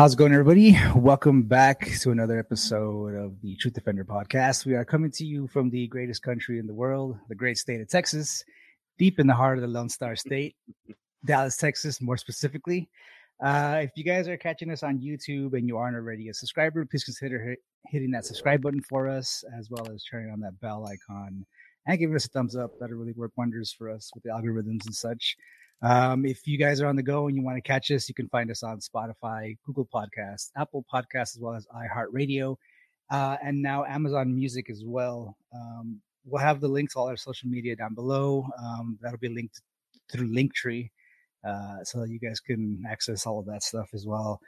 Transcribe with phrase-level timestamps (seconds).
[0.00, 0.78] How's it going, everybody?
[0.96, 4.64] Welcome back to another episode of the Truth Defender podcast.
[4.64, 7.82] We are coming to you from the greatest country in the world, the great state
[7.82, 8.42] of Texas,
[8.98, 10.56] deep in the heart of the Lone Star State,
[11.26, 12.88] Dallas, Texas, more specifically.
[13.44, 16.86] Uh, if you guys are catching us on YouTube and you aren't already a subscriber,
[16.86, 17.58] please consider hit,
[17.88, 21.44] hitting that subscribe button for us, as well as turning on that bell icon
[21.86, 22.70] and giving us a thumbs up.
[22.80, 25.36] That'll really work wonders for us with the algorithms and such.
[25.82, 28.14] Um, if you guys are on the go and you want to catch us, you
[28.14, 32.56] can find us on Spotify, Google Podcasts, Apple Podcasts, as well as iHeartRadio,
[33.10, 35.36] uh, and now Amazon Music as well.
[35.54, 38.46] Um, we'll have the links all our social media down below.
[38.62, 39.62] Um, that'll be linked
[40.12, 40.90] through Linktree,
[41.48, 44.40] uh, so you guys can access all of that stuff as well.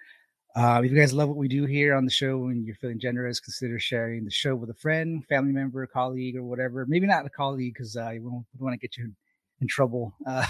[0.54, 3.00] Uh, if you guys love what we do here on the show and you're feeling
[3.00, 6.84] generous, consider sharing the show with a friend, family member, colleague, or whatever.
[6.86, 9.12] Maybe not a colleague because uh, we don't want to get you
[9.60, 10.14] in trouble.
[10.26, 10.44] Uh,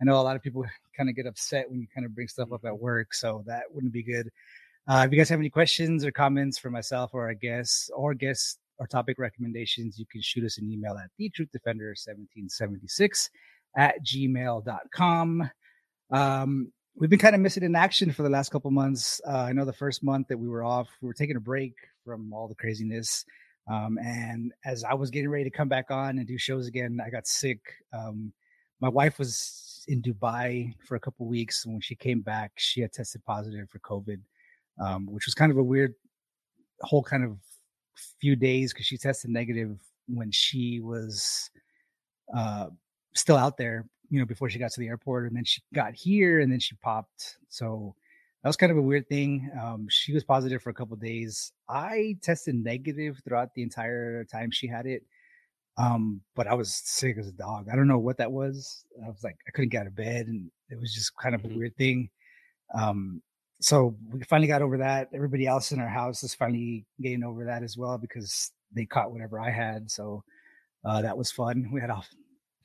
[0.00, 0.64] I know a lot of people
[0.96, 2.82] kind of get upset when you kind of bring stuff up at mm-hmm.
[2.82, 4.30] work, so that wouldn't be good.
[4.86, 8.12] Uh, if you guys have any questions or comments for myself or our guests or
[8.12, 13.30] guests or topic recommendations, you can shoot us an email at the truth defender 1776
[13.76, 15.50] at gmail.com.
[16.10, 19.20] Um, we've been kind of missing in action for the last couple months.
[19.26, 21.74] Uh, I know the first month that we were off, we were taking a break
[22.04, 23.24] from all the craziness.
[23.70, 26.98] Um, and as I was getting ready to come back on and do shows again,
[27.04, 27.60] I got sick.
[27.92, 28.32] Um,
[28.80, 31.64] my wife was in Dubai for a couple weeks.
[31.64, 34.20] And when she came back, she had tested positive for COVID,
[34.82, 35.94] um, which was kind of a weird
[36.80, 37.38] whole kind of
[38.20, 41.50] few days because she tested negative when she was
[42.36, 42.66] uh,
[43.14, 45.26] still out there, you know, before she got to the airport.
[45.26, 47.38] And then she got here and then she popped.
[47.48, 47.94] So
[48.42, 49.50] that was kind of a weird thing.
[49.60, 51.52] Um, she was positive for a couple days.
[51.68, 55.02] I tested negative throughout the entire time she had it.
[55.76, 57.68] Um, but I was sick as a dog.
[57.70, 58.84] I don't know what that was.
[59.04, 61.44] I was like, I couldn't get out of bed, and it was just kind of
[61.44, 61.58] a mm-hmm.
[61.58, 62.10] weird thing.
[62.74, 63.22] Um,
[63.60, 65.08] so we finally got over that.
[65.12, 69.12] Everybody else in our house is finally getting over that as well because they caught
[69.12, 69.90] whatever I had.
[69.90, 70.22] So
[70.84, 71.68] uh, that was fun.
[71.72, 72.02] We had a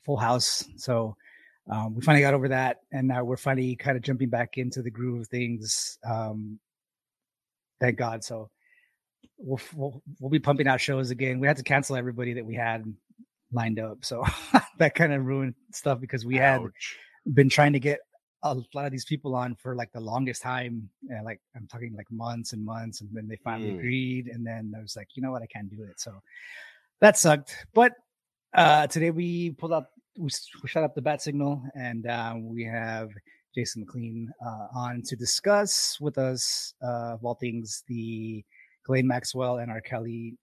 [0.04, 1.16] full house, so
[1.70, 4.82] um, we finally got over that, and now we're finally kind of jumping back into
[4.82, 5.98] the groove of things.
[6.04, 6.58] Um,
[7.80, 8.24] thank God.
[8.24, 8.50] So
[9.40, 11.40] we'll, we'll we'll be pumping out shows again.
[11.40, 12.84] We had to cancel everybody that we had
[13.52, 14.24] lined up, so
[14.78, 16.96] that kind of ruined stuff because we Ouch.
[17.24, 18.00] had been trying to get
[18.42, 20.88] a lot of these people on for like the longest time.
[21.08, 23.78] And like I'm talking like months and months, and then they finally mm.
[23.78, 24.28] agreed.
[24.28, 26.00] And then I was like, you know what, I can't do it.
[26.00, 26.20] So
[27.00, 27.54] that sucked.
[27.74, 27.92] But
[28.54, 30.30] uh today we pulled up, we,
[30.62, 33.10] we shut up the bat signal, and uh, we have
[33.54, 38.44] Jason McLean uh, on to discuss with us uh, of all things the
[38.90, 39.80] Ghislaine Maxwell and R.
[39.80, 40.34] Kelly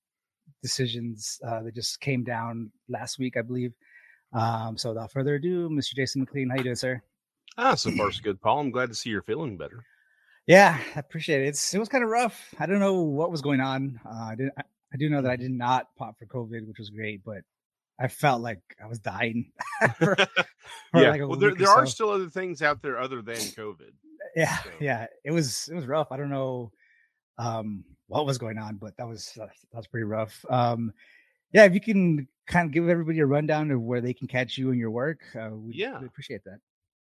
[0.63, 3.73] decisions uh, that just came down last week, I believe.
[4.31, 5.95] Um, so without further ado, Mr.
[5.95, 7.01] Jason McLean, how you doing, sir?
[7.57, 8.59] Ah, so far so good, Paul.
[8.59, 9.83] I'm glad to see you're feeling better.
[10.45, 11.47] Yeah, I appreciate it.
[11.47, 12.53] It's, it was kind of rough.
[12.57, 13.99] I don't know what was going on.
[14.05, 14.53] Uh, I didn't.
[14.57, 14.61] I,
[14.93, 17.39] I do know that I did not pop for COVID, which was great, but
[17.99, 19.51] I felt like I was dying.
[19.97, 20.15] for,
[20.91, 23.91] for yeah, like well, there, there are still other things out there other than COVID.
[24.37, 24.69] Yeah, so.
[24.79, 26.11] yeah, it was it was rough.
[26.11, 26.71] I don't know.
[27.37, 30.43] Um, what was going on, but that was uh, that was pretty rough.
[30.49, 30.93] Um,
[31.53, 34.57] yeah, if you can kind of give everybody a rundown of where they can catch
[34.57, 36.59] you and your work, uh, we yeah, appreciate that.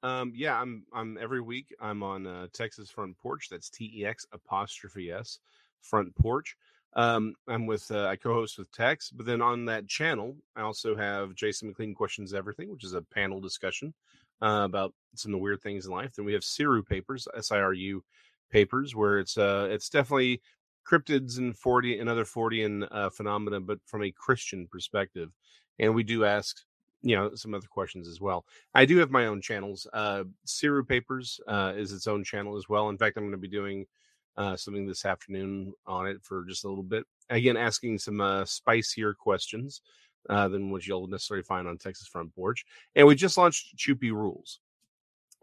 [0.08, 3.50] Um, yeah, I'm I'm every week I'm on uh, Texas Front Porch.
[3.50, 5.40] That's T E X apostrophe S
[5.82, 6.56] Front Porch.
[6.94, 10.96] Um, I'm with uh, I co-host with Tex, but then on that channel I also
[10.96, 13.94] have Jason McLean questions everything, which is a panel discussion
[14.42, 16.14] uh, about some of the weird things in life.
[16.16, 18.04] Then we have Siru Papers, S I R U
[18.52, 20.42] papers, where it's uh it's definitely
[20.86, 25.32] cryptids and 40 and other Fortean uh, phenomena, but from a Christian perspective.
[25.80, 26.58] And we do ask,
[27.02, 28.46] you know, some other questions as well.
[28.74, 29.88] I do have my own channels.
[29.94, 32.90] Uh, Siru Papers uh, is its own channel as well.
[32.90, 33.86] In fact, I'm going to be doing
[34.38, 37.06] uh, something this afternoon on it for just a little bit.
[37.30, 39.82] Again, asking some uh, spicier questions
[40.30, 42.66] uh, than what you'll necessarily find on Texas Front Porch.
[42.96, 44.60] And we just launched Choopy Rules.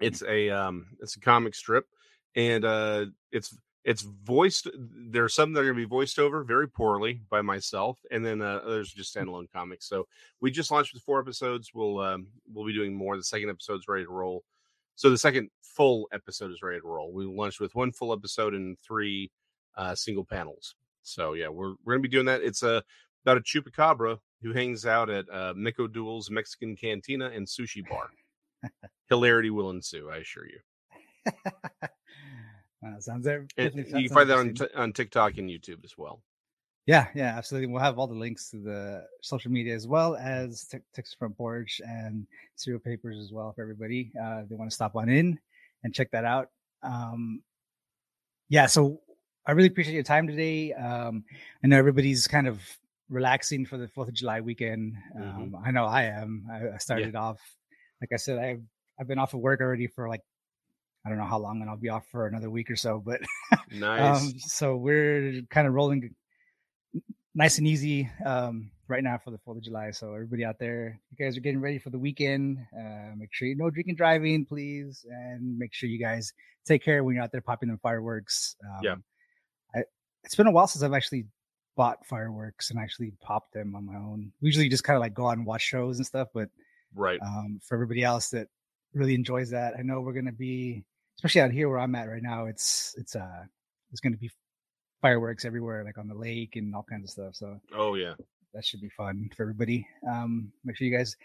[0.01, 1.87] It's a um, it's a comic strip,
[2.35, 6.45] and uh, it's it's voiced there are some that are going to be voiced over
[6.45, 9.23] very poorly by myself and then uh, others just mm.
[9.23, 10.07] standalone comics so
[10.41, 13.89] we just launched with four episodes we'll um, we'll be doing more the second episode's
[13.89, 14.45] ready to roll
[14.95, 18.55] so the second full episode is ready to roll we launched with one full episode
[18.55, 19.31] and three
[19.77, 22.81] uh, single panels so yeah we're, we're going to be doing that it's a uh,
[23.25, 28.11] about a chupacabra who hangs out at uh, Miko Duel's Mexican Cantina and Sushi Bar.
[29.09, 31.33] Hilarity will ensue, I assure you.
[32.85, 33.47] Uh, sounds there.
[33.57, 36.23] you can find that on t- on TikTok and YouTube as well.
[36.87, 37.69] Yeah, yeah, absolutely.
[37.69, 41.37] We'll have all the links to the social media as well as t- Texas Front
[41.37, 42.27] Porch and
[42.59, 44.11] Siru Papers as well for everybody.
[44.21, 45.39] Uh, they want to stop on in
[45.85, 46.49] and check that out.
[46.83, 47.41] Um,
[48.49, 49.01] yeah, so
[49.47, 50.73] I really appreciate your time today.
[50.73, 51.25] Um,
[51.63, 52.61] I know everybody's kind of
[53.09, 54.97] relaxing for the Fourth of July weekend.
[55.15, 55.65] Um, mm-hmm.
[55.65, 56.49] I know I am.
[56.51, 57.21] I, I started yeah.
[57.21, 57.41] off,
[58.01, 58.63] like I said, I've
[58.99, 60.23] I've been off of work already for like
[61.05, 63.03] I don't know how long, and I'll be off for another week or so.
[63.05, 63.21] But
[63.53, 64.23] um, nice.
[64.23, 66.15] um, so we're kind of rolling
[67.35, 69.91] nice and easy um, right now for the Fourth of July.
[69.91, 72.59] So everybody out there, you guys are getting ready for the weekend.
[72.79, 76.33] Uh, make sure you no drinking driving, please, and make sure you guys
[76.65, 78.57] take care when you're out there popping them fireworks.
[78.65, 78.95] Um, yeah,
[79.75, 79.85] I,
[80.25, 81.27] it's been a while since I've actually
[81.77, 84.33] bought fireworks and actually popped them on my own.
[84.41, 86.49] We usually just kind of like go out and watch shows and stuff, but
[86.95, 88.49] right um, for everybody else that
[88.95, 90.85] really enjoys that, I know we're gonna be,
[91.19, 92.47] especially out here where I'm at right now.
[92.47, 93.45] It's it's uh
[93.91, 94.31] it's gonna be
[95.01, 97.35] fireworks everywhere, like on the lake and all kinds of stuff.
[97.35, 98.15] So oh yeah,
[98.55, 99.87] that should be fun for everybody.
[100.09, 101.17] Um, make sure you guys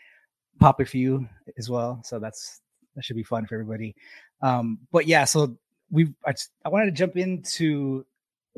[0.60, 1.28] pop a few
[1.58, 2.02] as well.
[2.04, 2.62] So that's
[2.96, 3.96] that should be fun for everybody.
[4.42, 5.58] Um, but yeah, so
[5.92, 6.34] we I,
[6.66, 8.06] I wanted to jump into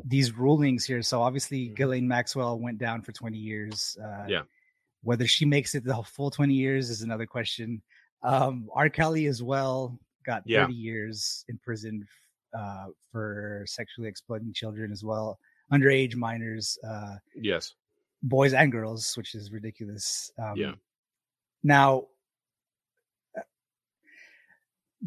[0.04, 1.02] these rulings here.
[1.02, 1.74] So obviously, mm-hmm.
[1.74, 3.96] Ghislaine Maxwell went down for 20 years.
[4.02, 4.42] Uh, yeah.
[5.02, 7.82] Whether she makes it the full 20 years is another question.
[8.22, 8.88] Um, R.
[8.88, 10.68] Kelly as well got 30 yeah.
[10.68, 12.06] years in prison
[12.56, 15.38] uh, for sexually exploiting children as well,
[15.72, 16.78] underage minors.
[16.86, 17.74] Uh, yes.
[18.22, 20.30] Boys and girls, which is ridiculous.
[20.38, 20.72] Um, yeah.
[21.62, 22.06] Now,
[23.36, 23.42] uh,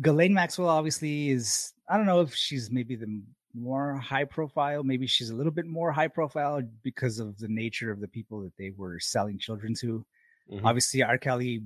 [0.01, 3.21] Ghislaine Maxwell obviously is, I don't know if she's maybe the
[3.53, 4.83] more high profile.
[4.83, 8.41] Maybe she's a little bit more high profile because of the nature of the people
[8.41, 10.03] that they were selling children to.
[10.51, 10.65] Mm-hmm.
[10.65, 11.17] Obviously, R.
[11.17, 11.63] Kelly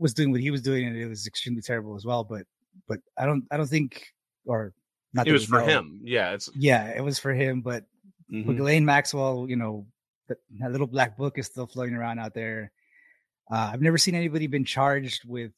[0.00, 2.24] was doing what he was doing, and it was extremely terrible as well.
[2.24, 2.46] But
[2.88, 4.06] but I don't I don't think
[4.46, 4.72] or
[5.12, 6.00] not it was for know, him.
[6.02, 7.60] Yeah, it's yeah, it was for him.
[7.60, 7.84] But
[8.32, 8.48] mm-hmm.
[8.48, 9.86] with Ghislaine Maxwell, you know,
[10.28, 12.72] that, that, little black book is still floating around out there.
[13.50, 15.52] Uh, I've never seen anybody been charged with,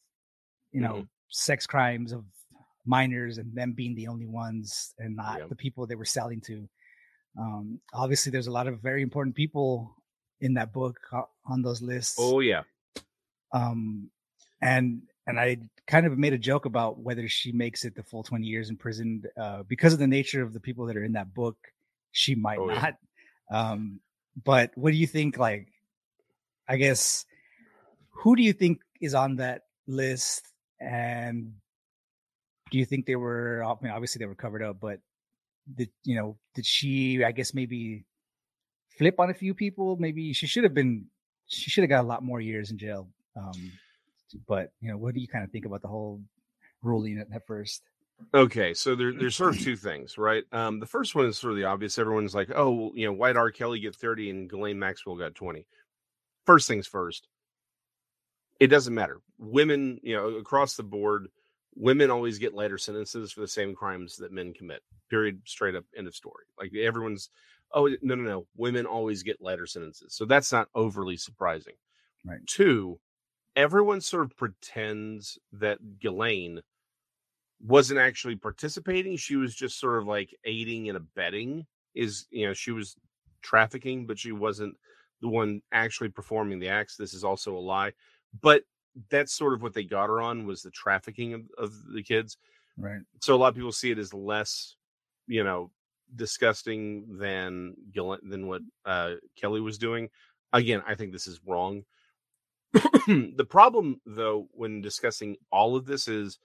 [0.73, 1.07] you know, mm-hmm.
[1.29, 2.25] sex crimes of
[2.87, 6.69] minors and them being the only ones and not the people they were selling to.
[7.39, 9.95] Um, obviously, there's a lot of very important people
[10.41, 12.17] in that book uh, on those lists.
[12.19, 12.63] Oh yeah.
[13.53, 14.11] Um,
[14.63, 18.23] and and I kind of made a joke about whether she makes it the full
[18.23, 21.13] 20 years in prison uh, because of the nature of the people that are in
[21.13, 21.57] that book.
[22.11, 22.95] She might oh, not.
[23.51, 23.71] Yeah.
[23.71, 24.01] Um,
[24.45, 25.39] but what do you think?
[25.39, 25.69] Like,
[26.69, 27.25] I guess,
[28.11, 30.49] who do you think is on that list?
[30.81, 31.53] And
[32.71, 33.63] do you think they were?
[33.65, 35.01] I mean, obviously they were covered up, but
[35.73, 36.37] did you know?
[36.55, 37.23] Did she?
[37.25, 38.05] I guess maybe
[38.99, 39.97] flip on a few people.
[39.97, 41.07] Maybe she should have been.
[41.47, 43.09] She should have got a lot more years in jail.
[43.37, 43.73] Um,
[44.47, 46.21] but you know, what do you kind of think about the whole
[46.83, 47.83] ruling at, first?
[48.35, 50.45] Okay, so there, there's sort of two things, right?
[50.53, 51.99] Um, the first one is sort of the obvious.
[51.99, 53.51] Everyone's like, oh, well, you know, White R.
[53.51, 55.67] Kelly get 30 and Ghislaine Maxwell got 20.
[56.47, 57.27] First things first,
[58.61, 59.21] it doesn't matter.
[59.39, 61.29] Women, you know, across the board,
[61.75, 64.83] women always get lighter sentences for the same crimes that men commit.
[65.11, 65.41] Period.
[65.45, 65.85] Straight up.
[65.97, 66.45] End of story.
[66.59, 67.29] Like everyone's,
[67.73, 68.47] oh no, no, no.
[68.57, 71.75] Women always get lighter sentences, so that's not overly surprising.
[72.25, 72.39] Right.
[72.47, 73.01] Two,
[73.57, 76.61] everyone sort of pretends that Ghislaine
[77.61, 79.17] wasn't actually participating.
[79.17, 81.67] She was just sort of like aiding and abetting.
[81.95, 82.97] Is you know she was
[83.43, 84.77] trafficking, but she wasn't
[85.21, 86.97] the one actually performing the acts.
[86.97, 87.93] This is also a lie.
[88.41, 88.63] But
[89.11, 92.37] that's sort of what they got her on was the trafficking of, of the kids.
[92.77, 93.01] Right.
[93.21, 94.77] So a lot of people see it as less,
[95.27, 95.71] you know,
[96.15, 100.09] disgusting than than what uh, Kelly was doing.
[100.53, 101.85] Again, I think this is wrong.
[103.07, 106.39] the problem, though, when discussing all of this is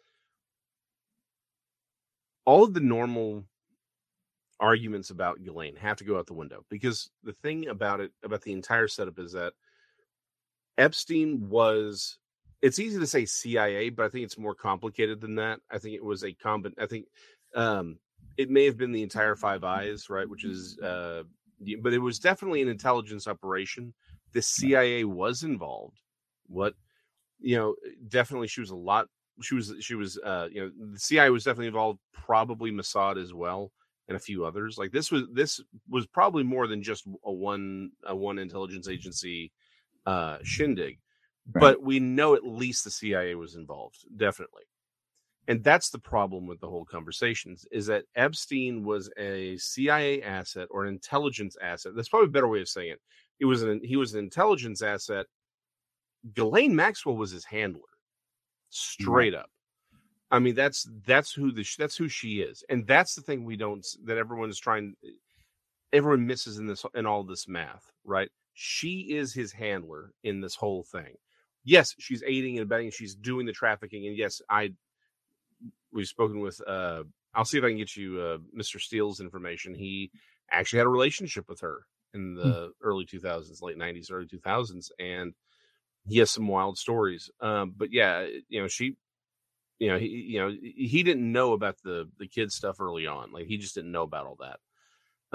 [2.46, 3.46] all of the normal
[4.60, 8.42] arguments about Ghislaine have to go out the window because the thing about it, about
[8.42, 9.54] the entire setup, is that
[10.78, 12.18] Epstein was.
[12.60, 15.60] It's easy to say CIA, but I think it's more complicated than that.
[15.70, 16.74] I think it was a combat.
[16.82, 17.06] I think
[17.56, 18.00] um,
[18.36, 20.28] it may have been the entire Five Eyes, right?
[20.28, 21.22] Which is, uh,
[21.84, 23.94] but it was definitely an intelligence operation.
[24.34, 26.00] The CIA was involved
[26.48, 26.74] what
[27.40, 27.76] you know
[28.08, 29.08] definitely she was a lot
[29.42, 33.34] she was she was uh you know the cia was definitely involved probably mossad as
[33.34, 33.72] well
[34.08, 37.92] and a few others like this was this was probably more than just a one
[38.06, 39.52] a one intelligence agency
[40.06, 41.00] uh shindig
[41.54, 41.62] right.
[41.62, 44.64] but we know at least the cia was involved definitely
[45.50, 50.68] and that's the problem with the whole conversations is that epstein was a cia asset
[50.72, 53.02] or an intelligence asset that's probably a better way of saying it
[53.40, 55.26] it was an he was an intelligence asset
[56.34, 57.82] Ghislaine Maxwell was his handler,
[58.70, 59.50] straight up.
[60.30, 63.56] I mean, that's that's who the that's who she is, and that's the thing we
[63.56, 64.96] don't that everyone is trying.
[65.94, 68.30] Everyone misses in this in all this math, right?
[68.54, 71.16] She is his handler in this whole thing.
[71.64, 72.92] Yes, she's aiding and abetting.
[72.92, 74.74] She's doing the trafficking, and yes, I
[75.94, 78.82] we've spoken with uh I'll see if I can get you uh, Mr.
[78.82, 79.76] Steele's information.
[79.76, 80.12] He
[80.52, 82.88] actually had a relationship with her in the hmm.
[82.88, 85.34] early 2000s, late 90s, early 2000s, and
[86.08, 87.30] he has some wild stories.
[87.42, 88.96] Um, but yeah, you know, she,
[89.80, 93.32] you know, he, you know, he didn't know about the the kid stuff early on.
[93.32, 94.60] Like he just didn't know about all that.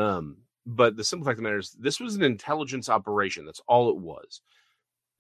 [0.03, 3.45] Um, but the simple fact of the matter is, this was an intelligence operation.
[3.45, 4.41] That's all it was.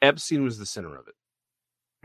[0.00, 1.14] Epstein was the center of it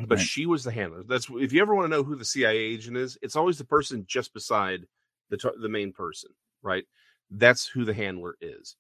[0.06, 0.27] but right.
[0.27, 1.04] she was the handler.
[1.04, 3.66] That's if you ever want to know who the CIA agent is, it's always the
[3.66, 4.86] person just beside
[5.30, 6.86] the the main person, right?
[7.32, 8.75] That's who the handler is.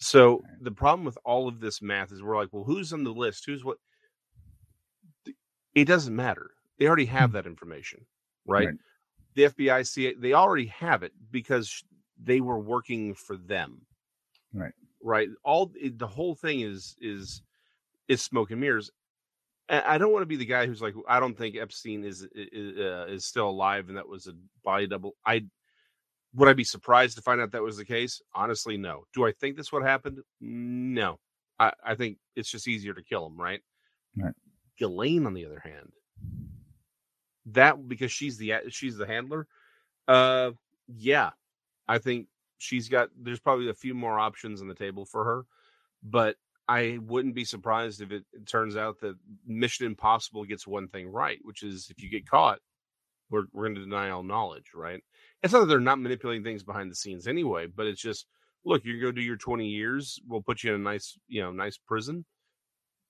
[0.00, 0.42] So right.
[0.62, 3.44] the problem with all of this math is we're like, well, who's on the list?
[3.46, 3.78] Who's what?
[5.74, 6.50] It doesn't matter.
[6.78, 7.36] They already have hmm.
[7.36, 8.06] that information,
[8.46, 8.66] right?
[8.66, 8.74] right?
[9.34, 11.82] The FBI, CIA, they already have it because
[12.22, 13.82] they were working for them,
[14.52, 14.72] right?
[15.02, 15.28] Right.
[15.42, 17.42] All the whole thing is is
[18.08, 18.90] is smoke and mirrors
[19.68, 22.78] I don't want to be the guy who's like, I don't think Epstein is is,
[22.78, 25.16] uh, is still alive, and that was a body double.
[25.24, 25.44] I
[26.34, 28.20] would I be surprised to find out that was the case?
[28.34, 29.06] Honestly, no.
[29.14, 30.18] Do I think that's what happened?
[30.40, 31.18] No.
[31.58, 33.60] I, I think it's just easier to kill him, right?
[34.16, 34.34] Right.
[34.78, 35.92] Ghislaine, on the other hand,
[37.46, 39.46] that because she's the she's the handler.
[40.08, 40.52] Uh,
[40.88, 41.30] yeah,
[41.86, 42.26] I think
[42.58, 43.10] she's got.
[43.16, 45.46] There's probably a few more options on the table for her,
[46.02, 46.36] but
[46.68, 51.08] I wouldn't be surprised if it, it, turns out that Mission Impossible gets one thing
[51.08, 52.58] right, which is if you get caught,
[53.34, 55.02] we're we're going to deny all knowledge, right?
[55.42, 58.26] It's not that they're not manipulating things behind the scenes anyway, but it's just
[58.64, 60.18] look, going to do your 20 years.
[60.26, 62.24] We'll put you in a nice, you know, nice prison.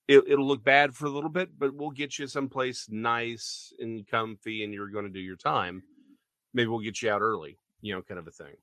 [0.09, 4.07] It, it'll look bad for a little bit, but we'll get you someplace nice and
[4.07, 5.83] comfy, and you're going to do your time.
[6.53, 8.55] Maybe we'll get you out early, you know, kind of a thing.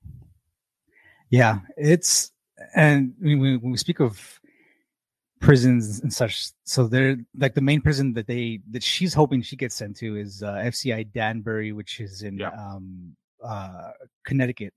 [1.29, 2.31] Yeah, it's
[2.75, 4.40] and when we speak of
[5.41, 6.51] prisons and such.
[6.63, 10.15] So they're like the main prison that they that she's hoping she gets sent to
[10.15, 12.51] is uh, FCI Danbury, which is in yeah.
[12.51, 13.91] um, uh,
[14.25, 14.73] Connecticut,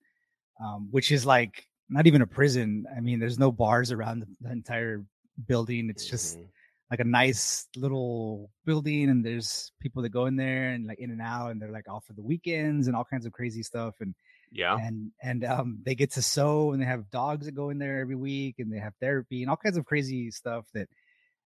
[0.60, 2.86] um, which is like not even a prison.
[2.96, 5.04] I mean, there's no bars around the, the entire
[5.46, 5.88] building.
[5.90, 6.46] It's just mm-hmm.
[6.90, 11.10] like a nice little building, and there's people that go in there and like in
[11.10, 13.94] and out, and they're like off for the weekends and all kinds of crazy stuff.
[14.00, 14.14] And
[14.54, 14.76] yeah.
[14.80, 17.98] And and um they get to sew and they have dogs that go in there
[17.98, 20.88] every week and they have therapy and all kinds of crazy stuff that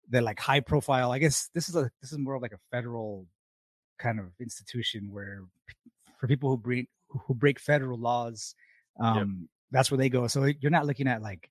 [0.09, 1.11] they're like high profile.
[1.11, 3.27] I guess this is a this is more of like a federal
[3.99, 5.43] kind of institution where
[6.17, 8.55] for people who break who break federal laws,
[8.99, 9.49] um yep.
[9.71, 10.27] that's where they go.
[10.27, 11.49] So you're not looking at like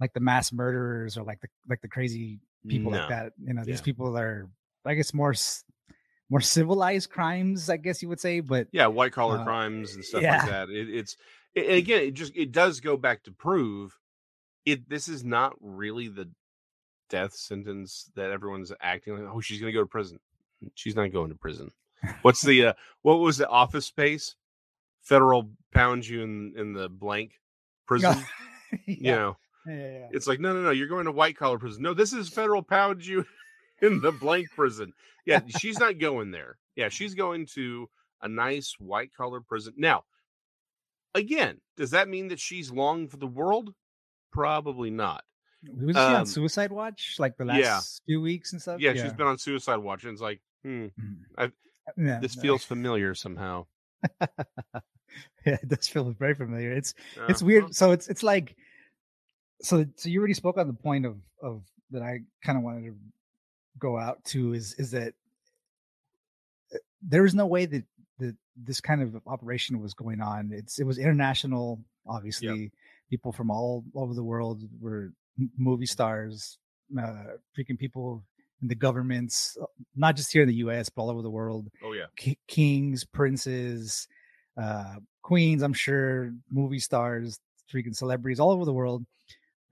[0.00, 2.98] like the mass murderers or like the like the crazy people no.
[2.98, 3.32] like that.
[3.44, 4.48] You know, these people are
[4.86, 5.34] I guess more
[6.34, 8.40] more civilized crimes, I guess you would say.
[8.40, 10.38] But yeah, white collar uh, crimes and stuff yeah.
[10.38, 10.68] like that.
[10.68, 11.16] It, it's
[11.54, 13.96] it, again, it just it does go back to prove
[14.66, 14.88] it.
[14.88, 16.28] This is not really the
[17.08, 19.32] death sentence that everyone's acting like.
[19.32, 20.18] Oh, she's going to go to prison.
[20.74, 21.70] She's not going to prison.
[22.22, 22.72] What's the uh,
[23.02, 24.34] what was the office space?
[25.02, 27.38] Federal pounds you in in the blank
[27.86, 28.16] prison.
[28.86, 28.96] yeah.
[28.96, 29.36] You know.
[29.66, 30.72] Yeah, yeah, it's like no, no, no.
[30.72, 31.84] You're going to white collar prison.
[31.84, 33.24] No, this is federal pound you
[33.82, 34.92] in the blank prison.
[35.26, 36.58] Yeah, she's not going there.
[36.76, 37.88] Yeah, she's going to
[38.22, 39.74] a nice white collar prison.
[39.76, 40.04] Now,
[41.14, 43.74] again, does that mean that she's long for the world?
[44.32, 45.24] Probably not.
[45.68, 47.80] Was um, she on um, Suicide Watch like the last yeah.
[48.06, 48.80] few weeks and stuff?
[48.80, 51.52] Yeah, yeah, she's been on Suicide Watch, and it's like, hmm, mm.
[51.96, 53.66] yeah, this feels familiar somehow.
[54.20, 54.26] yeah,
[55.44, 56.72] it does feel very familiar.
[56.72, 57.74] It's uh, it's weird.
[57.74, 58.56] So it's it's like,
[59.62, 62.86] so so you already spoke on the point of of that I kind of wanted
[62.86, 62.94] to
[63.78, 65.14] go out to is is that
[66.72, 67.84] eh, there is no way that
[68.18, 70.50] that this kind of operation was going on.
[70.52, 72.48] It's it was international, obviously.
[72.48, 72.70] Yep.
[73.10, 75.12] People from all over the world were
[75.58, 76.58] movie stars,
[76.98, 78.24] uh, freaking people
[78.62, 80.88] in the governments, uh, not just here in the U.S.
[80.88, 81.68] but all over the world.
[81.82, 84.08] Oh yeah, K- kings, princes,
[84.60, 85.62] uh, queens.
[85.62, 87.38] I'm sure movie stars,
[87.72, 89.04] freaking celebrities all over the world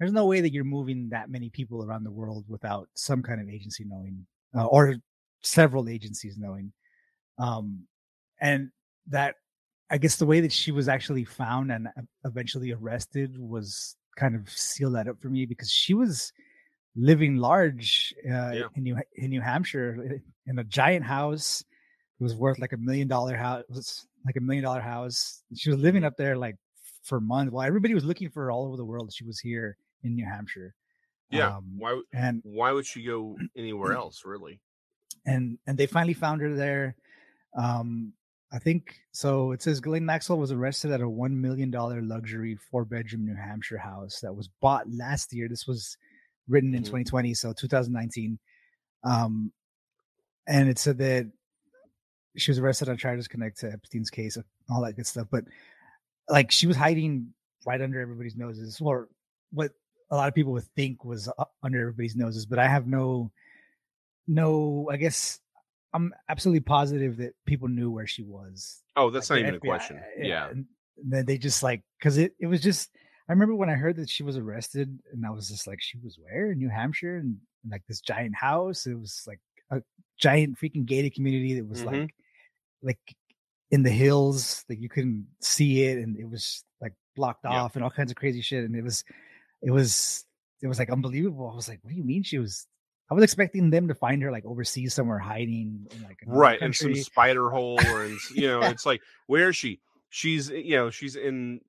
[0.02, 3.40] there's no way that you're moving that many people around the world without some kind
[3.40, 4.96] of agency knowing uh, or
[5.42, 6.72] several agencies knowing.
[7.38, 7.86] Um
[8.42, 8.70] and
[9.08, 9.36] that
[9.90, 11.88] i guess the way that she was actually found and
[12.24, 16.32] eventually arrested was kind of sealed that up for me because she was
[16.94, 18.62] living large uh, yeah.
[18.74, 21.64] in new in new hampshire in a giant house.
[22.20, 25.42] It was worth like a million dollar house it was like a million dollar house.
[25.56, 26.56] She was living up there like
[27.02, 29.12] for months while everybody was looking for her all over the world.
[29.12, 30.74] She was here in New Hampshire.
[31.30, 31.56] Yeah.
[31.56, 34.60] Um, why and why would she go anywhere else, really?
[35.24, 36.96] And and they finally found her there.
[37.56, 38.12] Um,
[38.52, 39.52] I think so.
[39.52, 43.34] It says Ghislaine Maxwell was arrested at a one million dollar luxury four bedroom New
[43.34, 45.48] Hampshire house that was bought last year.
[45.48, 45.96] This was
[46.48, 47.04] written in mm-hmm.
[47.04, 48.38] 2020, so 2019.
[49.04, 49.52] Um,
[50.46, 51.30] and it said that
[52.36, 54.36] she was arrested on charges connected to Epstein's case,
[54.70, 55.28] all that good stuff.
[55.30, 55.44] But
[56.28, 57.32] like she was hiding
[57.66, 59.08] right under everybody's noses, or
[59.50, 59.72] what
[60.12, 61.28] a lot of people would think was
[61.62, 62.44] under everybody's noses.
[62.44, 63.32] But I have no,
[64.28, 65.40] no, I guess
[65.94, 68.82] I'm absolutely positive that people knew where she was.
[68.94, 70.00] Oh, that's like not even FBI, a question.
[70.18, 70.26] Yeah.
[70.26, 70.48] yeah.
[70.50, 70.66] And
[71.02, 72.90] then they just like, cause it, it was just,
[73.26, 75.98] I remember when I heard that she was arrested and I was just like, she
[76.04, 78.84] was where in New Hampshire and, and like this giant house.
[78.84, 79.40] It was like
[79.70, 79.80] a
[80.20, 82.00] giant freaking gated community that was mm-hmm.
[82.00, 82.14] like,
[82.82, 83.16] like
[83.70, 85.96] in the hills that like you couldn't see it.
[85.96, 88.64] And it was like blocked off and all kinds of crazy shit.
[88.64, 89.04] And it was,
[89.62, 90.24] it was,
[90.62, 91.48] it was like unbelievable.
[91.50, 92.66] I was like, what do you mean she was
[93.12, 96.72] I was expecting them to find her like overseas somewhere hiding in like right in
[96.72, 99.80] some spider hole or in, you know it's like where is she?
[100.08, 101.60] She's eh, you know she's in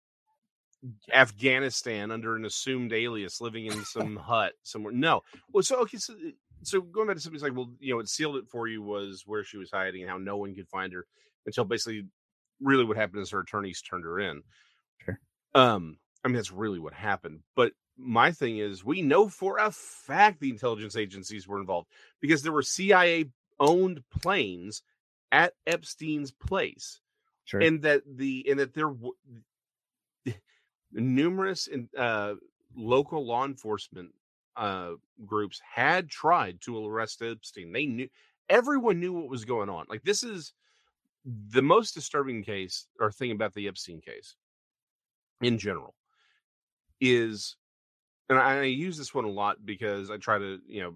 [1.12, 4.94] Afghanistan under an assumed alias, living in some hut somewhere.
[4.94, 6.32] No, well, so okay, so eh,
[6.62, 9.24] so going back to somebody's like, well, you know, what sealed it for you was
[9.26, 11.06] where she was hiding and how no one could find her
[11.46, 12.06] until basically,
[12.62, 14.44] really, what happened is her attorneys turned her in.
[15.04, 15.20] Sure.
[15.56, 17.42] Um, I mean, that's really what happened.
[17.54, 21.88] But my thing is we know for a fact the intelligence agencies were involved
[22.20, 23.26] because there were CIA
[23.60, 24.84] owned planes
[25.32, 27.00] at Epstein's place.
[27.46, 27.62] Sure.
[27.62, 29.12] And that the and that there were
[30.94, 32.36] numerous uh,
[32.76, 34.12] local law enforcement
[34.56, 34.92] uh,
[35.26, 37.72] groups had tried to arrest Epstein.
[37.72, 38.08] They knew
[38.50, 39.86] everyone knew what was going on.
[39.90, 40.54] Like this is
[41.26, 44.36] the most disturbing case or thing about the Epstein case
[45.42, 45.96] in general
[47.02, 47.58] is
[48.30, 50.96] and I, I, use this one a lot because I try to, you know,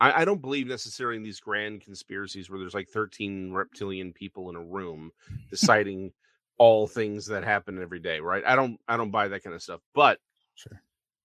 [0.00, 4.50] I, I, don't believe necessarily in these grand conspiracies where there's like 13 reptilian people
[4.50, 5.10] in a room
[5.50, 6.12] deciding
[6.58, 8.42] all things that happen every day, right?
[8.46, 9.80] I don't I don't buy that kind of stuff.
[9.94, 10.18] But
[10.54, 10.82] sure.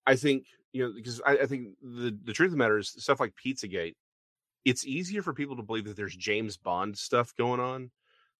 [0.08, 2.90] I think, you know, because I, I think the, the truth of the matter is
[2.90, 3.96] stuff like Pizzagate,
[4.64, 7.92] it's easier for people to believe that there's James Bond stuff going on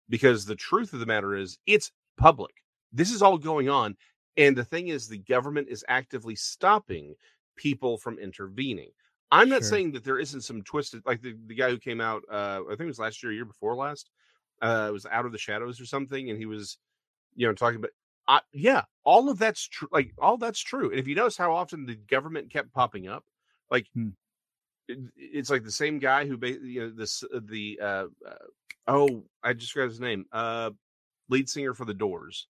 [0.10, 2.56] because the truth of the matter is it's public.
[2.94, 3.96] This is all going on
[4.38, 7.16] and the thing is, the government is actively stopping
[7.56, 8.90] people from intervening.
[9.32, 9.70] I'm not sure.
[9.70, 12.70] saying that there isn't some twisted, like the, the guy who came out, uh, I
[12.70, 14.10] think it was last year, year before last,
[14.62, 16.78] uh, it was Out of the Shadows or something, and he was,
[17.36, 17.92] you know, talking about,
[18.28, 19.88] uh, yeah, all of that's true.
[19.92, 20.90] Like all that's true.
[20.90, 23.24] And if you notice how often the government kept popping up,
[23.70, 24.10] like hmm.
[24.88, 28.46] it, it's like the same guy who, you know, this uh, the uh, uh,
[28.88, 30.72] oh, I just forgot his name, uh,
[31.30, 32.48] lead singer for the Doors.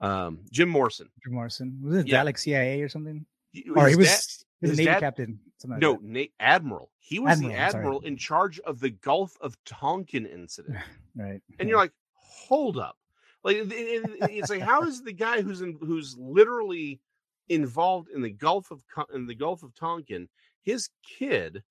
[0.00, 1.08] Um, Jim Morrison.
[1.22, 2.24] Jim Morrison was it yeah.
[2.24, 3.24] Dalek CIA or something?
[3.52, 4.20] His or he was, dad,
[4.60, 5.40] he was a Navy dad, captain.
[5.64, 6.90] No, like Na- admiral.
[6.98, 10.78] He was admiral, the admiral in charge of the Gulf of Tonkin incident.
[11.16, 11.42] right.
[11.58, 11.66] And yeah.
[11.66, 12.96] you're like, hold up,
[13.42, 17.00] like it, it, it's like how is the guy who's in who's literally
[17.48, 18.82] involved in the Gulf of
[19.14, 20.28] in the Gulf of Tonkin,
[20.62, 21.62] his kid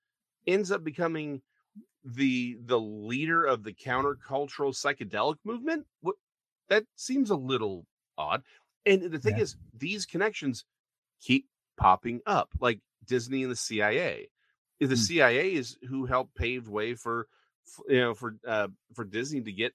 [0.47, 1.41] ends up becoming
[2.03, 5.85] the the leader of the countercultural psychedelic movement.
[6.01, 6.15] What
[6.69, 7.85] that seems a little
[8.19, 8.43] odd.
[8.85, 9.43] And the thing yeah.
[9.43, 10.65] is, these connections
[11.21, 14.29] keep popping up, like Disney and the CIA.
[14.79, 14.97] The mm.
[14.97, 17.27] CIA is who helped pave way for,
[17.87, 19.73] you know, for uh, for Disney to get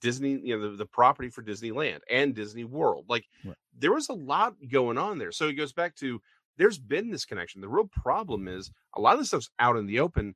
[0.00, 3.06] Disney, you know, the, the property for Disneyland and Disney World.
[3.08, 3.56] Like right.
[3.78, 5.32] there was a lot going on there.
[5.32, 6.20] So it goes back to
[6.58, 7.60] there's been this connection.
[7.60, 10.34] The real problem is a lot of this stuff's out in the open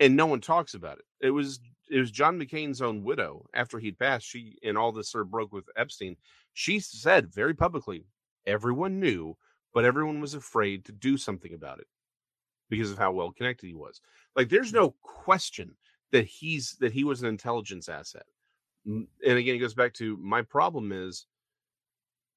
[0.00, 1.04] and no one talks about it.
[1.20, 4.26] It was it was John McCain's own widow after he'd passed.
[4.26, 6.16] She and all this sort of broke with Epstein.
[6.52, 8.04] She said very publicly,
[8.46, 9.36] everyone knew,
[9.72, 11.86] but everyone was afraid to do something about it
[12.68, 14.00] because of how well connected he was.
[14.36, 14.76] Like, there's mm.
[14.76, 15.74] no question
[16.12, 18.24] that he's that he was an intelligence asset.
[18.86, 21.26] And again, it goes back to my problem is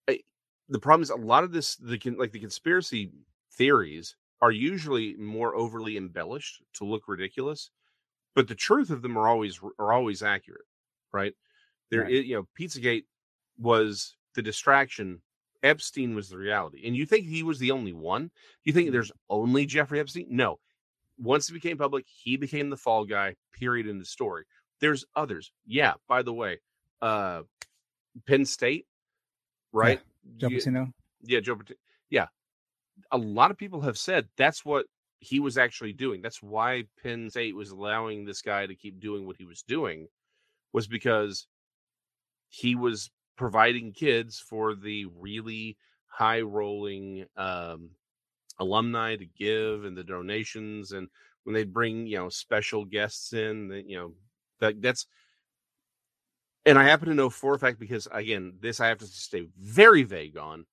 [0.10, 0.20] I,
[0.68, 3.12] the problem is a lot of this the like the conspiracy
[3.54, 7.70] theories are usually more overly embellished to look ridiculous
[8.36, 10.66] but the truth of them are always are always accurate,
[11.12, 11.34] right?
[11.90, 12.12] There, right.
[12.12, 13.06] you know, Pizzagate
[13.58, 15.22] was the distraction.
[15.64, 18.32] Epstein was the reality, and you think he was the only one?
[18.64, 18.94] You think mm-hmm.
[18.94, 20.28] there's only Jeffrey Epstein?
[20.30, 20.60] No.
[21.20, 23.36] Once it became public, he became the fall guy.
[23.54, 23.88] Period.
[23.88, 24.46] In the story,
[24.80, 25.52] there's others.
[25.68, 25.94] Yeah.
[26.08, 26.60] By the way,
[27.00, 27.44] uh,
[28.26, 28.88] Penn State,
[29.72, 30.00] right?
[30.24, 30.38] Yeah.
[30.38, 30.94] Joe Paterno.
[31.22, 31.78] Yeah, Joe Paterno.
[32.10, 32.28] Yeah,
[33.12, 34.86] a lot of people have said that's what
[35.22, 36.22] he was actually doing.
[36.22, 40.08] That's why Penn State was allowing this guy to keep doing what he was doing,
[40.74, 41.48] was because
[42.50, 47.92] he was providing kids for the really high rolling um,
[48.60, 51.08] alumni to give and the donations and
[51.44, 54.14] when they bring you know special guests in that you know
[54.60, 55.08] that that's
[56.66, 59.48] and i happen to know for a fact because again this i have to stay
[59.58, 60.66] very vague on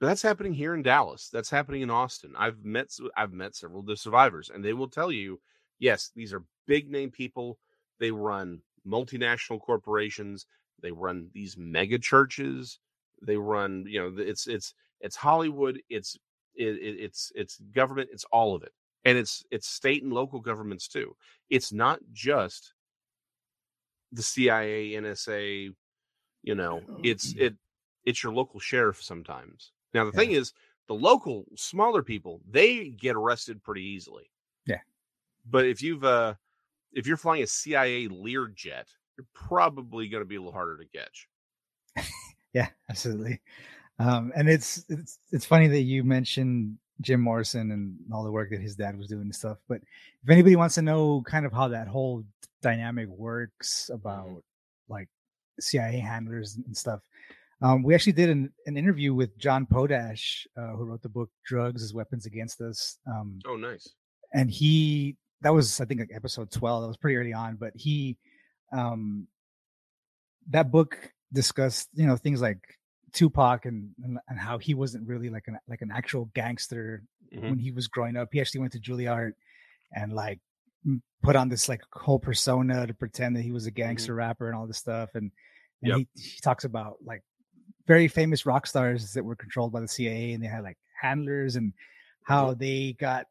[0.00, 1.28] but that's happening here in Dallas.
[1.30, 2.34] That's happening in Austin.
[2.36, 5.40] I've met I've met several of the survivors, and they will tell you,
[5.78, 7.58] yes, these are big name people.
[7.98, 10.46] they run multinational corporations,
[10.80, 12.78] they run these mega churches,
[13.22, 16.16] they run, you know, it's it's it's Hollywood, it's
[16.54, 18.72] it, it's it's government, it's all of it.
[19.04, 21.14] And it's it's state and local governments too.
[21.50, 22.72] It's not just
[24.12, 25.74] the CIA, NSA,
[26.42, 27.54] you know, oh, it's it
[28.04, 29.72] it's your local sheriff sometimes.
[29.94, 30.18] Now the yeah.
[30.18, 30.52] thing is,
[30.88, 34.30] the local smaller people they get arrested pretty easily.
[34.66, 34.80] Yeah,
[35.48, 36.34] but if you've uh
[36.92, 40.86] if you're flying a CIA Learjet, you're probably going to be a little harder to
[40.86, 41.28] catch.
[42.52, 43.40] yeah, absolutely.
[43.98, 48.50] Um, and it's it's it's funny that you mentioned Jim Morrison and all the work
[48.50, 49.58] that his dad was doing and stuff.
[49.68, 49.82] But
[50.22, 52.24] if anybody wants to know kind of how that whole
[52.62, 54.38] dynamic works about mm-hmm.
[54.92, 55.08] like
[55.60, 57.00] CIA handlers and stuff,
[57.62, 61.30] um, we actually did an, an interview with John Potash, uh, who wrote the book
[61.44, 63.88] "Drugs as Weapons Against Us." Um, oh, nice!
[64.32, 66.82] And he that was I think like episode twelve.
[66.82, 68.16] That was pretty early on, but he
[68.72, 69.26] um,
[70.48, 72.60] that book discussed you know things like
[73.12, 77.02] Tupac and, and, and how he wasn't really like an like an actual gangster
[77.34, 77.50] mm-hmm.
[77.50, 78.28] when he was growing up.
[78.32, 79.32] He actually went to Juilliard
[79.94, 80.40] and like
[81.22, 83.76] put on this like whole persona to pretend that he was a mm-hmm.
[83.76, 84.18] gangster mm-hmm.
[84.18, 85.10] rapper and all this stuff.
[85.14, 85.30] And
[85.82, 85.98] and yep.
[86.14, 87.22] he, he talks about like
[87.90, 91.56] very famous rock stars that were controlled by the CIA and they had like handlers
[91.56, 91.72] and
[92.22, 92.60] how mm-hmm.
[92.60, 93.26] they got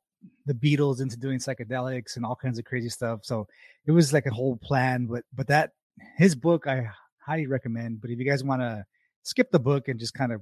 [0.48, 3.22] the Beatles into doing psychedelics and all kinds of crazy stuff.
[3.24, 3.48] So
[3.86, 5.06] it was like a whole plan.
[5.06, 5.72] But but that
[6.18, 6.90] his book I
[7.26, 8.02] highly recommend.
[8.02, 8.84] But if you guys want to
[9.24, 10.42] skip the book and just kind of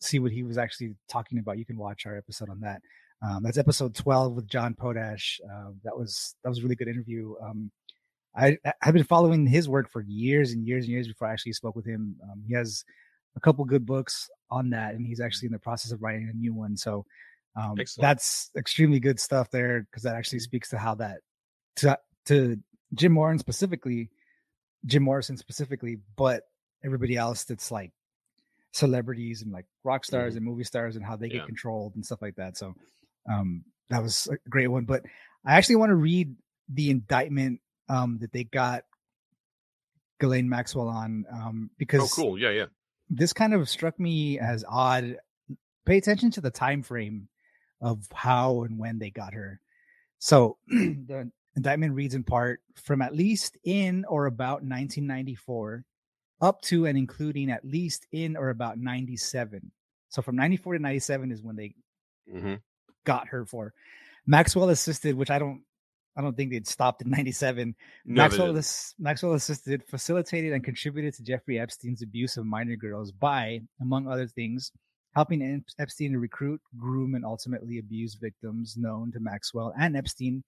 [0.00, 2.82] see what he was actually talking about, you can watch our episode on that.
[3.24, 5.40] Um, that's episode 12 with John Potash.
[5.48, 7.36] Uh, that was that was a really good interview.
[7.40, 7.70] Um,
[8.34, 11.52] I I've been following his work for years and years and years before I actually
[11.52, 12.16] spoke with him.
[12.24, 12.84] Um, he has
[13.36, 16.36] a couple good books on that, and he's actually in the process of writing a
[16.36, 16.76] new one.
[16.76, 17.04] So
[17.56, 21.18] um, that's extremely good stuff there because that actually speaks to how that
[21.76, 22.58] to to
[22.94, 24.10] Jim Morrison specifically,
[24.86, 26.42] Jim Morrison specifically, but
[26.84, 27.92] everybody else that's like
[28.72, 30.38] celebrities and like rock stars mm-hmm.
[30.38, 31.38] and movie stars and how they yeah.
[31.38, 32.56] get controlled and stuff like that.
[32.56, 32.74] So
[33.30, 34.84] um, that was a great one.
[34.84, 35.02] But
[35.44, 36.34] I actually want to read
[36.68, 38.84] the indictment um, that they got
[40.20, 42.66] Ghislaine Maxwell on um, oh, because oh, cool, yeah, yeah.
[43.14, 45.18] This kind of struck me as odd.
[45.84, 47.28] Pay attention to the time frame
[47.80, 49.60] of how and when they got her.
[50.18, 55.84] So the indictment reads in part from at least in or about 1994
[56.40, 59.70] up to and including at least in or about 97.
[60.08, 61.74] So from 94 to 97 is when they
[62.32, 62.54] mm-hmm.
[63.04, 63.74] got her for.
[64.26, 65.62] Maxwell assisted, which I don't
[66.16, 67.74] I don't think they'd stopped in 97.
[68.04, 68.60] No, Maxwell,
[68.98, 74.26] Maxwell assisted, facilitated, and contributed to Jeffrey Epstein's abuse of minor girls by, among other
[74.26, 74.72] things,
[75.14, 80.42] helping Epstein to recruit, groom, and ultimately abuse victims known to Maxwell and Epstein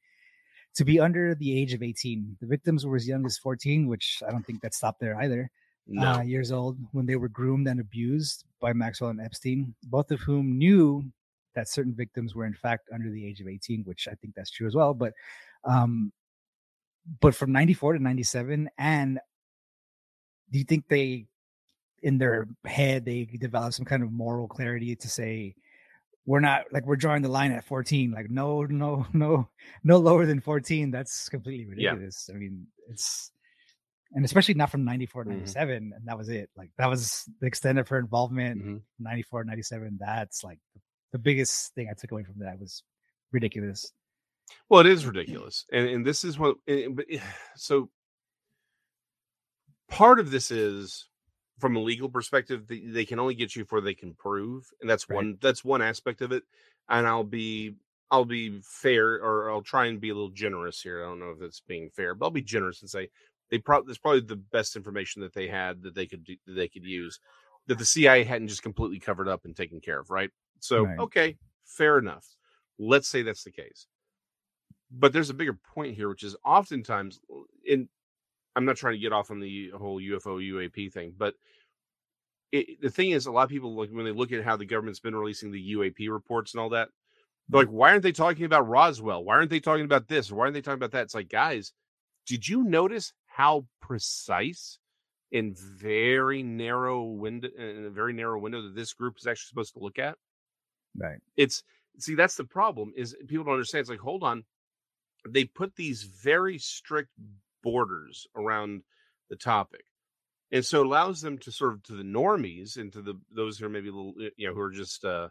[0.77, 2.37] to be under the age of 18.
[2.41, 5.51] The victims were as young as 14, which I don't think that stopped there either.
[5.87, 6.13] No.
[6.13, 10.21] Uh, years old when they were groomed and abused by Maxwell and Epstein, both of
[10.21, 11.05] whom knew
[11.55, 14.51] that certain victims were in fact under the age of 18, which I think that's
[14.51, 14.95] true as well.
[14.95, 15.13] But,
[15.67, 16.13] um,
[17.21, 19.21] but from 94 to 97, and
[20.51, 21.27] do you think they
[22.05, 25.55] in their head they develop some kind of moral clarity to say
[26.27, 29.49] we're not like we're drawing the line at 14 like no no no
[29.83, 32.35] no lower than 14 that's completely ridiculous yeah.
[32.35, 33.33] i mean it's
[34.13, 35.39] and especially not from 94 mm-hmm.
[35.39, 38.77] 97 and that was it like that was the extent of her involvement mm-hmm.
[39.01, 40.59] 94 97 that's like
[41.13, 42.83] the biggest thing i took away from that was
[43.33, 43.93] ridiculous
[44.69, 47.19] well it is ridiculous and and this is what eh, but eh,
[47.57, 47.89] so
[49.89, 51.09] part of this is
[51.59, 54.91] from a legal perspective, they, they can only get you for they can prove, and
[54.91, 55.17] that's right.
[55.17, 56.43] one that's one aspect of it.
[56.89, 57.77] And I'll be
[58.11, 61.03] I'll be fair, or I'll try and be a little generous here.
[61.03, 63.09] I don't know if it's being fair, but I'll be generous and say
[63.51, 66.55] they probably that's probably the best information that they had that they could do, that
[66.55, 67.21] they could use
[67.67, 70.31] that the CIA hadn't just completely covered up and taken care of, right?
[70.61, 70.99] So right.
[70.99, 72.27] okay, fair enough.
[72.79, 73.87] Let's say that's the case.
[74.91, 77.89] But there's a bigger point here, which is oftentimes uh, in
[78.57, 81.35] I'm not trying to get off on the whole UFO UAP thing, but
[82.53, 84.65] it, the thing is, a lot of people like when they look at how the
[84.65, 86.89] government's been releasing the UAP reports and all that,
[87.49, 87.69] they're mm-hmm.
[87.71, 89.25] like, why aren't they talking about Roswell?
[89.25, 90.31] Why aren't they talking about this?
[90.31, 91.03] Why aren't they talking about that?
[91.03, 91.73] It's like, guys,
[92.27, 94.79] did you notice how precise
[95.33, 99.49] and very narrow window, in uh, a very narrow window that this group is actually
[99.49, 100.17] supposed to look at?
[100.97, 101.19] Right.
[101.37, 101.65] It's
[101.99, 103.81] see that's the problem is people don't understand.
[103.81, 104.45] It's like, hold on,
[105.29, 107.11] they put these very strict
[107.63, 108.83] borders around
[109.31, 109.85] the topic
[110.53, 113.59] and so it allows them to sort of to the normies and to the those
[113.59, 115.29] who are maybe little you know who are just uh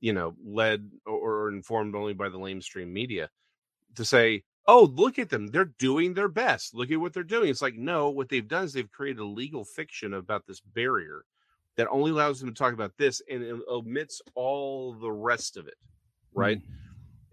[0.00, 3.30] you know led or, or informed only by the lamestream media
[3.94, 5.48] to say oh, look at them.
[5.48, 6.74] They're doing their best.
[6.74, 7.48] Look at what they're doing.
[7.48, 11.24] It's like, no, what they've done is they've created a legal fiction about this barrier
[11.76, 15.66] that only allows them to talk about this and it omits all the rest of
[15.66, 15.74] it.
[16.32, 16.58] Right.
[16.58, 16.62] Mm.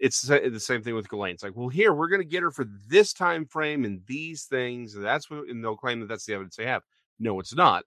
[0.01, 1.35] It's the same thing with Ghislaine.
[1.35, 4.45] It's like, well, here we're going to get her for this time frame and these
[4.45, 4.95] things.
[4.95, 6.81] And that's what, and they'll claim that that's the evidence they have.
[7.19, 7.83] No, it's not.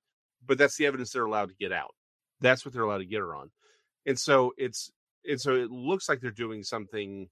[0.46, 1.92] But that's the evidence they're allowed to get out.
[2.40, 3.50] That's what they're allowed to get her on.
[4.06, 4.92] And so it's,
[5.28, 7.28] and so it looks like they're doing something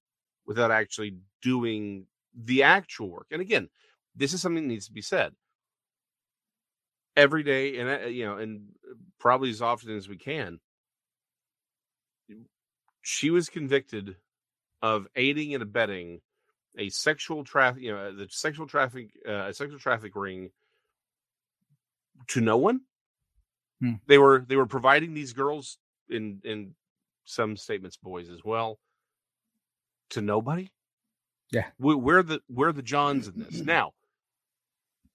[0.46, 3.28] without actually doing the actual work.
[3.30, 3.68] And again,
[4.16, 5.32] this is something that needs to be said
[7.16, 8.62] every day, and uh, you know, and
[9.20, 10.58] probably as often as we can.
[13.02, 14.16] She was convicted
[14.82, 16.20] of aiding and abetting
[16.76, 20.50] a sexual traffic, you know, the sexual traffic, uh, a sexual traffic ring
[22.28, 22.80] to no one.
[23.80, 23.94] Hmm.
[24.06, 26.74] They were they were providing these girls in in
[27.24, 28.78] some statements, boys as well,
[30.10, 30.70] to nobody.
[31.50, 33.92] Yeah, we, we're the we're the Johns in this now.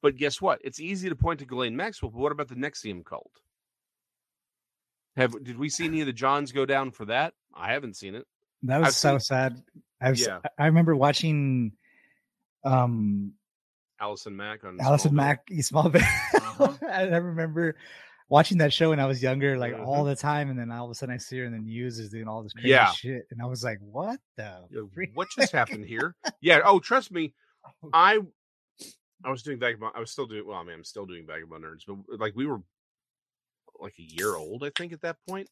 [0.02, 0.60] But guess what?
[0.64, 3.32] It's easy to point to Ghislaine Maxwell, but what about the NXIVM cult?
[5.16, 7.34] Have did we see any of the Johns go down for that?
[7.56, 8.28] I haven't seen it.
[8.68, 9.64] That was I've so seen, sad.
[10.02, 10.40] I was, yeah.
[10.58, 11.74] I remember watching
[12.64, 13.34] um
[14.00, 15.16] Allison Mack on Allison Smallville.
[15.16, 15.96] Mack Smallville.
[16.36, 16.74] Uh-huh.
[16.92, 17.76] I remember
[18.30, 19.86] watching that show when I was younger, like mm-hmm.
[19.86, 22.00] all the time, and then all of a sudden I see her in the news
[22.00, 22.92] is doing all this crazy yeah.
[22.92, 24.68] shit, and I was like, "What the?
[25.14, 26.62] What just happened here?" yeah.
[26.64, 27.34] Oh, trust me,
[27.84, 27.90] oh.
[27.94, 28.20] I
[29.24, 29.94] I was doing Vagabond.
[29.96, 30.46] I was still doing.
[30.46, 32.62] Well, I mean, I'm still doing Vagabond Nerds, but like we were
[33.80, 35.50] like a year old, I think, at that point.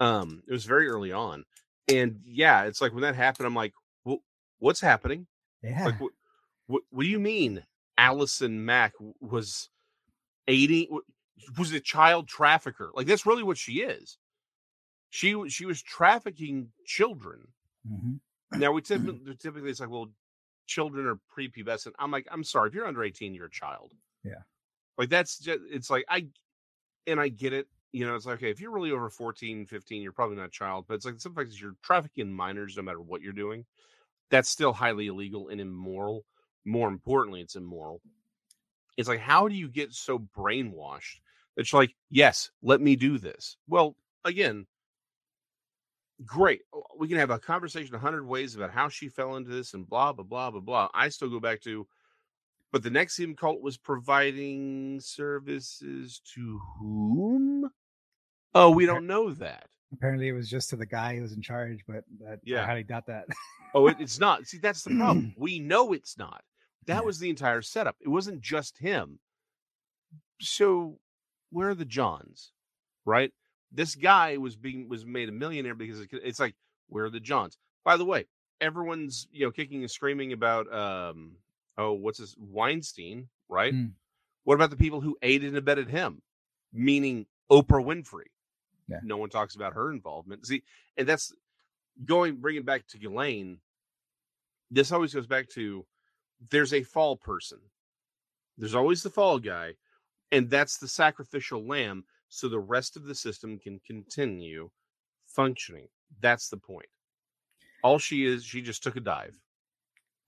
[0.00, 1.44] Um, it was very early on,
[1.88, 3.72] and yeah, it's like when that happened, I'm like,
[4.04, 4.18] well,
[4.58, 5.26] what's happening?
[5.62, 5.84] Yeah.
[5.84, 6.12] Like, what,
[6.66, 7.62] what, what do you mean?
[7.96, 9.68] Allison Mack was
[10.48, 10.88] aiding
[11.58, 12.90] was a child trafficker.
[12.94, 14.18] Like that's really what she is.
[15.10, 17.46] She she was trafficking children.
[17.88, 18.60] Mm-hmm.
[18.60, 20.08] Now we typically, typically it's like, well,
[20.66, 21.92] children are prepubescent.
[21.98, 23.92] I'm like, I'm sorry, if you're under 18, you're a child.
[24.24, 24.42] Yeah.
[24.98, 26.26] Like that's just it's like I
[27.06, 27.66] and I get it.
[27.94, 30.50] You know, it's like okay, if you're really over 14, 15, you're probably not a
[30.50, 33.64] child, but it's like some fact you're trafficking minors no matter what you're doing.
[34.30, 36.24] That's still highly illegal and immoral.
[36.64, 38.00] More importantly, it's immoral.
[38.96, 41.20] It's like, how do you get so brainwashed
[41.56, 43.56] it's like, yes, let me do this.
[43.68, 44.66] Well, again,
[46.24, 46.62] great.
[46.74, 49.74] Oh, we can have a conversation a hundred ways about how she fell into this
[49.74, 50.88] and blah blah blah blah blah.
[50.94, 51.86] I still go back to,
[52.72, 57.70] but the NXIVM cult was providing services to whom?
[58.54, 59.66] Oh, we don't know that.
[59.92, 62.66] Apparently, it was just to the guy who was in charge, but that, yeah, I
[62.66, 63.26] highly doubt that.
[63.74, 64.46] oh, it, it's not.
[64.46, 65.34] See, that's the problem.
[65.38, 66.42] we know it's not.
[66.86, 67.00] That yeah.
[67.00, 67.96] was the entire setup.
[68.00, 69.18] It wasn't just him.
[70.40, 70.98] So
[71.50, 72.52] where are the Johns?
[73.04, 73.32] Right?
[73.72, 76.54] This guy was being was made a millionaire because it's like,
[76.88, 77.58] where are the Johns?
[77.84, 78.26] By the way,
[78.60, 81.32] everyone's you know kicking and screaming about um
[81.76, 83.74] oh what's this Weinstein, right?
[83.74, 83.92] Mm.
[84.44, 86.22] What about the people who aided and abetted him?
[86.72, 88.26] Meaning Oprah Winfrey.
[88.88, 88.98] Yeah.
[89.02, 90.46] No one talks about her involvement.
[90.46, 90.62] See,
[90.96, 91.32] and that's
[92.04, 93.58] going bringing back to Ghislaine.
[94.70, 95.86] This always goes back to
[96.50, 97.58] there's a fall person.
[98.58, 99.74] There's always the fall guy,
[100.34, 104.68] and that's the sacrificial lamb so the rest of the system can continue
[105.26, 105.88] functioning
[106.20, 106.88] that's the point
[107.82, 109.38] all she is she just took a dive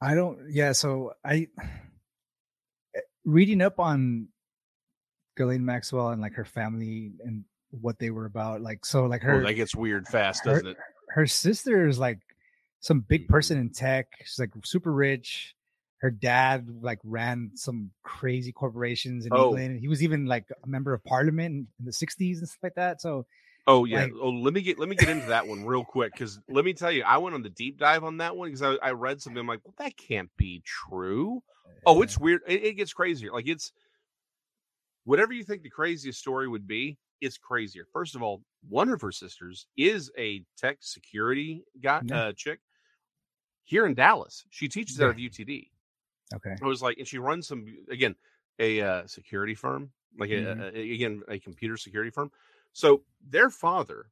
[0.01, 1.49] i don't yeah so i
[2.95, 4.29] eh, reading up on
[5.37, 7.45] Ghislaine Maxwell and like her family and
[7.81, 10.77] what they were about like so like her oh, that gets weird fast doesn't it
[11.09, 12.19] her sister is like
[12.81, 13.33] some big mm-hmm.
[13.33, 15.57] person in tech she's like super rich
[15.99, 19.47] her dad like ran some crazy corporations in oh.
[19.47, 19.81] England.
[19.81, 23.01] He was even like a member of parliament in the 60s and stuff like that.
[23.01, 23.27] So
[23.67, 24.03] Oh yeah.
[24.03, 26.65] Like, oh, let me get let me get into that one real quick because let
[26.65, 28.93] me tell you, I went on the deep dive on that one because I, I
[28.93, 29.41] read something.
[29.41, 31.43] I'm like, well, that can't be true.
[31.85, 32.43] Oh, it's weird.
[32.47, 33.33] It, it gets crazier.
[33.33, 33.73] Like it's
[35.05, 37.87] whatever you think the craziest story would be, it's crazier.
[37.93, 42.17] First of all, one of her sisters is a tech security guy yeah.
[42.17, 42.61] uh, chick
[43.65, 44.45] here in Dallas.
[44.51, 45.07] She teaches yeah.
[45.07, 45.69] out of UTD.
[46.35, 46.57] Okay.
[46.61, 48.15] I was like, and she runs some again
[48.59, 50.61] a uh, security firm, like mm-hmm.
[50.61, 52.31] a, a, again a computer security firm.
[52.73, 54.07] So their father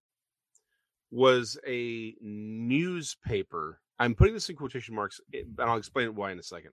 [1.11, 3.81] was a newspaper.
[3.99, 6.71] I'm putting this in quotation marks, eh, and I'll explain why in a second.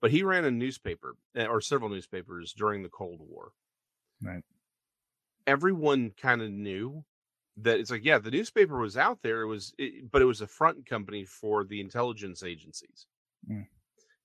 [0.00, 3.52] But he ran a newspaper eh, or several newspapers during the Cold War.
[4.22, 4.42] Right.
[5.48, 7.04] Everyone kind of knew
[7.62, 9.42] that it's like, yeah, the newspaper was out there.
[9.42, 13.06] It was, it, but it was a front company for the intelligence agencies.
[13.50, 13.66] Mm.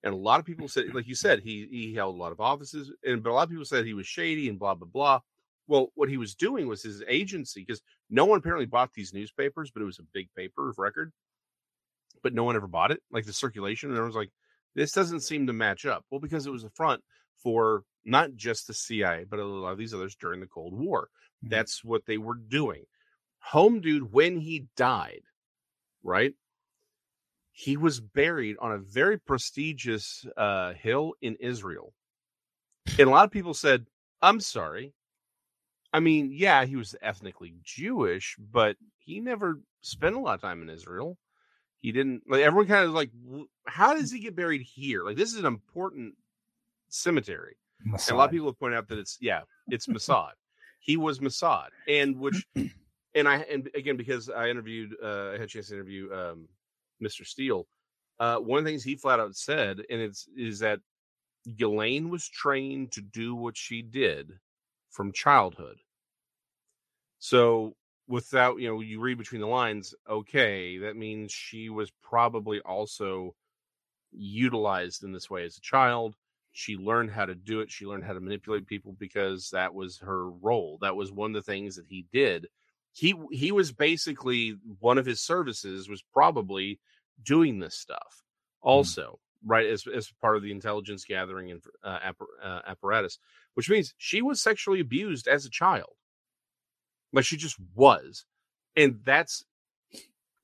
[0.03, 2.41] And a lot of people said, like you said, he he held a lot of
[2.41, 5.19] offices, and but a lot of people said he was shady and blah blah blah.
[5.65, 9.71] Well, what he was doing was his agency, because no one apparently bought these newspapers,
[9.71, 11.13] but it was a big paper of record.
[12.21, 14.31] But no one ever bought it, like the circulation, and everyone's like,
[14.75, 16.03] This doesn't seem to match up.
[16.11, 17.01] Well, because it was a front
[17.41, 21.09] for not just the CIA, but a lot of these others during the Cold War.
[21.43, 21.49] Mm-hmm.
[21.49, 22.85] That's what they were doing.
[23.39, 25.23] Home Dude, when he died,
[26.03, 26.33] right?
[27.51, 31.93] He was buried on a very prestigious uh, hill in Israel.
[32.97, 33.85] And a lot of people said,
[34.21, 34.93] I'm sorry.
[35.91, 40.61] I mean, yeah, he was ethnically Jewish, but he never spent a lot of time
[40.61, 41.17] in Israel.
[41.81, 43.11] He didn't like everyone kind of like,
[43.67, 45.03] how does he get buried here?
[45.03, 46.15] Like, this is an important
[46.87, 47.57] cemetery.
[47.87, 48.09] Mossad.
[48.09, 50.31] And a lot of people have pointed out that it's yeah, it's Mossad.
[50.79, 55.41] he was Mossad, and which, and I and again because I interviewed, uh, I had
[55.41, 56.47] a chance to interview um,
[57.01, 57.25] Mr.
[57.25, 57.67] Steele.
[58.19, 60.79] Uh, one of the things he flat out said, and it's is that
[61.57, 64.31] Ghislaine was trained to do what she did
[64.89, 65.77] from childhood.
[67.19, 67.75] So
[68.07, 73.33] without you know you read between the lines okay that means she was probably also
[74.11, 76.15] utilized in this way as a child
[76.53, 79.97] she learned how to do it she learned how to manipulate people because that was
[79.97, 82.47] her role that was one of the things that he did
[82.93, 86.79] he he was basically one of his services was probably
[87.23, 88.23] doing this stuff
[88.61, 88.69] hmm.
[88.69, 89.49] also mm.
[89.49, 91.99] right as as part of the intelligence gathering and uh,
[92.41, 93.19] uh, apparatus
[93.55, 95.93] which means she was sexually abused as a child
[97.11, 98.25] like she just was
[98.75, 99.43] and that's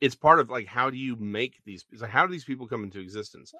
[0.01, 2.83] it's part of like how do you make these like how do these people come
[2.83, 3.53] into existence?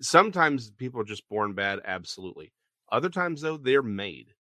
[0.00, 2.52] Sometimes people are just born bad absolutely.
[2.90, 4.34] Other times though they're made.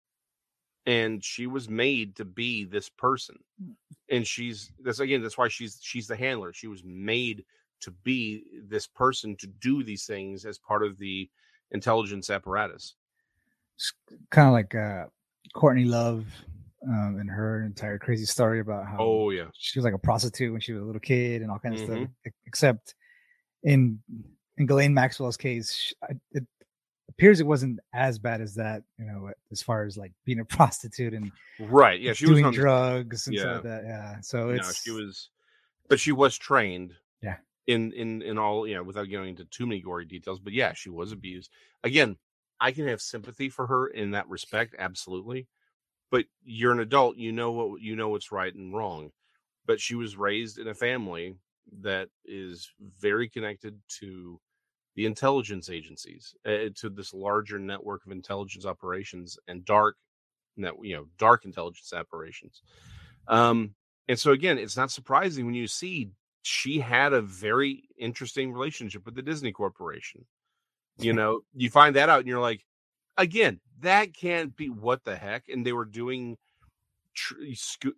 [0.88, 3.38] And she was made to be this person.
[3.62, 3.76] Mm.
[4.10, 6.54] and she's that's again that's why she's she's the handler.
[6.54, 7.46] She was made
[7.82, 11.30] to be this person to do these things as part of the
[11.72, 12.96] intelligence apparatus.
[13.76, 13.94] It's
[14.30, 15.06] kind of like uh
[15.54, 16.26] courtney love
[16.88, 20.52] um, and her entire crazy story about how oh yeah she was like a prostitute
[20.52, 21.92] when she was a little kid and all kinds mm-hmm.
[21.92, 22.34] of stuff.
[22.46, 22.96] Except
[23.64, 24.00] in
[24.58, 25.94] in Ghislaine Maxwell's case,
[26.32, 26.46] it
[27.10, 28.84] appears it wasn't as bad as that.
[28.98, 32.48] You know, as far as like being a prostitute and right, yeah, she doing was
[32.48, 33.42] on, drugs and yeah.
[33.42, 33.84] stuff like that.
[33.86, 35.30] Yeah, so it's no, she was,
[35.88, 36.94] but she was trained.
[37.22, 37.38] Yeah.
[37.68, 40.74] In in in all, you know, without going into too many gory details, but yeah,
[40.74, 41.52] she was abused.
[41.84, 42.18] Again,
[42.60, 45.48] I can have sympathy for her in that respect, absolutely
[46.12, 49.12] but you're an adult you know what you know what's right and wrong
[49.66, 51.36] but she was raised in a family
[51.82, 54.40] that is very connected to
[54.96, 59.96] the intelligence agencies uh, to this larger network of intelligence operations and dark
[60.58, 62.62] net you know dark intelligence operations.
[63.28, 63.76] Um
[64.08, 66.10] and so again it's not surprising when you see
[66.44, 70.26] she had a very interesting relationship with the disney corporation
[70.98, 71.42] you know?
[71.56, 72.66] You find that out and you're like
[73.18, 75.50] again, that can't be what the heck.
[75.50, 76.38] And they were doing
[77.14, 77.94] tr- sco-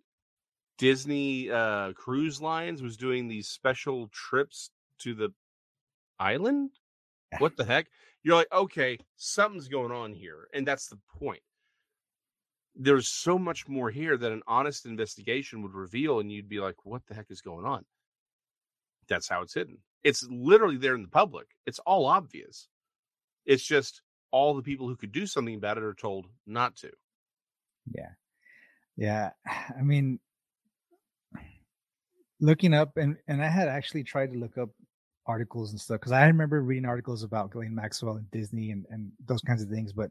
[0.78, 5.30] Disney uh, Cruise Lines was doing these special trips to the
[6.18, 6.70] island.
[7.40, 7.88] What the heck?
[8.22, 11.42] You're like, okay, something's going on here, and that's the point.
[12.76, 16.86] There's so much more here that an honest investigation would reveal, and you'd be like,
[16.86, 17.84] what the heck is going on?
[19.08, 19.78] That's how it's hidden.
[20.04, 21.48] It's literally there in the public.
[21.66, 22.68] It's all obvious.
[23.46, 24.00] It's just
[24.34, 26.90] all the people who could do something about it are told not to.
[27.94, 28.10] Yeah.
[28.96, 29.30] Yeah.
[29.78, 30.18] I mean,
[32.40, 34.70] looking up and and I had actually tried to look up
[35.24, 39.12] articles and stuff because I remember reading articles about Ghislaine Maxwell and Disney and and
[39.24, 40.10] those kinds of things, but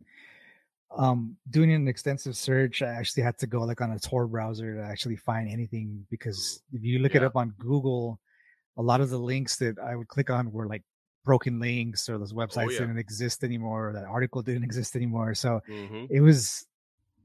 [0.95, 4.75] um doing an extensive search i actually had to go like on a tor browser
[4.75, 7.21] to actually find anything because if you look yeah.
[7.21, 8.19] it up on google
[8.77, 10.83] a lot of the links that i would click on were like
[11.23, 12.79] broken links or those oh, websites oh, yeah.
[12.79, 16.05] didn't exist anymore or that article didn't exist anymore so mm-hmm.
[16.09, 16.65] it was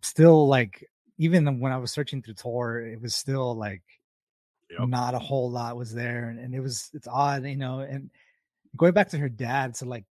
[0.02, 3.82] still like even when i was searching through tor it was still like
[4.70, 4.88] yep.
[4.88, 8.10] not a whole lot was there and, and it was it's odd you know and
[8.76, 10.04] going back to her dad so like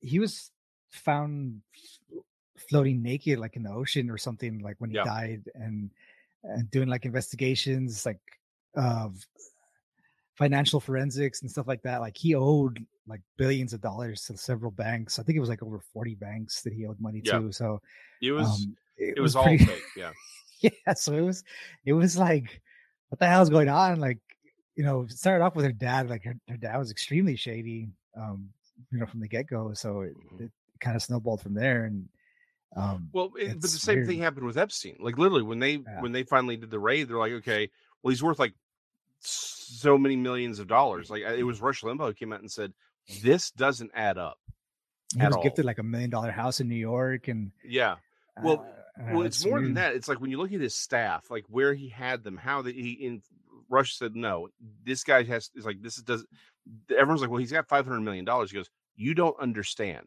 [0.00, 0.50] he was
[0.90, 1.60] found
[2.68, 5.04] floating naked like in the ocean or something like when he yeah.
[5.04, 5.90] died and
[6.44, 8.20] and doing like investigations like
[8.76, 9.26] of
[10.34, 12.00] financial forensics and stuff like that.
[12.00, 15.18] Like he owed like billions of dollars to several banks.
[15.18, 17.38] I think it was like over 40 banks that he owed money yeah.
[17.38, 17.52] to.
[17.52, 17.80] So
[18.20, 20.10] it was um, it, it, was, was pretty, all fake, yeah.
[20.60, 20.94] yeah.
[20.94, 21.44] So it was
[21.84, 22.60] it was like
[23.08, 24.00] what the hell is going on?
[24.00, 24.18] Like,
[24.74, 28.48] you know, started off with her dad, like her, her dad was extremely shady, um,
[28.90, 29.72] you know, from the get go.
[29.72, 30.44] So it, mm-hmm.
[30.44, 30.50] it
[30.80, 31.84] kind of snowballed from there.
[31.84, 32.08] And
[32.76, 34.08] um, well, it, but the same weird.
[34.08, 34.96] thing happened with Epstein.
[34.98, 36.00] Like literally, when they yeah.
[36.00, 37.70] when they finally did the raid, they're like, okay,
[38.02, 38.54] well, he's worth like
[39.26, 41.10] so many millions of dollars.
[41.10, 42.72] Like it was Rush Limbaugh who came out and said,
[43.22, 44.38] "This doesn't add up."
[45.16, 45.42] He was all.
[45.42, 47.96] gifted like a million dollar house in New York, and yeah.
[48.42, 48.66] Well,
[48.98, 49.66] uh, well, it's more weird.
[49.66, 49.94] than that.
[49.94, 52.74] It's like when you look at his staff, like where he had them, how that
[52.74, 53.22] he in
[53.68, 54.48] Rush said, "No,
[54.84, 56.24] this guy has is like this does."
[56.90, 60.06] Everyone's like, "Well, he's got five hundred million dollars." He goes, you don't understand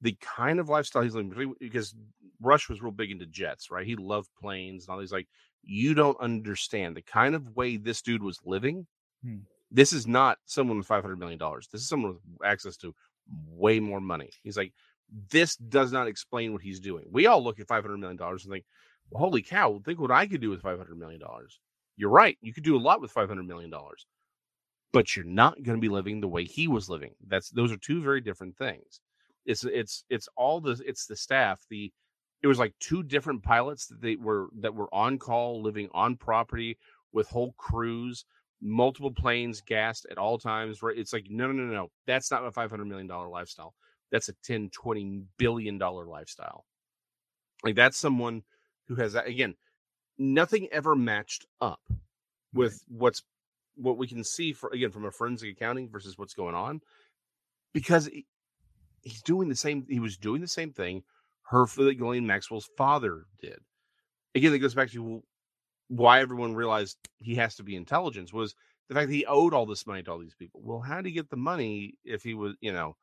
[0.00, 1.94] the kind of lifestyle he's living because
[2.40, 3.86] Rush was real big into jets, right?
[3.86, 5.28] He loved planes and all these like
[5.66, 8.86] you don't understand the kind of way this dude was living.
[9.22, 9.38] Hmm.
[9.70, 11.68] This is not someone with 500 million dollars.
[11.72, 12.94] This is someone with access to
[13.48, 14.30] way more money.
[14.42, 14.72] He's like
[15.30, 17.04] this does not explain what he's doing.
[17.10, 18.64] We all look at 500 million dollars and think,
[19.10, 21.60] well, "Holy cow, think what I could do with 500 million dollars."
[21.96, 22.36] You're right.
[22.40, 24.06] You could do a lot with 500 million dollars.
[24.92, 27.14] But you're not going to be living the way he was living.
[27.26, 29.00] That's those are two very different things.
[29.44, 31.60] It's it's it's all the it's the staff.
[31.68, 31.92] The
[32.44, 36.14] it was like two different pilots that they were that were on call, living on
[36.14, 36.76] property
[37.10, 38.26] with whole crews,
[38.60, 40.82] multiple planes gassed at all times.
[40.82, 40.98] Right?
[40.98, 41.88] It's like no, no, no, no.
[42.06, 43.72] That's not a five hundred million dollar lifestyle.
[44.12, 46.66] That's a 10, 20 billion dollar lifestyle.
[47.64, 48.42] Like that's someone
[48.88, 49.54] who has that again.
[50.18, 51.80] Nothing ever matched up
[52.52, 53.22] with what's
[53.74, 56.82] what we can see for again from a forensic accounting versus what's going on
[57.72, 58.10] because
[59.00, 59.86] he's doing the same.
[59.88, 61.04] He was doing the same thing
[61.44, 63.58] her Ghislaine Maxwell's father did.
[64.34, 65.22] Again, it goes back to
[65.88, 68.54] why everyone realized he has to be intelligence was
[68.88, 70.60] the fact that he owed all this money to all these people.
[70.62, 72.96] Well, how did he get the money if he was, you know,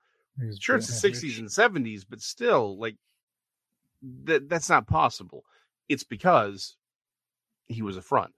[0.60, 2.96] sure it's the 60s and 70s, but still, like
[4.24, 5.44] that that's not possible.
[5.90, 6.76] It's because
[7.68, 8.34] he was a front.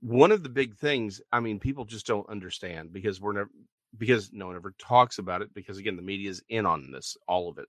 [0.00, 3.50] One of the big things, I mean, people just don't understand because we're never
[3.96, 7.16] because no one ever talks about it because again the media is in on this
[7.26, 7.66] all of it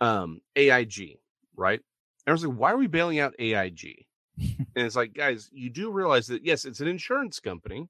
[0.00, 1.18] um aig
[1.56, 1.80] right?
[2.26, 4.06] And i was like why are we bailing out aig
[4.38, 7.88] and it's like guys you do realize that yes it's an insurance company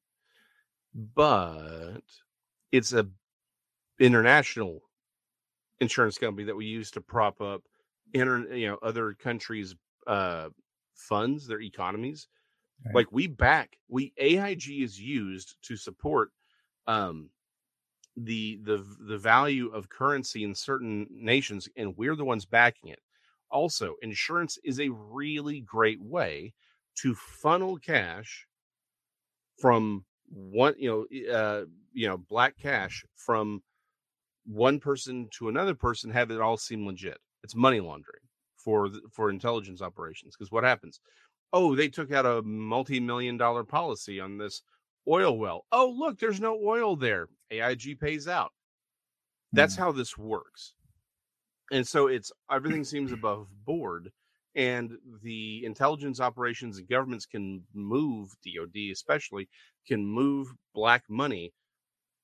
[0.94, 2.00] but
[2.72, 3.06] it's a
[4.00, 4.82] international
[5.80, 7.62] insurance company that we use to prop up
[8.14, 9.74] inter you know other countries
[10.06, 10.48] uh
[10.98, 12.26] funds their economies.
[12.84, 12.94] Right.
[12.94, 16.30] like we back we aig is used to support
[16.86, 17.30] um,
[18.24, 23.00] the the the value of currency in certain nations, and we're the ones backing it.
[23.50, 26.52] Also, insurance is a really great way
[27.02, 28.46] to funnel cash
[29.58, 33.62] from one, you know, uh, you know, black cash from
[34.44, 37.18] one person to another person, have it all seem legit.
[37.44, 38.22] It's money laundering
[38.56, 40.34] for for intelligence operations.
[40.36, 41.00] Because what happens?
[41.52, 44.62] Oh, they took out a multi-million dollar policy on this
[45.08, 45.64] oil well.
[45.72, 47.28] Oh, look, there's no oil there.
[47.50, 48.52] AIG pays out.
[49.52, 49.78] That's mm.
[49.78, 50.74] how this works.
[51.70, 54.10] And so it's everything seems above board.
[54.54, 59.48] And the intelligence operations and governments can move, DOD especially,
[59.86, 61.52] can move black money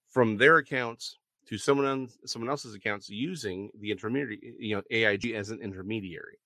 [0.08, 5.32] from their accounts to someone else, someone else's accounts using the intermediary, you know, AIG
[5.32, 6.38] as an intermediary.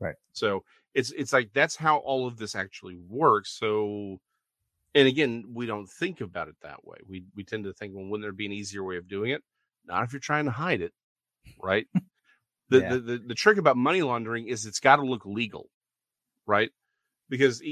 [0.00, 0.16] Right.
[0.32, 0.64] So
[0.94, 3.52] it's it's like that's how all of this actually works.
[3.52, 4.18] So
[4.94, 6.98] and again, we don't think about it that way.
[7.08, 9.42] We we tend to think, well, wouldn't there be an easier way of doing it?
[9.84, 10.92] Not if you're trying to hide it,
[11.62, 11.86] right?
[12.70, 12.88] the, yeah.
[12.90, 15.68] the, the the trick about money laundering is it's got to look legal,
[16.46, 16.70] right?
[17.28, 17.62] Because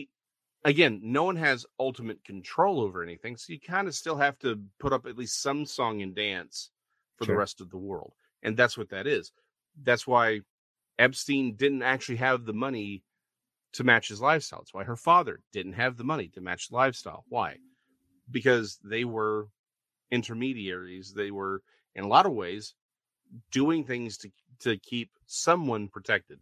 [0.64, 4.60] again, no one has ultimate control over anything, so you kind of still have to
[4.78, 6.70] put up at least some song and dance
[7.16, 7.34] for sure.
[7.34, 8.12] the rest of the world,
[8.42, 9.32] and that's what that is.
[9.82, 10.40] That's why
[10.98, 13.02] Epstein didn't actually have the money
[13.72, 14.60] to match his lifestyle.
[14.60, 17.24] That's why her father didn't have the money to match the lifestyle.
[17.28, 17.56] Why?
[18.30, 19.48] Because they were
[20.10, 21.12] intermediaries.
[21.12, 21.62] They were,
[21.94, 22.74] in a lot of ways,
[23.50, 26.40] doing things to to keep someone protected.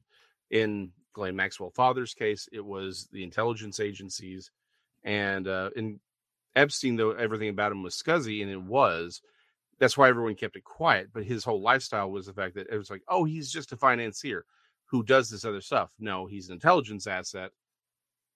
[0.50, 4.50] In Ghislaine Maxwell father's case, it was the intelligence agencies,
[5.04, 6.00] and uh, in
[6.54, 9.20] Epstein, though everything about him was scuzzy, and it was.
[9.78, 11.08] That's why everyone kept it quiet.
[11.12, 13.76] But his whole lifestyle was the fact that it was like, oh, he's just a
[13.76, 14.46] financier
[14.86, 15.90] who does this other stuff.
[15.98, 17.50] No, he's an intelligence asset.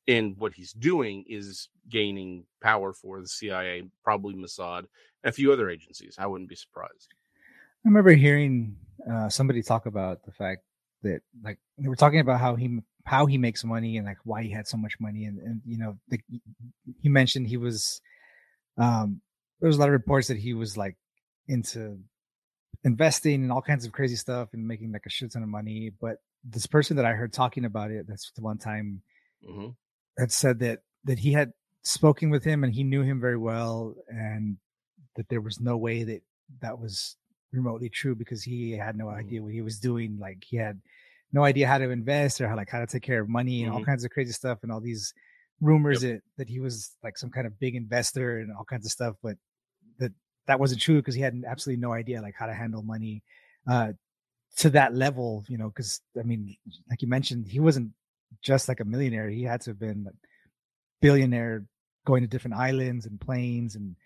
[0.08, 4.84] And what he's doing is gaining power for the CIA, probably Mossad,
[5.24, 6.16] a few other agencies.
[6.18, 7.08] I wouldn't be surprised.
[7.84, 8.76] I remember hearing
[9.10, 10.62] uh, somebody talk about the fact
[11.02, 14.42] that, like, they were talking about how he how he makes money and like why
[14.42, 16.20] he had so much money, and and you know, the,
[17.00, 18.00] he mentioned he was
[18.76, 19.20] um
[19.60, 20.96] there was a lot of reports that he was like
[21.48, 21.98] into
[22.84, 25.90] investing and all kinds of crazy stuff and making like a shit ton of money.
[26.00, 29.02] But this person that I heard talking about it, that's the one time
[29.48, 29.68] mm-hmm.
[30.18, 33.94] had said that that he had spoken with him and he knew him very well,
[34.08, 34.56] and
[35.16, 36.22] that there was no way that
[36.60, 37.16] that was
[37.52, 39.18] remotely true because he had no mm-hmm.
[39.18, 40.18] idea what he was doing.
[40.20, 40.80] Like he had
[41.32, 43.70] no idea how to invest or how like how to take care of money and
[43.70, 43.78] mm-hmm.
[43.78, 45.12] all kinds of crazy stuff and all these
[45.60, 46.14] rumors yep.
[46.14, 49.14] that that he was like some kind of big investor and all kinds of stuff,
[49.22, 49.36] but
[49.98, 50.12] that
[50.46, 53.22] that wasn't true because he had absolutely no idea like how to handle money
[53.68, 53.92] uh,
[54.58, 56.56] to that level, you know, because I mean,
[56.88, 57.92] like you mentioned, he wasn't
[58.42, 59.28] just like a millionaire.
[59.28, 60.12] He had to have been a
[61.00, 61.66] billionaire
[62.04, 63.96] going to different islands and planes and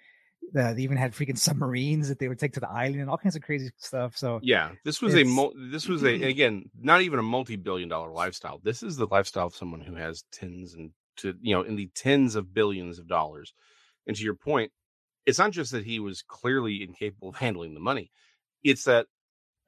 [0.54, 3.18] Uh, they even had freaking submarines that they would take to the island and all
[3.18, 4.16] kinds of crazy stuff.
[4.16, 8.12] So yeah, this was a mul- this was a again not even a multi-billion dollar
[8.12, 8.60] lifestyle.
[8.62, 11.88] This is the lifestyle of someone who has tens and to you know in the
[11.94, 13.52] tens of billions of dollars.
[14.06, 14.70] And to your point,
[15.26, 18.10] it's not just that he was clearly incapable of handling the money;
[18.62, 19.06] it's that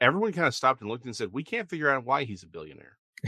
[0.00, 2.46] everyone kind of stopped and looked and said, "We can't figure out why he's a
[2.46, 2.98] billionaire."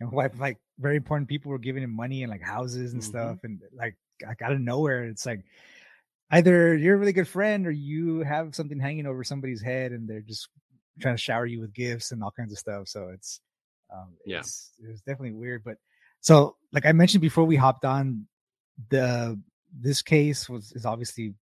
[0.00, 3.06] and like, like very important people were giving him money and like houses and Mhm.
[3.06, 3.96] stuff and like
[4.26, 5.44] like out of nowhere it's like
[6.30, 10.08] either you're a really good friend or you have something hanging over somebody's head and
[10.08, 10.48] they're just
[11.00, 13.40] trying to shower you with gifts and all kinds of stuff so it's
[13.92, 14.40] um Yeah.
[14.40, 15.76] it's, it was definitely weird but
[16.20, 18.26] so like i mentioned before we hopped on
[18.90, 19.38] the
[19.78, 21.34] this case was is obviously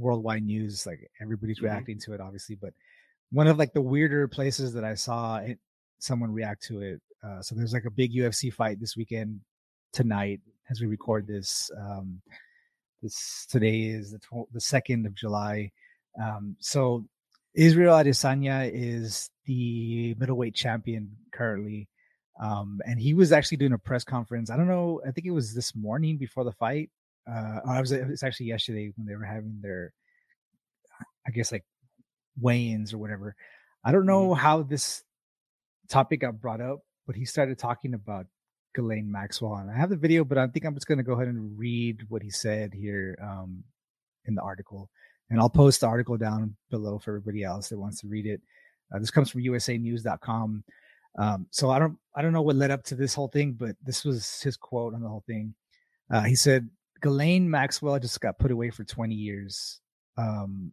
[0.00, 1.64] worldwide news like everybody's Mhm.
[1.64, 2.72] reacting to it obviously but
[3.30, 5.58] one of like the weirder places that i saw it,
[5.98, 9.40] someone react to it uh, so there's like a big ufc fight this weekend
[9.92, 10.40] tonight
[10.70, 12.20] as we record this um
[13.02, 15.70] this today is the tw- the second of july
[16.22, 17.04] um so
[17.54, 21.88] israel adesanya is the middleweight champion currently
[22.40, 25.30] um and he was actually doing a press conference i don't know i think it
[25.32, 26.90] was this morning before the fight
[27.30, 29.92] uh I was it's actually yesterday when they were having their
[31.26, 31.64] i guess like
[32.40, 33.36] weigh-ins or whatever
[33.84, 35.02] i don't know how this
[35.88, 38.26] topic got brought up but he started talking about
[38.74, 39.56] Ghislaine Maxwell.
[39.56, 41.58] And I have the video, but I think I'm just going to go ahead and
[41.58, 43.62] read what he said here um,
[44.26, 44.90] in the article.
[45.28, 48.40] And I'll post the article down below for everybody else that wants to read it.
[48.92, 50.64] Uh, this comes from USANews.com.
[51.18, 53.76] Um, so I don't I don't know what led up to this whole thing, but
[53.84, 55.54] this was his quote on the whole thing.
[56.10, 56.68] Uh, he said,
[57.00, 59.80] "Ghislaine Maxwell just got put away for 20 years."
[60.16, 60.72] Um,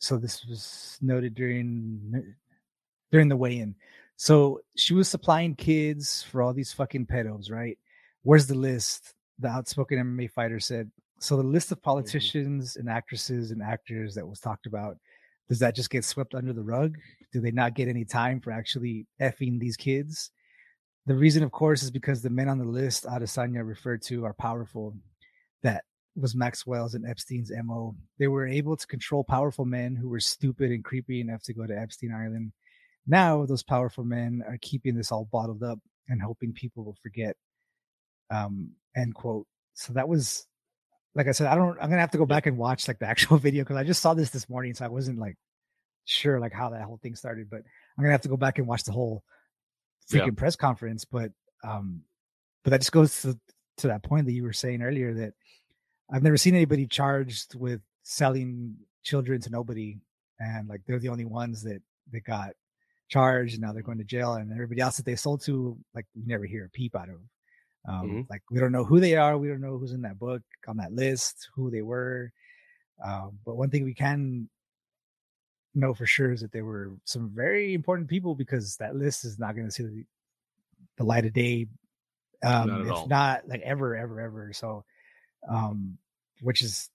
[0.00, 2.34] so this was noted during
[3.10, 3.74] during the weigh-in.
[4.16, 7.78] So she was supplying kids for all these fucking pedos, right?
[8.22, 9.14] Where's the list?
[9.38, 10.90] The outspoken MMA fighter said.
[11.20, 14.96] So the list of politicians and actresses and actors that was talked about,
[15.48, 16.96] does that just get swept under the rug?
[17.32, 20.30] Do they not get any time for actually effing these kids?
[21.06, 24.34] The reason, of course, is because the men on the list Adesanya referred to are
[24.34, 24.94] powerful.
[25.62, 25.84] That
[26.16, 27.94] was Maxwell's and Epstein's MO.
[28.18, 31.66] They were able to control powerful men who were stupid and creepy enough to go
[31.66, 32.52] to Epstein Island
[33.06, 35.78] now those powerful men are keeping this all bottled up
[36.08, 37.36] and hoping people will forget
[38.30, 40.46] um end quote so that was
[41.14, 43.06] like i said i don't i'm gonna have to go back and watch like the
[43.08, 45.36] actual video because i just saw this this morning so i wasn't like
[46.04, 48.66] sure like how that whole thing started but i'm gonna have to go back and
[48.66, 49.22] watch the whole
[50.10, 50.20] Yeah.
[50.26, 51.32] freaking press conference but
[51.64, 52.02] um
[52.64, 53.38] but that just goes to
[53.78, 55.34] to that point that you were saying earlier that
[56.10, 59.98] i've never seen anybody charged with selling children to nobody
[60.40, 61.82] and like they're the only ones that
[62.12, 62.50] that got
[63.08, 66.06] charged and now they're going to jail and everybody else that they sold to like
[66.14, 67.20] we never hear a peep out of
[67.88, 68.26] um Mhm.
[68.30, 70.76] like we don't know who they are we don't know who's in that book on
[70.78, 72.32] that list who they were
[73.04, 74.48] um but one thing we can
[75.76, 79.38] know for sure is that they were some very important people because that list is
[79.38, 80.04] not going to see the,
[80.98, 81.66] the light of day
[82.42, 83.06] um Not if all.
[83.08, 84.84] not like ever ever ever so
[85.48, 85.98] um
[86.40, 86.90] which is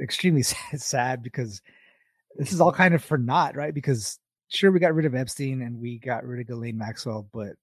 [0.00, 1.60] extremely sad, sad because
[2.36, 3.74] this is all kind of for naught right?
[3.74, 4.18] Because
[4.48, 7.54] sure we got rid of epstein and we got rid of Ghislaine maxwell but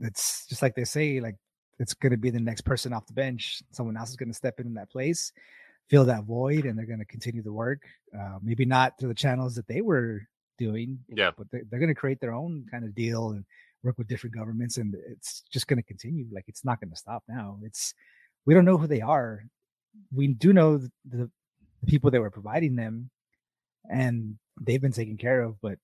[0.00, 1.36] it's just like they say like
[1.78, 3.62] it's going to be the next person off the bench.
[3.70, 5.32] Someone else is going to step in that place
[5.88, 7.80] fill that void and they're going to continue the work
[8.18, 10.22] uh, maybe not to the channels that they were
[10.58, 11.30] doing Yeah.
[11.36, 13.44] but they, they're going to create their own kind of deal and
[13.82, 16.96] work with different governments and it's just going to continue like it's not going to
[16.96, 17.58] stop now.
[17.62, 17.94] It's
[18.44, 19.44] we don't know who they are.
[20.12, 21.30] We do know the, the,
[21.86, 23.08] people that were providing them
[23.88, 25.78] and they've been taken care of but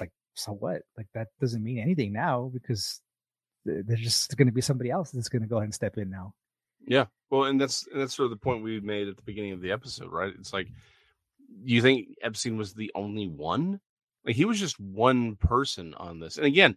[0.00, 0.82] like so what?
[0.96, 3.00] Like that doesn't mean anything now because
[3.64, 5.96] th- there's just going to be somebody else that's going to go ahead and step
[5.98, 6.34] in now
[6.86, 7.06] Yeah.
[7.30, 9.60] Well, and that's and that's sort of the point we made at the beginning of
[9.60, 10.32] the episode, right?
[10.38, 10.68] It's like
[11.62, 13.80] you think Epstein was the only one?
[14.24, 16.36] Like he was just one person on this.
[16.36, 16.76] And again,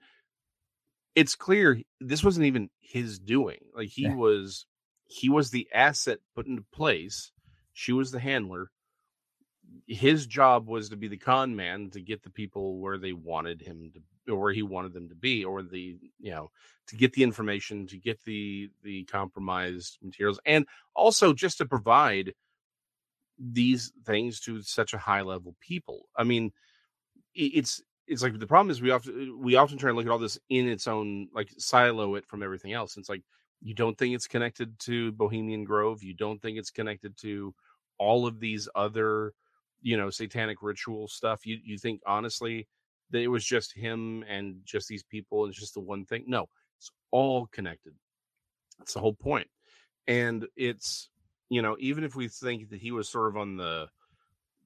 [1.16, 3.60] it's clear this wasn't even his doing.
[3.76, 4.16] Like he Yeah.
[4.16, 4.66] was
[5.06, 7.32] he was the asset put into place.
[7.74, 8.72] She was the handler.
[9.88, 13.62] His job was to be the con man to get the people where they wanted
[13.62, 16.52] him to or where he wanted them to be or the you know
[16.88, 20.66] to get the information to get the the compromised materials and
[20.96, 22.34] also just to provide
[23.40, 26.08] these things to such a high level people.
[26.16, 26.52] I mean
[27.36, 30.12] it's it's like the problem is we often uh, we often try and look at
[30.12, 32.98] all this in its own like silo it from everything else.
[32.98, 33.24] It's like
[33.62, 37.56] you don't think it's connected to bohemian grove you don't think it's connected to
[37.98, 39.34] all of these other
[39.82, 41.46] you know satanic ritual stuff.
[41.46, 42.68] You you think honestly
[43.12, 46.24] that it was just him and just these people and it's just the one thing
[46.28, 46.48] no
[46.78, 47.94] it's all connected
[48.78, 49.48] that's the whole point
[50.08, 51.10] and it's
[51.50, 53.88] you know, even if we think that he was sort of on the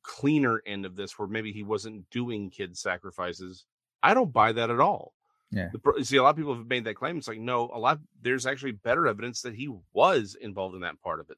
[0.04, 3.66] cleaner end of this, where maybe he wasn't doing kid sacrifices,
[4.02, 5.14] I don't buy that at all.
[5.52, 5.70] Yeah.
[5.72, 7.18] The, see, a lot of people have made that claim.
[7.18, 8.00] It's like, no, a lot.
[8.22, 11.38] There's actually better evidence that he was involved in that part of it.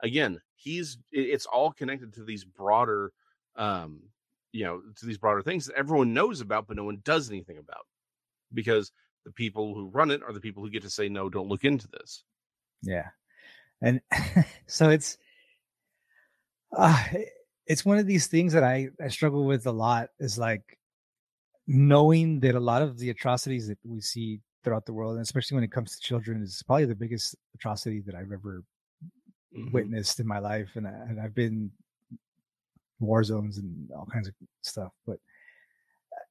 [0.00, 0.98] Again, he's.
[1.10, 3.12] It's all connected to these broader,
[3.56, 4.02] um,
[4.54, 7.58] you know, to these broader things that everyone knows about, but no one does anything
[7.58, 7.86] about,
[8.52, 8.92] because
[9.24, 11.64] the people who run it are the people who get to say no, don't look
[11.64, 12.22] into this.
[12.80, 13.08] Yeah,
[13.82, 14.00] and
[14.68, 15.18] so it's,
[16.76, 17.04] uh,
[17.66, 20.10] it's one of these things that I I struggle with a lot.
[20.20, 20.78] Is like
[21.66, 25.56] knowing that a lot of the atrocities that we see throughout the world, and especially
[25.56, 28.62] when it comes to children, is probably the biggest atrocity that I've ever
[29.52, 29.72] mm-hmm.
[29.72, 31.72] witnessed in my life, and, I, and I've been
[33.00, 34.92] war zones and all kinds of stuff.
[35.06, 35.16] But
[36.12, 36.24] uh,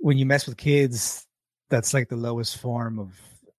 [0.00, 1.26] when you mess with kids,
[1.68, 3.12] that's like the lowest form of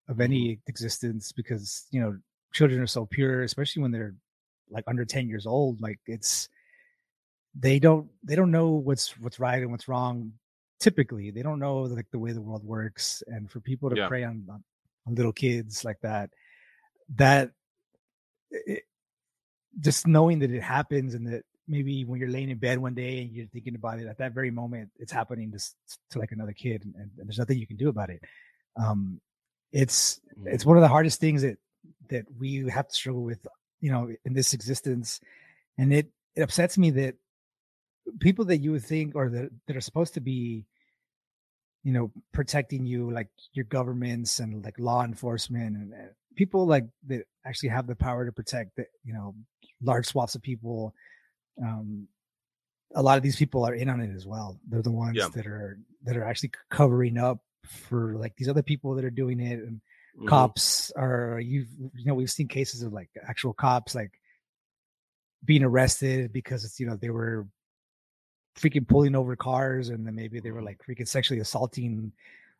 [0.08, 0.60] of any mm-hmm.
[0.68, 2.18] existence because you know
[2.54, 4.16] children are so pure, especially when they're
[4.70, 5.82] like under ten years old.
[5.82, 6.50] Like it's
[7.60, 10.34] they don't they don't know what's what's right and what's wrong
[10.80, 14.08] typically they don't know like the way the world works and for people to yeah.
[14.08, 16.30] prey on, on, little kids like that
[17.16, 17.52] that
[18.50, 18.84] it,
[19.80, 23.22] just knowing that it happens and that maybe when you're laying in bed one day
[23.22, 25.60] and you're thinking about it at that very moment it's happening to,
[26.10, 28.22] to like another kid and, and, there's nothing you can do about it
[28.76, 29.20] um
[29.72, 30.70] it's it's mm-hmm.
[30.70, 31.58] one of the hardest things that
[32.10, 33.48] that we have to struggle with
[33.80, 35.22] you know in this existence
[35.78, 37.16] and it it upsets me that
[38.20, 40.66] people that you would think or that, that are supposed to be
[41.84, 45.94] you know protecting you like your governments and like law enforcement and
[46.36, 49.34] people like that actually have the power to protect the, you know
[49.82, 50.94] large swaths of people
[51.64, 52.08] um
[52.96, 55.28] a lot of these people are in on it as well they're the ones yeah.
[55.34, 59.40] that are that are actually covering up for like these other people that are doing
[59.40, 59.82] it and
[60.18, 60.28] mm-hmm.
[60.28, 64.12] cops are you've you know we've seen cases of like actual cops like
[65.44, 67.48] being arrested because it's you know they were
[68.58, 70.68] freaking pulling over cars and then maybe they were mm-hmm.
[70.68, 72.12] like freaking sexually assaulting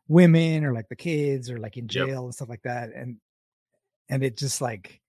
[0.08, 2.18] women or like the kids or like in jail yep.
[2.18, 3.16] and stuff like that and
[4.08, 5.00] and it just like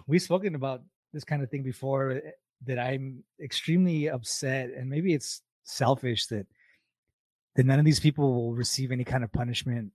[0.07, 2.31] we've spoken about this kind of thing before eh,
[2.67, 6.47] that i'm extremely upset and maybe it's selfish that
[7.57, 9.93] that none of these people will receive any kind of punishment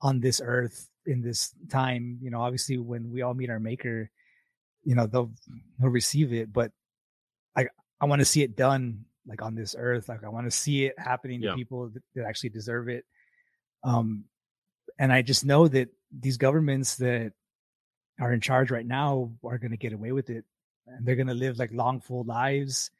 [0.00, 4.10] on this earth in this time you know obviously when we all meet our maker
[4.84, 5.30] you know they'll
[5.78, 6.72] they'll receive it but
[7.56, 7.66] I
[8.00, 10.08] I want to see it done like on this earth.
[10.08, 13.04] Like I want to see it happening to people that, that, actually deserve it.
[13.84, 14.24] Um,
[14.98, 15.88] and I just know that
[16.18, 17.32] these governments that
[18.20, 20.44] are in charge right now are going to get away with it,
[20.86, 22.90] and they're going to live like long, full lives,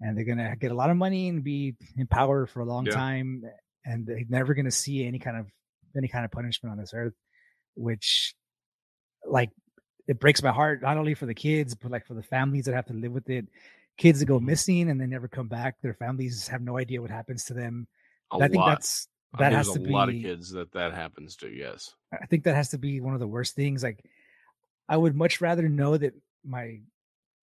[0.00, 2.64] and they're going to get a lot of money and be in power for a
[2.64, 2.92] long yeah.
[2.92, 3.42] time,
[3.84, 5.46] and they're never going to see any kind of
[5.96, 7.14] any kind of punishment on this earth,
[7.74, 8.34] which
[9.26, 9.50] like
[10.08, 12.74] it breaks my heart not only for the kids but like for the families that
[12.74, 13.46] have to live with it
[13.96, 14.46] kids that go mm-hmm.
[14.46, 15.76] missing and they never come back.
[15.82, 17.86] Their families have no idea what happens to them.
[18.32, 19.08] I think that's
[19.38, 21.48] that has to be a lot of kids that that happens to.
[21.48, 23.82] Yes, I think that has to be one of the worst things.
[23.82, 24.04] Like,
[24.92, 26.12] I would much rather know that
[26.44, 26.80] my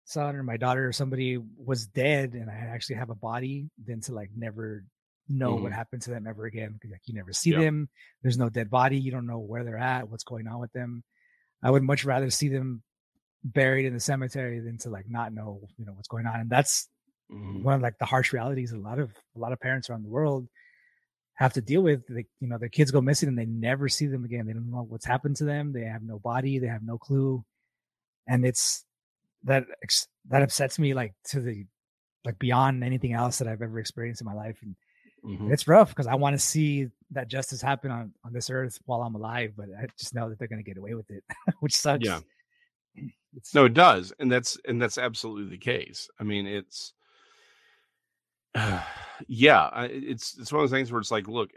[0.07, 4.01] son or my daughter or somebody was dead and I actually have a body than
[4.03, 4.83] to like never
[5.29, 5.61] know mm.
[5.61, 7.91] what happened to them ever again like you never see them.
[8.23, 8.99] There's no dead body.
[8.99, 11.05] You don't know where they're at, what's going on with them.
[11.63, 12.83] I would much rather see them
[13.45, 16.49] buried in the cemetery than to like not know you know what's going on and
[16.49, 16.89] that's
[17.31, 17.63] mm-hmm.
[17.63, 20.09] one of like the harsh realities a lot of a lot of parents around the
[20.09, 20.49] world
[21.35, 24.07] have to deal with like you know their kids go missing and they never see
[24.07, 24.47] them again.
[24.47, 25.73] They don't know what's happened to them.
[25.73, 26.59] They have no body.
[26.59, 27.45] They have no clue.
[28.27, 28.85] And it's
[29.45, 29.65] that
[30.29, 31.65] that upsets me like to the
[32.25, 34.57] like beyond anything else that i've ever experienced in my life.
[34.63, 34.77] And
[35.25, 35.53] mm-hmm.
[35.53, 39.03] it's rough because i want to see that justice happen on on this earth while
[39.03, 41.23] i'm alive but i just know that they're going to get away with it
[41.61, 42.05] which sucks.
[42.05, 42.21] Yeah
[43.37, 46.09] it's, no, it does, and that's and that's absolutely the case.
[46.19, 46.93] I mean, it's
[49.29, 51.51] yeah, it's it's one of those things where it's like, look,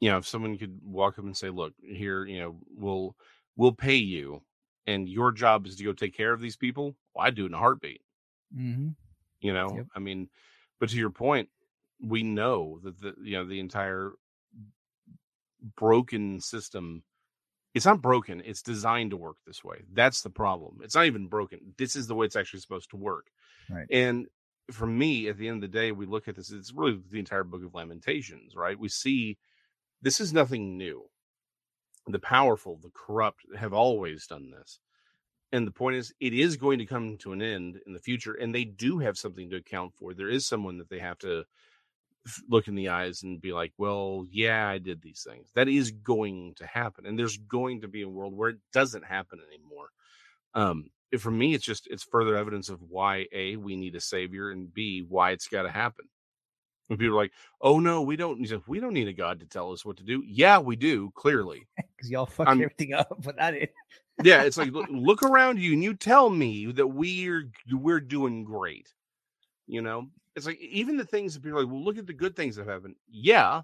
[0.00, 3.16] you know, if someone could walk up and say, "Look, here, you know, we'll
[3.56, 4.42] we'll pay you,
[4.86, 7.48] and your job is to go take care of these people," well, I'd do it
[7.48, 8.00] in a heartbeat.
[8.56, 8.88] Mm-hmm.
[9.40, 9.86] You know, yep.
[9.94, 10.28] I mean,
[10.80, 11.48] but to your point,
[12.02, 14.12] we know that the you know the entire
[15.76, 17.04] broken system
[17.74, 21.28] it's not broken it's designed to work this way that's the problem it's not even
[21.28, 23.26] broken this is the way it's actually supposed to work
[23.70, 24.26] right and
[24.70, 27.18] for me at the end of the day we look at this it's really the
[27.18, 29.36] entire book of lamentations right we see
[30.00, 31.02] this is nothing new
[32.06, 34.80] the powerful the corrupt have always done this
[35.52, 38.34] and the point is it is going to come to an end in the future
[38.34, 41.44] and they do have something to account for there is someone that they have to
[42.48, 45.48] look in the eyes and be like, well, yeah, I did these things.
[45.54, 47.06] That is going to happen.
[47.06, 49.88] And there's going to be a world where it doesn't happen anymore.
[50.54, 50.90] Um,
[51.20, 54.72] for me, it's just it's further evidence of why A, we need a savior, and
[54.72, 56.06] B, why it's gotta happen.
[56.88, 59.72] When people are like, oh no, we don't we don't need a God to tell
[59.72, 60.22] us what to do.
[60.26, 61.66] Yeah, we do, clearly.
[61.96, 63.72] Because y'all fuck I'm, everything up without it.
[64.24, 68.42] yeah, it's like look, look around you and you tell me that we're we're doing
[68.42, 68.92] great.
[69.68, 72.12] You know, it's like even the things that people are like, well, look at the
[72.12, 72.96] good things that have happened.
[73.08, 73.62] Yeah.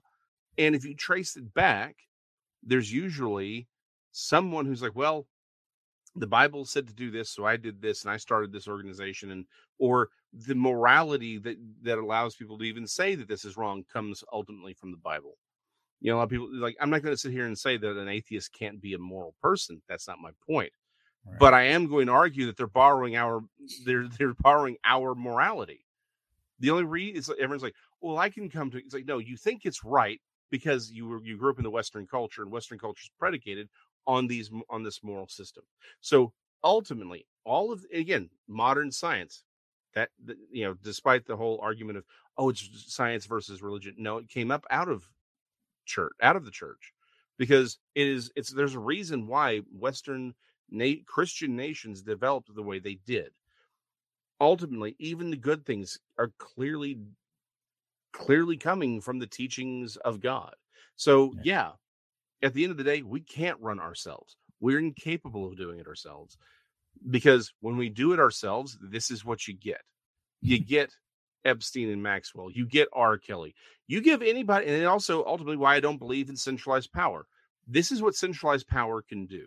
[0.57, 1.97] And if you trace it back,
[2.63, 3.69] there's usually
[4.13, 5.27] someone who's like, well,
[6.19, 9.31] the Bible said to do this, so I did this and I started this organization
[9.31, 9.45] and
[9.79, 14.23] or the morality that that allows people to even say that this is wrong comes
[14.33, 15.37] ultimately from the Bible.
[16.01, 17.77] You know, a lot of people like I'm not going to sit here and say
[17.77, 19.83] that an atheist can't be a moral person.
[19.89, 20.73] That's not my point.
[21.27, 21.39] Right.
[21.39, 23.43] But I am going to argue that they're borrowing our
[23.85, 25.85] they're they're borrowing our morality.
[26.61, 29.37] The only reason is everyone's like, well, I can come to it's like, no, you
[29.37, 32.79] think it's right because you were you grew up in the Western culture and Western
[32.79, 33.69] culture is predicated
[34.09, 35.63] on these on this moral system.
[36.01, 36.33] So
[36.65, 39.45] ultimately, all of again modern science
[39.95, 40.11] that
[40.51, 42.05] you know, despite the whole argument of
[42.39, 45.09] oh, it's science versus religion, no, it came up out of
[45.87, 46.93] church, out of the church,
[47.39, 50.35] because it is it's there's a reason why Western
[50.71, 53.31] na- Christian nations developed the way they did.
[54.41, 56.99] Ultimately, even the good things are clearly
[58.13, 60.55] clearly coming from the teachings of God.
[60.97, 61.73] So yeah,
[62.43, 64.37] at the end of the day, we can't run ourselves.
[64.61, 66.37] We're incapable of doing it ourselves
[67.11, 69.81] because when we do it ourselves, this is what you get.
[70.41, 70.91] You get
[71.45, 72.51] Epstein and Maxwell.
[72.51, 73.19] You get R.
[73.19, 73.55] Kelly.
[73.87, 77.27] You give anybody, and also ultimately why I don't believe in centralized power.
[77.67, 79.47] This is what centralized power can do.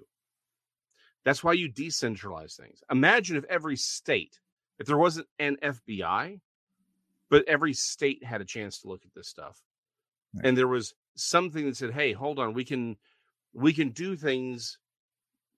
[1.23, 2.79] That's why you decentralize things.
[2.89, 4.39] Imagine if every state,
[4.79, 6.39] if there wasn't an FBI,
[7.29, 9.61] but every state had a chance to look at this stuff.
[10.33, 10.47] Right.
[10.47, 12.97] And there was something that said, "Hey, hold on, we can
[13.53, 14.77] we can do things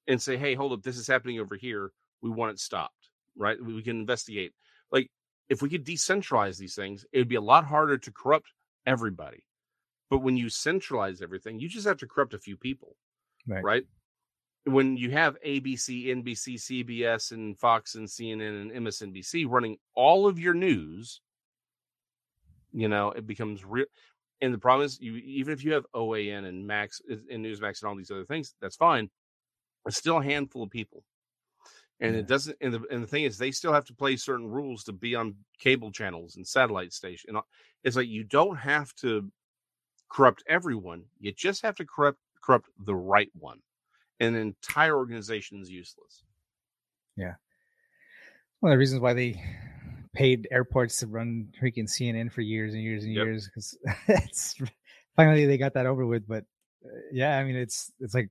[0.07, 1.91] and say, "Hey, hold up, this is happening over here.
[2.21, 3.63] We want it stopped." Right?
[3.63, 4.53] We can investigate.
[4.91, 5.09] Like
[5.49, 8.47] if we could decentralize these things, it would be a lot harder to corrupt
[8.85, 9.43] everybody.
[10.09, 12.95] But when you centralize everything, you just have to corrupt a few people.
[13.47, 13.63] Right?
[13.63, 13.83] right?
[14.65, 20.39] When you have ABC, NBC, CBS, and Fox and CNN and MSNBC running all of
[20.39, 21.19] your news,
[22.71, 23.85] you know, it becomes real.
[24.43, 27.81] And the problem is, you even if you have OAN and Max uh, and Newsmax
[27.81, 29.09] and all these other things, that's fine.
[29.85, 31.05] It's still a handful of people,
[32.01, 32.19] and yeah.
[32.19, 32.57] it doesn't.
[32.59, 35.15] And the and the thing is, they still have to play certain rules to be
[35.15, 37.29] on cable channels and satellite station.
[37.29, 37.39] And
[37.85, 39.31] it's like you don't have to
[40.09, 41.05] corrupt everyone.
[41.21, 43.59] You just have to corrupt corrupt the right one.
[44.19, 46.21] An entire organization is useless.
[47.15, 47.35] Yeah.
[48.59, 49.41] One of the reasons why they
[50.13, 53.25] paid airports to run freaking CNN for years and years and yep.
[53.25, 54.55] years because it's
[55.15, 56.27] finally they got that over with.
[56.27, 56.43] But
[56.85, 58.29] uh, yeah, I mean it's it's like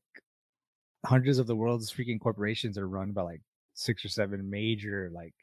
[1.05, 3.43] hundreds of the world's freaking corporations are run by like
[3.74, 5.35] six or seven major like.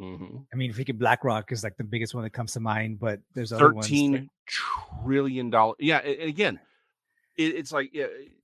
[0.00, 0.38] Mm-hmm.
[0.50, 3.52] I mean, freaking BlackRock is like the biggest one that comes to mind, but there's
[3.52, 5.74] other thirteen ones trillion dollar.
[5.78, 6.58] Yeah, and again,
[7.36, 7.96] it, it's like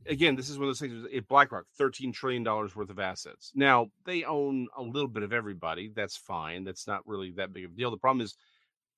[0.07, 1.07] again, this is one of those things.
[1.11, 3.53] If eh, BlackRock, thirteen trillion dollars worth of assets.
[3.55, 5.91] Now they own a little bit of everybody.
[5.95, 6.65] That's fine.
[6.65, 7.91] That's not really that big of a deal.
[7.91, 8.37] The problem is,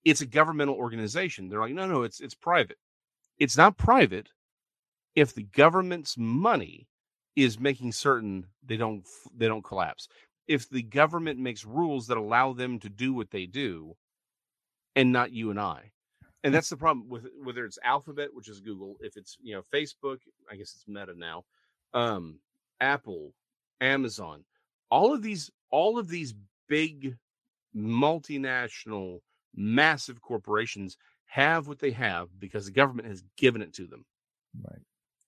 [0.05, 1.49] it's a governmental organization.
[1.49, 2.79] They're like, no, no, it's it's private.
[3.39, 4.29] It's not private
[5.15, 6.87] if the government's money
[7.35, 10.09] is making certain they don't they don't collapse.
[10.47, 13.97] If the government makes rules that allow them to do what they do,
[14.97, 15.93] and not you and I
[16.45, 19.63] and that's the problem with whether it's Alphabet, which is Google, if it's you know
[19.75, 20.19] Facebook,
[20.51, 21.45] I guess it's Meta now,
[21.95, 22.39] um,
[22.81, 23.33] Apple,
[23.81, 24.45] Amazon,
[24.91, 26.35] all of these, all of these
[26.69, 27.17] big
[27.77, 29.21] multinational,
[29.55, 34.05] massive corporations have what they have because the government has given it to them.
[34.63, 34.81] Right.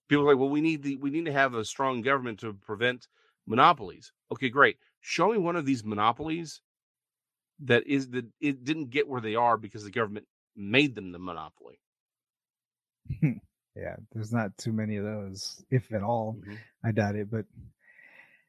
[0.07, 2.53] People are like, well, we need the we need to have a strong government to
[2.53, 3.07] prevent
[3.47, 4.11] monopolies.
[4.31, 4.77] Okay, great.
[5.01, 6.61] Show me one of these monopolies
[7.63, 11.19] that is that it didn't get where they are because the government made them the
[11.19, 11.79] monopoly.
[13.75, 16.37] yeah, there's not too many of those, if at all.
[16.39, 16.55] Mm-hmm.
[16.83, 17.45] I doubt it, but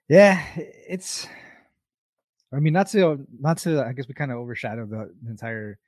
[0.08, 1.26] yeah, it's.
[2.54, 3.82] I mean, not to not to.
[3.82, 5.78] I guess we kind of overshadowed the, the entire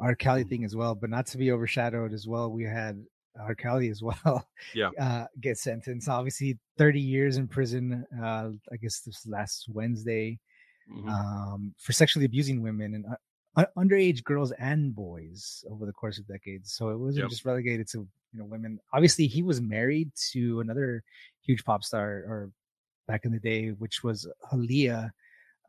[0.00, 0.14] R.
[0.14, 0.48] Kelly mm-hmm.
[0.48, 2.50] thing as well, but not to be overshadowed as well.
[2.50, 3.04] We had
[3.38, 3.54] R.
[3.54, 4.48] Kelly as well.
[4.74, 6.08] Yeah, uh, get sentenced.
[6.08, 8.04] Obviously, 30 years in prison.
[8.20, 10.38] Uh, I guess this last Wednesday.
[10.92, 11.08] Mm-hmm.
[11.08, 13.16] Um, for sexually abusing women and uh,
[13.76, 16.72] underage girls and boys over the course of decades.
[16.74, 17.30] So it wasn't yep.
[17.30, 17.98] just relegated to
[18.32, 18.78] you know women.
[18.92, 21.02] Obviously, he was married to another
[21.42, 22.50] huge pop star or
[23.06, 25.10] back in the day, which was Aaliyah.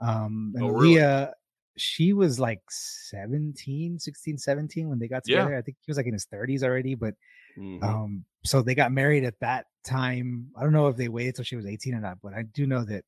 [0.01, 1.31] Um, and oh, Aaliyah,
[1.77, 5.39] she was like 17, 16, 17 when they got Yeah.
[5.43, 5.57] together.
[5.57, 7.15] I think he was like in his 30s already, but
[7.57, 7.83] Mhm.
[7.83, 10.51] um so they got married at that time.
[10.55, 12.67] I don't know if they waited till she was 18 or not, but I do
[12.67, 13.03] know that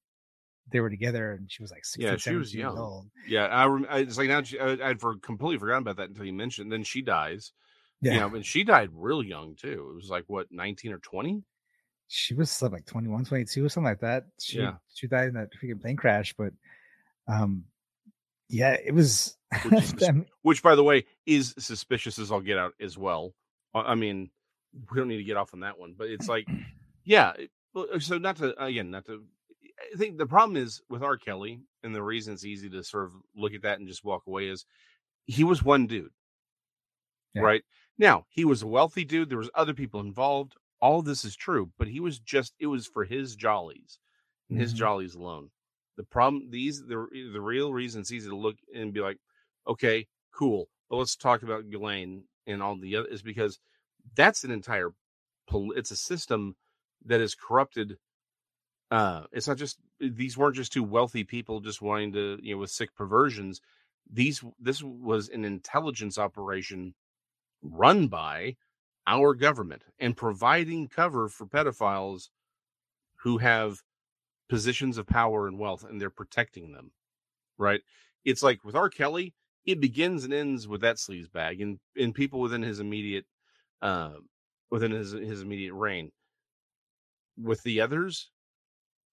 [0.71, 2.77] they were together and she was like 16, Yeah, she was young.
[2.77, 3.07] old.
[3.27, 6.09] yeah, I, rem- I it's like now she, I, I'd for, completely forgotten about that
[6.09, 6.71] until you mentioned.
[6.71, 7.51] Then she dies.
[8.01, 8.13] Yeah.
[8.13, 9.89] You know, and she died real young too.
[9.91, 11.43] It was like what, 19 or 20?
[12.09, 14.75] she was like 21 22 or something like that she Yeah.
[14.93, 16.53] she died in that freaking plane crash but
[17.27, 17.65] um
[18.47, 19.93] yeah it was Which is
[20.41, 23.33] Which, by the way, is suspicious as I'll get out as well.
[23.75, 24.29] I mean,
[24.89, 26.47] we don't need to get off on that one, but it's like,
[27.03, 27.33] yeah.
[27.99, 29.23] So not to again, not to.
[29.93, 31.17] I think the problem is with R.
[31.17, 34.23] Kelly, and the reason it's easy to sort of look at that and just walk
[34.27, 34.65] away is
[35.25, 36.11] he was one dude,
[37.33, 37.41] Yeah.
[37.41, 37.63] right?
[37.97, 39.29] Now he was a wealthy dude.
[39.29, 40.53] There was other people involved.
[40.79, 43.99] All this is true, but he was just it was for his jollies
[44.49, 44.79] and his mm-hmm.
[44.79, 45.49] jollies alone.
[45.95, 49.17] The problem, these the the real reason it's easy to look and be like,
[49.67, 53.59] okay, cool, but let's talk about Ghislaine and all the other is because
[54.15, 54.91] that's an entire
[55.49, 56.55] pol- it's a system
[57.05, 57.97] that is corrupted.
[58.91, 62.59] Uh, it's not just these weren't just two wealthy people just wanting to you know
[62.59, 63.61] with sick perversions.
[64.11, 66.95] These this was an intelligence operation
[67.61, 68.55] run by
[69.07, 72.29] our government and providing cover for pedophiles
[73.17, 73.83] who have
[74.49, 76.91] positions of power and wealth and they're protecting them
[77.57, 77.81] right?
[78.25, 78.89] It's like with r.
[78.89, 79.33] Kelly
[79.65, 83.25] it begins and ends with that sleaze bag and and people within his immediate
[83.81, 84.13] uh
[84.71, 86.11] within his his immediate reign.
[87.37, 88.29] With the others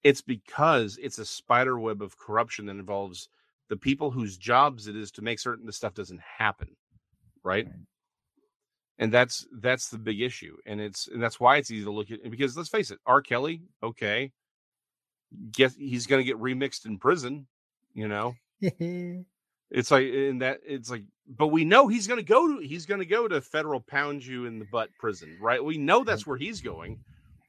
[0.04, 3.28] it's because it's a spider web of corruption that involves
[3.68, 6.68] the people whose jobs it is to make certain this stuff doesn't happen
[7.42, 7.66] right?
[7.66, 7.74] Right.
[8.98, 12.10] and that's that's the big issue and it's and that's why it's easy to look
[12.10, 13.20] at because let's face it r.
[13.20, 14.30] Kelly okay
[15.50, 17.46] guess he's going to get remixed in prison
[17.94, 18.34] you know?
[19.70, 22.86] It's like in that it's like but we know he's going to go to he's
[22.86, 25.64] going to go to federal pound you in the butt prison right?
[25.64, 27.00] We know that's where he's going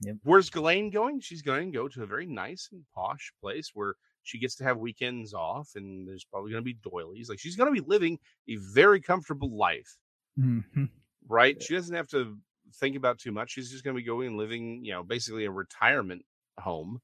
[0.01, 0.17] Yep.
[0.23, 3.95] where's Ghislaine going she's going to go to a very nice and posh place where
[4.23, 7.55] she gets to have weekends off and there's probably going to be doilies like she's
[7.55, 9.97] going to be living a very comfortable life
[10.37, 10.89] Mhm.
[11.27, 11.61] right?
[11.61, 12.37] She doesn't have to
[12.73, 13.51] think about too much.
[13.51, 16.25] She's just going to be going and living, you know, basically a retirement
[16.59, 17.01] home.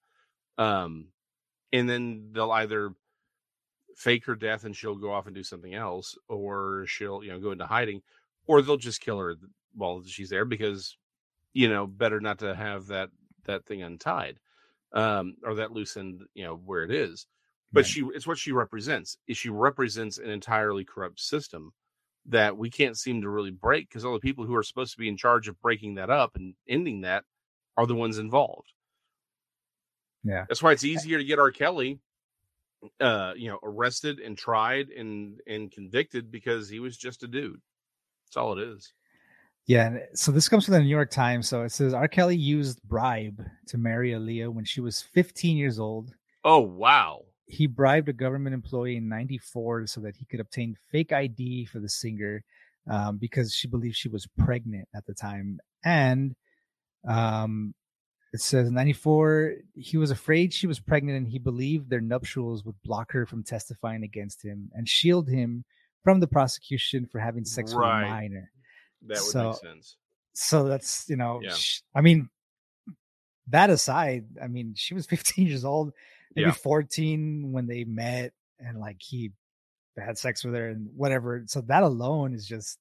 [0.58, 1.10] Um,
[1.74, 2.94] and then they'll either
[3.96, 7.40] fake her death and she'll go off and do something else, or she'll, you know,
[7.40, 8.02] go into hiding,
[8.48, 9.36] or they'll just kill her
[9.74, 10.98] while she's there because,
[11.54, 13.10] you know, better not to have that
[13.46, 14.40] that thing untied,
[14.94, 17.28] um, or that loosened, you know, where it is.
[17.74, 17.86] But Right.
[17.86, 19.18] she, it's what she represents.
[19.28, 21.74] Is she represents an entirely corrupt system
[22.28, 25.00] that we can't seem to really break because all the people who are supposed to
[25.00, 27.24] be in charge of breaking that up and ending that
[27.78, 28.74] are the ones involved.
[30.24, 30.46] Yeah.
[30.48, 31.52] That's why it's easier to get R.
[31.52, 32.00] Kelly
[33.00, 37.62] uh, you know, arrested and tried and and convicted because he was just a dude.
[38.26, 38.94] That's all it is.
[39.68, 39.98] Yeah.
[40.14, 41.48] So this comes from the New York Times.
[41.48, 42.08] So it says R.
[42.08, 46.12] Kelly used bribe to marry Aaliyah when she was 15 years old.
[46.44, 47.22] Oh wow.
[47.46, 51.80] He bribed a government employee in 94 so that he could obtain fake ID for
[51.80, 52.44] the singer
[52.90, 55.60] um, because she believed she was pregnant at the time.
[55.84, 56.34] And
[57.08, 57.74] um,
[58.34, 62.64] it says in 94, he was afraid she was pregnant and he believed their nuptials
[62.64, 65.66] would block her from testifying against him and shield him
[66.04, 68.06] from the prosecution for having sex with Right.
[68.06, 68.52] a minor.
[69.04, 69.98] That would So- make sense.
[70.34, 71.54] So that's, you know, Yeah.
[71.54, 72.30] sh- I mean,
[73.48, 75.94] that aside, I mean, she was 15 years old,
[76.36, 76.54] maybe Yeah.
[76.54, 79.32] 14 when they met and like he
[79.98, 81.44] had sex with her and whatever.
[81.48, 82.80] So that alone is just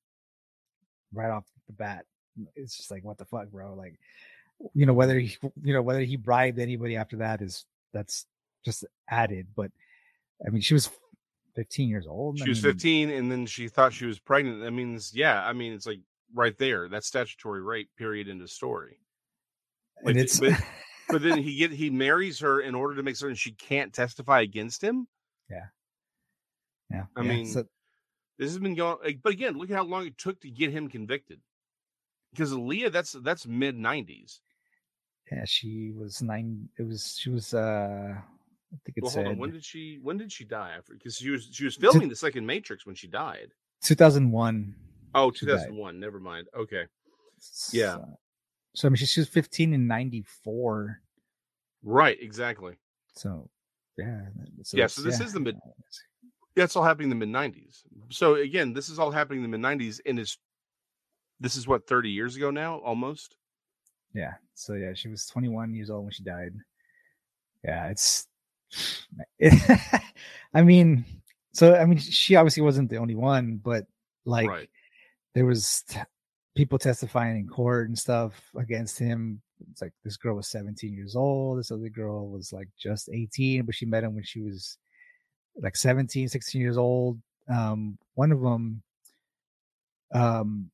[1.13, 2.07] right off the bat.
[2.55, 3.75] It's just like, what the fuck, bro?
[3.75, 3.99] Like,
[4.75, 8.27] you know, whether he, you know, whether he bribed anybody after that is that's
[8.65, 9.49] just added.
[9.57, 9.73] But
[10.47, 10.89] I mean, she was
[11.57, 12.41] 15 years old.
[12.41, 14.61] I She was mean, 15 and then she thought she was pregnant.
[14.63, 16.01] That means, yeah, I mean, it's like
[16.35, 16.89] right there.
[16.89, 18.99] That's statutory rape, period, into the story.
[20.05, 20.53] And it's, but-
[21.09, 24.43] But then he get he marries her in order to make certain she can't testify
[24.43, 25.09] against him.
[25.51, 25.65] yeah.
[26.89, 27.05] Yeah.
[27.17, 27.65] I yeah, mean, so-
[28.39, 30.71] This has been going, like, but again, look at how long it took to get
[30.71, 31.41] him convicted.
[32.33, 34.39] Because Aaliyah, that's that's mid 90s.
[35.33, 36.69] Yeah, she was nine.
[36.79, 37.55] It was she was.
[37.55, 38.15] uh
[38.73, 39.41] I think it Well, said hold on.
[39.41, 40.77] When did she when did she die?
[40.89, 43.51] Because she was she was filming the second Matrix when she died.
[43.83, 44.75] 2001.
[44.77, 45.35] Oh, She died.
[45.35, 46.01] 2001.
[46.01, 46.49] Never mind.
[46.57, 46.85] Okay.
[47.73, 47.97] Yeah.
[47.97, 48.19] So,
[48.75, 51.01] so I mean, she, she was 15 in 94.
[51.83, 52.19] Right.
[52.21, 52.77] Exactly.
[53.15, 53.49] So
[53.99, 54.21] yeah.
[54.63, 55.59] So Yeah, so this is the mid-
[56.55, 57.83] That's all happening in the mid 90s.
[58.11, 60.39] So again, this is all happening in the mid 90s, and it's
[61.41, 63.37] this is what 30 years ago now, almost.
[64.15, 64.35] Yeah.
[64.55, 66.53] So yeah, she was 21 years old when she died.
[67.65, 68.27] Yeah, it's.
[70.55, 71.05] I mean,
[71.53, 73.87] so I mean, she obviously wasn't the only one, but
[74.25, 74.71] like Right.
[75.35, 76.01] There was t-
[76.55, 79.41] people testifying in court and stuff against him.
[79.71, 81.59] It's like this girl was 17 years old.
[81.59, 84.79] This other girl was like just 18, but she met him when she was
[85.57, 87.21] like 17, 16 years old.
[87.49, 88.83] Um, one of them,
[90.13, 90.71] um,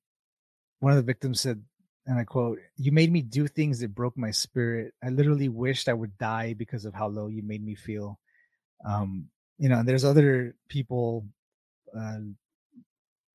[0.81, 1.63] one of the victims said,
[2.07, 4.95] and I quote, You made me do things that broke my spirit.
[5.03, 8.19] I literally wished I would die because of how low you made me feel.
[8.85, 9.29] Um,
[9.59, 11.27] you know, and there's other people
[11.99, 12.19] uh,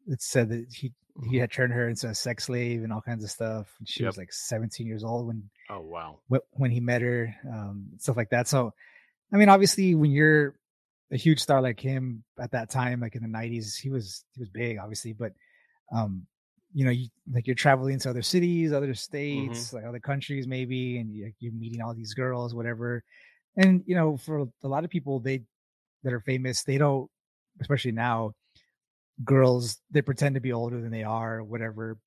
[0.08, 0.91] that said that he
[1.30, 3.68] he had turned her into a sex slave and all kinds of stuff.
[3.80, 6.20] And she was like 17 years old when Oh wow.
[6.52, 8.47] when he met her, um, stuff like that.
[8.47, 8.74] So,
[9.32, 10.56] I mean, obviously, when you're
[11.12, 14.39] a huge star like him at that time, like in the '90s, he was he
[14.39, 15.34] was big, obviously, but
[15.93, 16.26] um,
[16.74, 20.97] you know, you like you're traveling to other cities, other states, like other countries, maybe,
[20.97, 23.04] and you, you're meeting all these girls, whatever.
[23.58, 25.43] And you know, for a lot of people, they
[26.04, 27.10] that are famous, they don't,
[27.60, 28.32] especially now,
[29.24, 31.98] girls they pretend to be older than they are, or whatever.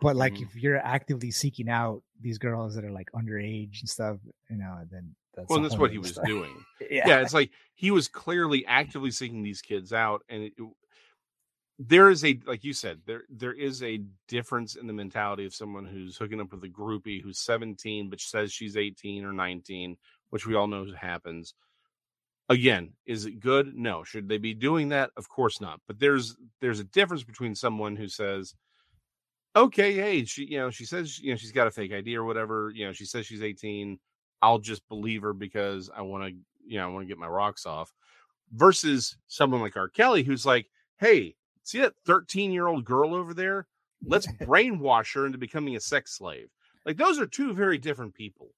[0.00, 0.42] But like, Mhm.
[0.42, 4.18] if you're actively seeking out these girls that are like underage and stuff,
[4.50, 6.26] you know, then that's Well, and that's what he was story.
[6.28, 6.64] doing.
[6.90, 7.08] yeah.
[7.08, 10.72] yeah, it's like he was clearly actively seeking these kids out, and it, it-
[11.78, 13.98] there is a like you said there there is a
[14.28, 18.18] difference in the mentality of someone who's hooking up with a groupie who's 17 but
[18.18, 19.96] says she's 18 or 19,
[20.30, 21.52] which we all know happens.
[22.48, 23.74] Again, is it good?
[23.74, 24.04] No.
[24.04, 25.10] Should they be doing that?
[25.16, 25.80] Of course not.
[25.86, 28.54] But there's there's a difference between someone who says,
[29.56, 32.24] "Okay, hey, she you know she says you know she's got a fake ID or
[32.24, 32.70] whatever.
[32.74, 33.98] You know she says she's 18.
[34.42, 37.28] I'll just believe her because I want to you know I want to get my
[37.28, 37.92] rocks off."
[38.52, 39.88] Versus someone like R.
[39.88, 40.66] Kelly who's like,
[40.98, 41.34] "Hey,
[41.64, 43.66] see that 13 year old girl over there?
[44.04, 46.48] Let's brainwash her into becoming a sex slave."
[46.84, 48.52] Like those are two very different people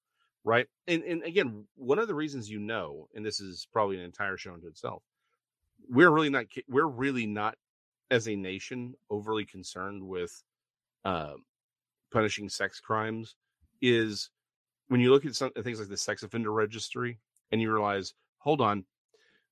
[0.45, 0.67] right?
[0.87, 4.37] And and again, one of the reasons you know, and this is probably an entire
[4.37, 5.03] show unto itself,
[5.89, 7.57] we're really not we're really not
[8.11, 10.43] as a nation overly concerned with
[11.05, 11.35] uh,
[12.13, 13.37] punishing sex crimes.
[13.81, 14.31] Is
[14.89, 17.21] when you look at some things like the sex offender registry,
[17.53, 18.85] and you realize, hold on,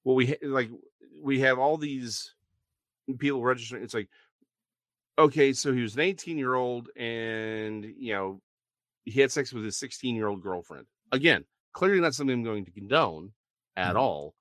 [0.05, 0.70] well we ha- like
[1.20, 2.34] we have all these
[3.18, 3.82] people registering.
[3.84, 4.09] It's like,
[5.18, 8.41] okay, so he was an 18 year old, and you know
[9.07, 10.87] he had sex with his 16 year old girlfriend.
[11.13, 13.33] Again, clearly not something I'm going to condone
[13.77, 14.01] at Mhm.
[14.01, 14.35] all.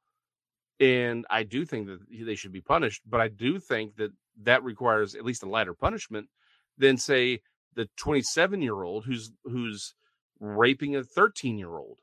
[0.79, 4.11] And I do think that they should be punished, but I do think that
[4.41, 6.29] that requires at least a lighter punishment
[6.77, 7.41] than say
[7.73, 9.95] the 27 year old who's who's
[10.39, 11.99] raping a 13 year old.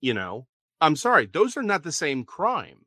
[0.00, 0.46] You know,
[0.80, 2.86] I'm sorry, those are not the same crime.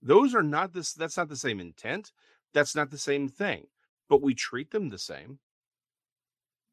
[0.00, 2.12] Those are not this that's not the same intent.
[2.52, 3.66] That's not the same thing.
[4.08, 5.40] But we treat them the same.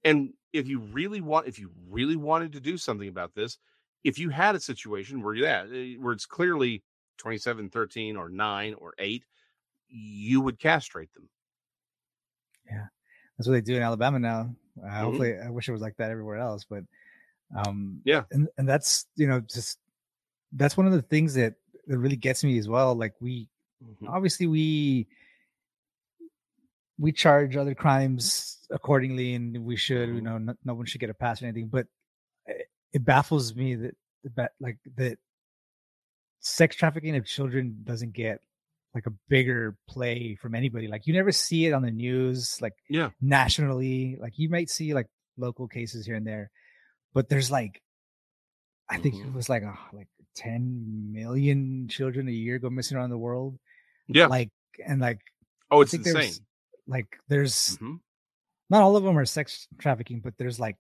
[0.04, 3.58] And if you really want, if you really wanted to do something about this,
[4.04, 6.84] if you had a situation where yeah, eh, where it's clearly
[7.18, 9.26] 27, 13, or nine or eight,
[9.88, 11.30] you would castrate them.
[12.66, 12.86] Yeah.
[13.38, 14.56] That's what they do in Alabama now.
[14.82, 15.00] Uh, Mhm.
[15.02, 16.84] Hopefully, I wish it was like that everywhere else, but
[17.56, 18.24] um, Yeah.
[18.32, 19.80] and and that's you know just
[20.54, 21.56] that's one of the things that
[21.88, 22.96] that really gets me as well.
[22.96, 23.50] Like we
[23.84, 24.08] Mhm.
[24.10, 25.08] obviously we
[27.04, 30.08] we charge other crimes accordingly, and we should.
[30.10, 31.86] You know, no, no one should get a pass or anything, but
[32.46, 33.96] it, it baffles me that
[34.38, 35.18] that like that
[36.40, 38.40] sex trafficking of children doesn't get
[38.96, 40.88] like a bigger play from anybody.
[40.88, 43.10] Like you never see it on the news, like Yeah.
[43.22, 44.18] nationally.
[44.20, 46.52] Like you might see like local cases here and there,
[47.14, 47.82] but there's like
[48.90, 49.34] I think it Mhm.
[49.34, 53.58] was like a, like 10 million children a year go missing around the world.
[54.08, 54.28] Yeah.
[54.28, 54.52] Like
[54.86, 55.20] and like
[55.72, 56.34] oh, it's insane.
[56.88, 58.00] Like there's Mhm.
[58.70, 60.78] not all of them are sex trafficking, but there's like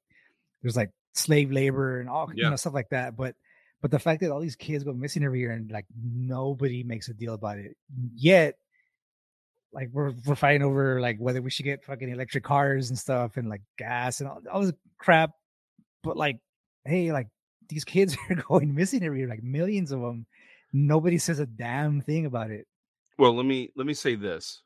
[0.62, 3.16] there's like slave labor and all you know stuff like that.
[3.16, 3.36] But
[3.82, 7.10] but the fact that all these kids go missing every year and like nobody makes
[7.10, 7.76] a deal about it
[8.16, 8.56] yet,
[9.74, 13.38] like we're we're fighting over like whether we should get fucking electric cars and stuff
[13.38, 15.32] and like gas and all, all this crap.
[16.04, 16.40] But like,
[16.86, 17.28] hey, like
[17.70, 20.26] these kids are going missing every year, like millions of them.
[20.74, 22.68] Nobody says a damn thing about it.
[23.18, 24.62] Well, let me let me say this,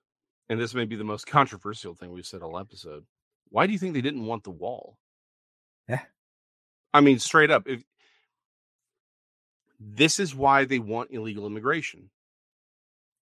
[0.49, 3.05] and this may be the most controversial thing we've said all episode.
[3.49, 4.97] Why do you think they didn't want the wall?
[5.87, 6.01] Yeah.
[6.93, 7.83] I mean, straight up, if
[9.79, 12.09] this is why they want illegal immigration,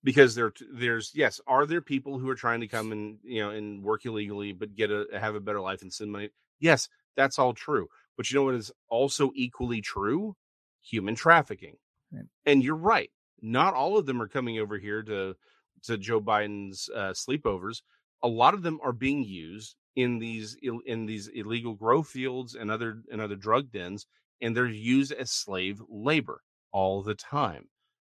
[0.04, 3.50] because there there's yes, are there people who are trying to come and you know
[3.50, 6.30] and work illegally but get a have a better life and send money?
[6.60, 7.88] Yes, that's all true.
[8.16, 10.36] But you know what is also equally true?
[10.84, 11.78] Human trafficking.
[12.12, 12.26] Right.
[12.46, 13.10] And you're right.
[13.42, 15.36] Not all of them are coming over here to
[15.84, 17.82] to Joe Biden's uh, sleepovers.
[18.24, 22.72] A lot of them are being used in these in these illegal grow fields and
[22.72, 24.08] other and other drug dens,
[24.42, 27.68] and they're used as slave labor all the time.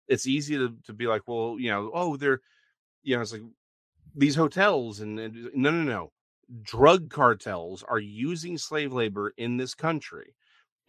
[0.08, 2.42] it's easy to, to be like, well, you know, oh, they're,
[3.04, 3.44] you know, it's like
[4.16, 6.12] these hotels and, and no, no, no.
[6.62, 10.34] Drug cartels are using slave labor in this country.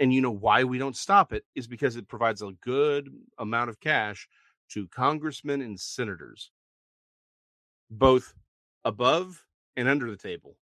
[0.00, 3.70] And you know why we don't stop it is because it provides a good amount
[3.70, 4.28] of cash
[4.70, 6.52] to congressmen and senators,
[7.90, 8.34] both
[8.84, 9.44] above
[9.76, 10.56] and under the table.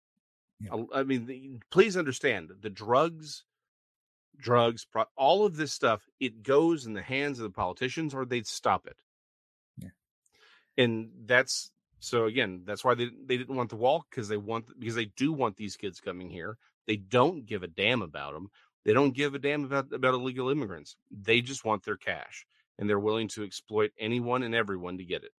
[0.61, 0.85] Yeah.
[0.95, 3.45] I mean, the, please understand the drugs,
[4.37, 8.25] drugs, pro- all of this stuff, it goes in the hands of the politicians or
[8.25, 8.97] they'd stop it.
[9.79, 9.91] Yeah.
[10.77, 11.71] And that's
[12.05, 15.07] so again, that's why they they didn't want the wall because they want because they
[15.07, 16.59] do want these kids coming here.
[16.87, 18.51] They don't give a damn about them.
[18.85, 20.97] They don't give a damn about about illegal immigrants.
[21.11, 22.47] They just want their cash,
[22.79, 25.33] and they're willing to exploit anyone and everyone to get it.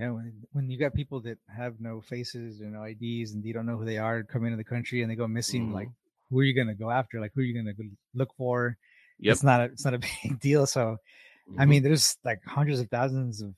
[0.00, 3.52] Yeah, when when you got people that have no faces and no IDs and you
[3.52, 5.74] don't know who they are come into the country and they go missing, mm-hmm.
[5.74, 5.88] like
[6.30, 7.20] who are you gonna go after?
[7.20, 7.74] Like who are you gonna
[8.14, 8.78] look for?
[9.18, 9.32] Yep.
[9.32, 10.66] It's not a it's not a big deal.
[10.66, 10.96] So,
[11.50, 11.60] mm-hmm.
[11.60, 13.54] I mean, there's like hundreds of thousands of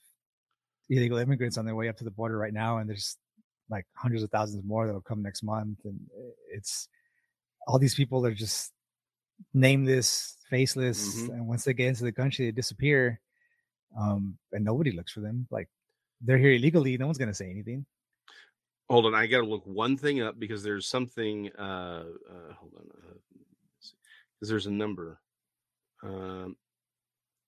[0.91, 3.17] illegal immigrants on their way up to the border right now, and there's
[3.71, 6.01] like hundreds of thousands more that'll come next month, and
[6.53, 6.89] it's
[7.69, 8.73] all these people are just
[9.55, 11.35] nameless, faceless, mm-hmm.
[11.35, 13.21] and once they get into the country, they disappear,
[13.97, 15.47] um, and nobody looks for them.
[15.53, 15.69] Like
[16.23, 16.97] they're here illegally.
[16.97, 17.85] No one's gonna say anything.
[18.89, 21.51] Hold on, I gotta look one thing up because there's something.
[21.59, 22.85] Uh, uh hold on,
[24.39, 25.21] because uh, there's a number.
[26.03, 26.57] Um,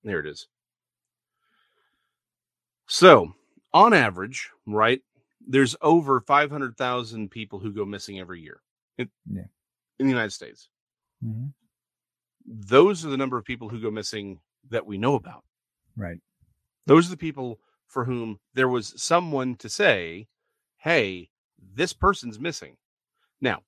[0.04, 0.46] there it is.
[2.86, 3.32] So,
[3.72, 5.00] on average, right,
[5.46, 8.60] there's over 500,000 people who go missing every year
[8.98, 9.44] in, yeah.
[9.98, 10.68] in the United States.
[11.24, 11.46] Mm-hmm.
[12.46, 14.38] Those are the number of people who go missing
[14.70, 15.44] that we know about.
[15.96, 16.18] Right.
[16.86, 17.58] Those are the people
[17.94, 20.26] for whom there was someone to say,
[20.78, 21.30] hey,
[21.74, 22.76] this person's missing.
[23.40, 23.60] Now,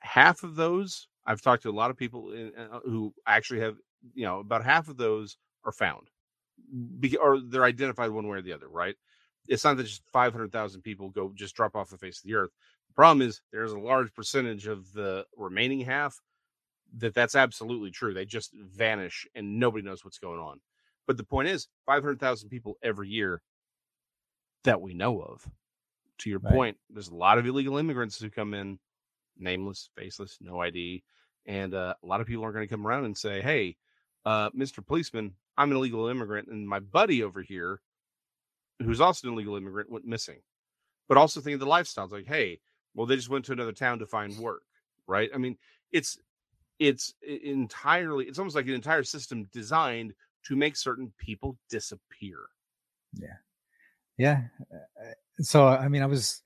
[0.00, 3.76] half of those, I've talked to a lot of people in, uh, who actually have,
[4.14, 6.08] you know, about half of those are found,
[6.98, 8.96] Be, or they're identified one way or the other, right?
[9.46, 12.50] It's not that just 500,000 people go just drop off the face of the earth.
[12.88, 16.18] The problem is there's a large percentage of the remaining half
[16.98, 18.14] that that's absolutely true.
[18.14, 20.60] They just vanish and nobody knows what's going on.
[21.06, 23.42] But the point is, 500,000 people every year
[24.64, 25.48] that we know of.
[26.18, 26.54] To your right.
[26.54, 28.78] point, there's a lot of illegal immigrants who come in
[29.38, 31.02] nameless, faceless, no ID.
[31.46, 33.76] And uh, a lot of people are going to come around and say, hey,
[34.24, 34.86] uh, Mr.
[34.86, 37.80] Policeman, I'm an illegal immigrant, and my buddy over here,
[38.80, 40.38] who's also an illegal immigrant, went missing.
[41.08, 42.04] But also think of the lifestyle.
[42.04, 42.60] It's like, hey,
[42.94, 44.62] well, they just went to another town to find work,
[45.06, 45.30] right?
[45.34, 45.56] I mean,
[45.90, 46.18] it's
[46.78, 50.14] it's entirely it's almost like an entire system designed
[50.48, 52.38] to make certain people disappear.
[53.14, 53.36] Yeah.
[54.18, 54.42] Yeah.
[54.72, 56.42] Uh, uh, so, I mean, I was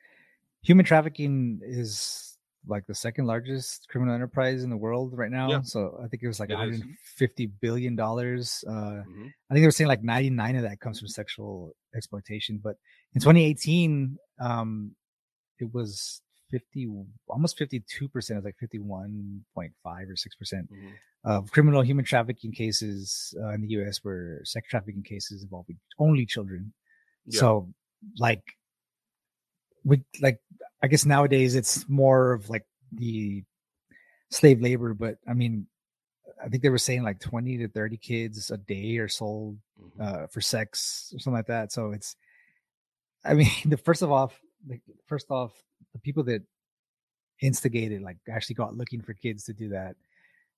[0.62, 2.36] human trafficking is
[2.68, 5.48] like the second largest criminal enterprise in the world right now.
[5.48, 5.60] Yeah.
[5.62, 7.50] So I think it was like it 150 is.
[7.60, 8.64] billion dollars.
[8.68, 9.26] Uh, mm-hmm.
[9.50, 12.60] I think they were saying like 99 of that comes from sexual exploitation.
[12.62, 12.76] But
[13.14, 14.92] in 2018, um,
[15.58, 16.20] it was
[16.50, 16.88] 50
[17.28, 19.40] almost 52 percent like 51.5
[19.84, 20.88] or 6 percent mm-hmm.
[21.24, 26.26] of criminal human trafficking cases uh, in the us were sex trafficking cases involving only
[26.26, 26.72] children
[27.26, 27.40] yeah.
[27.40, 27.68] so
[28.18, 28.42] like
[29.84, 30.38] with like
[30.82, 33.42] i guess nowadays it's more of like the
[34.30, 35.66] slave labor but i mean
[36.44, 40.02] i think they were saying like 20 to 30 kids a day are sold mm-hmm.
[40.02, 42.16] uh, for sex or something like that so it's
[43.24, 44.32] i mean the first of all
[44.68, 45.52] like first off
[45.92, 46.42] the people that
[47.42, 49.96] instigated, like actually got looking for kids to do that,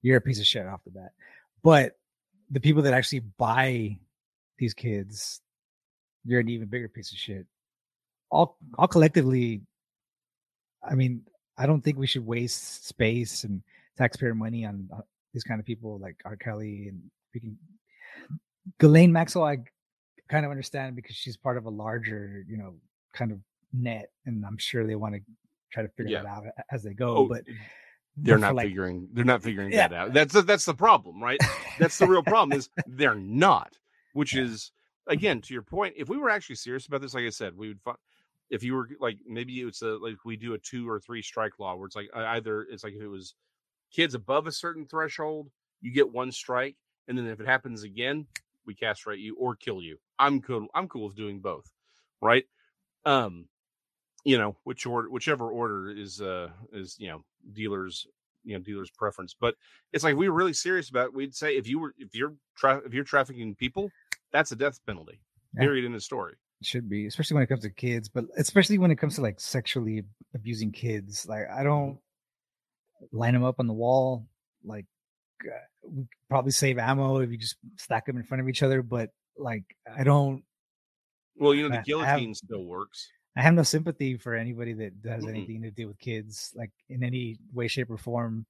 [0.03, 1.13] you're a piece of shit off the bat.
[1.63, 1.97] But
[2.51, 3.99] the people that actually buy
[4.59, 5.41] these kids,
[6.25, 7.47] you're an even bigger piece of shit.
[8.31, 9.63] All all collectively,
[10.83, 11.23] I mean,
[11.57, 13.63] I don't think we should waste space and
[13.97, 15.01] taxpayer money on uh,
[15.33, 16.37] these kind of people like R.
[16.37, 17.03] Kelly and
[17.35, 19.45] freaking Maxwell.
[19.45, 19.59] I
[20.29, 22.75] kind of understand because she's part of a larger, you know,
[23.15, 23.39] kind of
[23.73, 25.21] net, and I'm sure they want to
[25.73, 26.23] try to figure yeah.
[26.23, 27.17] that out as they go.
[27.17, 27.45] Oh, but
[28.17, 29.89] they're not like, figuring they're not figuring yeah.
[29.89, 30.13] that out.
[30.13, 31.41] That's that's the problem, right?
[31.79, 33.77] That's the real problem is they're not.
[34.15, 34.73] Which is
[35.07, 35.95] again to your point.
[35.97, 37.81] If we were actually serious about this, like I said, we would.
[37.81, 37.99] Find,
[38.51, 41.59] if you were like maybe it's a like we do a two or three strike
[41.59, 43.35] law where it's like either it's like if it was
[43.93, 45.51] kids above a certain threshold,
[45.81, 46.77] you get one strike,
[47.07, 48.27] and then if it happens again,
[48.67, 49.99] we castrate you or kill you.
[50.19, 50.67] I'm cool.
[50.75, 51.71] I'm cool with doing both,
[52.21, 52.45] right?
[53.05, 53.47] Um,
[54.25, 57.23] you know which order whichever order is uh is you know
[57.53, 58.07] dealers
[58.45, 59.55] you know dealers preference but
[59.93, 62.35] it's like we were really serious about it, we'd say if you were if you're
[62.57, 63.91] tra- if you're trafficking people
[64.33, 65.21] that's a death penalty
[65.55, 65.63] yeah.
[65.63, 68.79] period in the story it should be especially when it comes to kids but especially
[68.79, 70.03] when it comes to like sexually
[70.35, 71.99] abusing kids like i don't
[73.13, 74.27] line them up on the wall
[74.65, 74.87] like
[75.45, 75.51] uh,
[75.91, 78.83] we probably save ammo if you just stack them in front of each other.
[78.83, 79.65] But like,
[79.97, 80.43] I don't.
[81.37, 83.09] Well, you know, the guillotine have- still works.
[83.39, 85.31] I have no sympathy for anybody that has Mm-mm.
[85.31, 88.47] anything to do with kids, like in any way, shape, or form.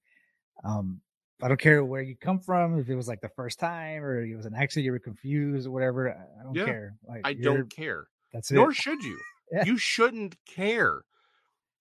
[0.65, 1.03] Um,
[1.43, 2.79] I don't care where you come from.
[2.79, 5.67] If it was like the first time, or it was an accident, you were confused,
[5.69, 6.11] or whatever.
[6.41, 6.97] I don't Yeah, care.
[7.07, 8.09] Like, I don't care.
[8.33, 8.55] That's it.
[8.57, 9.19] Nor should you.
[9.51, 9.65] Yeah.
[9.65, 11.05] You shouldn't care.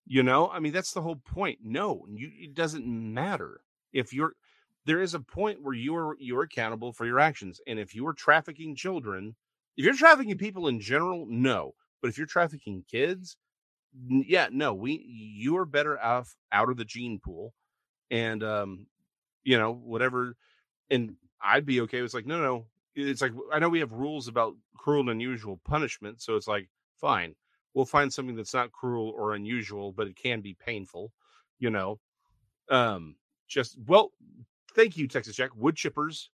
[0.05, 1.59] You know, I mean, that's the whole point.
[1.63, 3.61] No, you, it doesn't matter
[3.91, 4.35] if you're.
[4.85, 8.07] There is a point where you are you're accountable for your actions, and if you
[8.07, 9.35] are trafficking children,
[9.75, 11.75] if you're trafficking people in general, no.
[12.01, 13.37] But if you're trafficking kids,
[14.09, 14.73] yeah, no.
[14.73, 17.53] We you are better off out of the gene pool,
[18.11, 18.87] and um,
[19.43, 20.35] you know whatever.
[20.89, 22.67] And I'd be okay It's like no, no.
[22.95, 26.69] It's like I know we have rules about cruel and unusual punishment, so it's like
[26.99, 27.35] fine
[27.73, 31.13] we'll find something that's not cruel or unusual but it can be painful
[31.59, 31.99] you know
[32.69, 33.15] um
[33.47, 34.11] just well
[34.75, 36.29] thank you texas jack wood chippers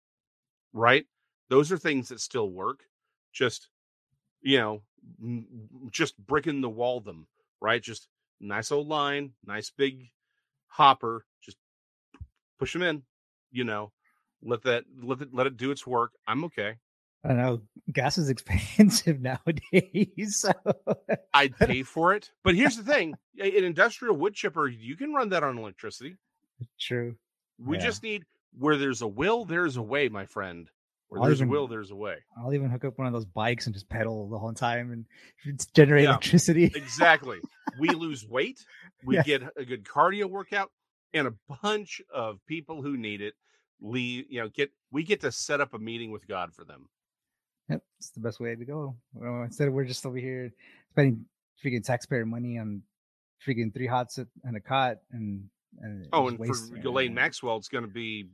[0.74, 1.06] right
[1.50, 2.82] those are things that still work
[3.34, 3.70] just
[4.44, 4.82] you know
[5.22, 5.48] m-
[5.90, 7.28] just bricking the wall them
[7.62, 8.08] right just
[8.40, 10.10] nice old line nice big
[10.68, 11.58] hopper just
[12.60, 13.04] push them in
[13.52, 13.92] you know
[14.44, 16.76] let that let it let it do its work i'm okay
[17.26, 17.62] I know.
[17.90, 20.36] Gas is expensive nowadays.
[20.36, 20.52] So
[21.34, 22.32] I'd pay for it.
[22.44, 26.18] But here's the thing: an industrial wood chipper, you can run that on electricity.
[26.78, 27.16] true.
[27.58, 27.84] We Yeah.
[27.84, 28.26] just need
[28.58, 30.70] where there's a will, there's a way, my friend.
[31.14, 32.18] Where I'll there's even- a will, there's a way.
[32.38, 35.60] I'll even hook up one of those bikes and just pedal the whole time and
[35.76, 36.10] generate Yeah.
[36.10, 36.66] electricity.
[36.66, 37.40] Exactly.
[37.80, 38.60] we lose weight,
[39.06, 39.24] we Yeah.
[39.24, 40.72] get a good cardio workout,
[41.14, 43.36] and a bunch of people who need it
[43.80, 44.26] leave.
[44.30, 46.90] You know, get we get to set up a meeting with God for them.
[47.70, 48.98] Yep, it's the best way to go.
[49.14, 50.52] Well, instead of we're just over here
[50.92, 51.26] spending
[51.64, 52.82] freaking taxpayer money on
[53.48, 55.46] freaking three hots and a cot and,
[55.80, 58.30] and Oh, and for Ghislaine uh, Maxwell, it's going to be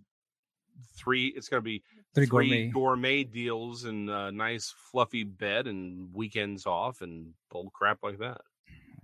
[0.98, 1.28] three.
[1.28, 1.84] It's going to be
[2.16, 2.68] three gourmet.
[2.68, 8.42] gourmet deals and a nice fluffy bed and weekends off and bull crap like that.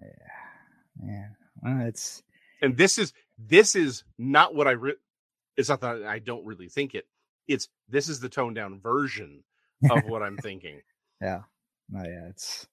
[0.01, 1.27] Yeah, yeah.
[1.61, 2.23] Well, it's
[2.61, 4.95] And this is this is not what I re-
[5.57, 7.05] it's not that I don't really think it.
[7.47, 9.43] It's this is the toned down version
[9.89, 10.81] of what I'm thinking.
[11.21, 11.41] yeah,
[11.89, 12.27] no, yeah.
[12.29, 12.67] It's.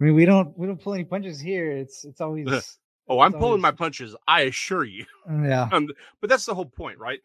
[0.00, 1.70] I mean, we don't we don't pull any punches here.
[1.70, 5.04] It's it's always Oh, I'm It's pulling my punches, I assure you.
[5.30, 5.68] yeah.
[5.72, 5.88] Um,
[6.22, 7.20] but that's the whole point, right?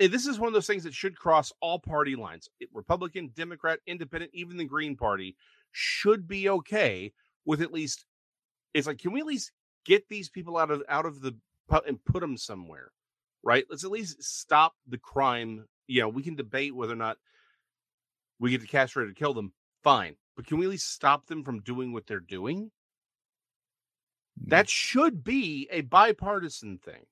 [0.00, 2.48] Eh, This is one of those things that should cross all party lines.
[2.72, 5.36] Republican, Democrat, Independent, even the Green Party
[5.72, 7.12] should be okay
[7.44, 8.04] with at least.
[8.74, 9.52] It's like, can we at least
[9.84, 11.34] get these people out of out of the
[11.86, 12.92] and put them somewhere,
[13.42, 13.64] right?
[13.68, 15.66] Let's at least stop the crime.
[15.88, 17.18] You know, we can debate whether or not
[18.38, 19.52] we get to castrate or kill them.
[19.82, 22.70] Fine, but can we at least stop them from doing what they're doing?
[24.46, 27.06] That should be a bipartisan thing.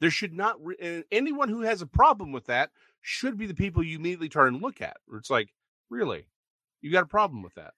[0.00, 2.70] There should not re- and anyone who has a problem with that
[3.02, 4.96] should be the people you immediately turn and look at.
[5.14, 5.50] It's like,
[5.90, 6.26] really,
[6.80, 7.74] you got a problem with that?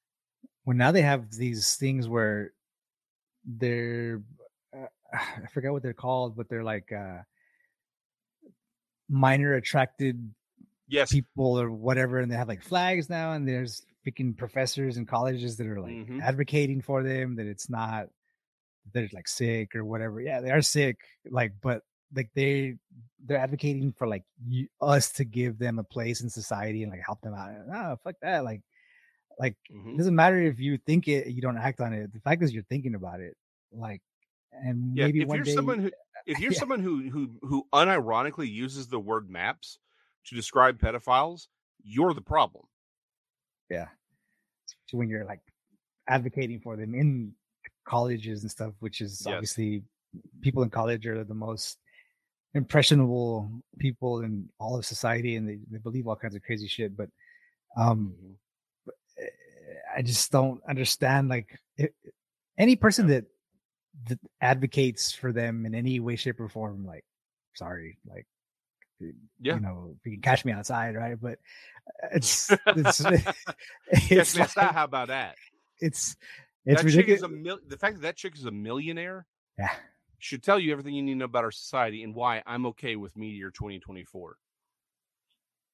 [0.65, 2.53] well now they have these things where
[3.45, 4.23] they're
[4.77, 7.19] uh, i forget what they're called but they're like uh
[9.09, 10.33] minor attracted
[10.89, 15.07] Yes, people or whatever and they have like flags now and there's freaking professors in
[15.07, 16.21] colleges that are like Mhm.
[16.21, 18.09] advocating for them that it's not
[18.93, 21.01] they're like sick or whatever yeah they are sick
[21.31, 21.83] like but
[22.15, 22.77] like they
[23.25, 27.03] they're advocating for like you, us to give them a place in society and like
[27.05, 28.63] help them out no fuck that like
[29.39, 29.97] like it Mhm.
[29.99, 32.13] doesn't matter if you think it, you don't act on it.
[32.13, 33.37] The fact is, you're thinking about it.
[33.73, 34.03] Like,
[34.53, 35.07] and yeah.
[35.07, 35.91] maybe If you're day, someone who,
[36.27, 36.59] if you're Yeah.
[36.59, 39.79] someone who who who unironically uses the word maps
[40.27, 41.49] to describe pedophiles,
[41.83, 42.67] you're the problem.
[43.71, 43.89] yeah,
[44.67, 45.41] especially when you're like
[46.09, 47.35] advocating for them in
[47.87, 49.35] colleges and stuff, which is Yes.
[49.35, 49.85] obviously
[50.43, 51.79] people in college are the most
[52.55, 56.97] impressionable people in all of society, and they, they believe all kinds of crazy shit.
[56.97, 57.09] But
[57.77, 58.15] um,
[58.87, 58.93] Mhm.
[59.19, 59.27] eh,
[59.97, 61.95] I just don't understand like it,
[62.59, 63.25] any person that,
[64.09, 66.85] that advocates for them in any way, shape, or form.
[66.87, 67.05] Like,
[67.55, 68.27] sorry, like,
[69.41, 69.55] Yeah.
[69.55, 71.19] you know, you can catch me outside, right?
[71.21, 71.39] But
[72.13, 73.01] it's it's
[73.91, 75.37] it's like- how about that?
[75.81, 76.17] it's
[76.65, 77.23] it's that ridiculous.
[77.29, 79.27] mil- the fact that that chick is a millionaire
[79.59, 79.75] Yeah,
[80.23, 82.95] should tell you everything you need to know about our society and why I'm okay
[82.95, 84.37] with Meteor 2024.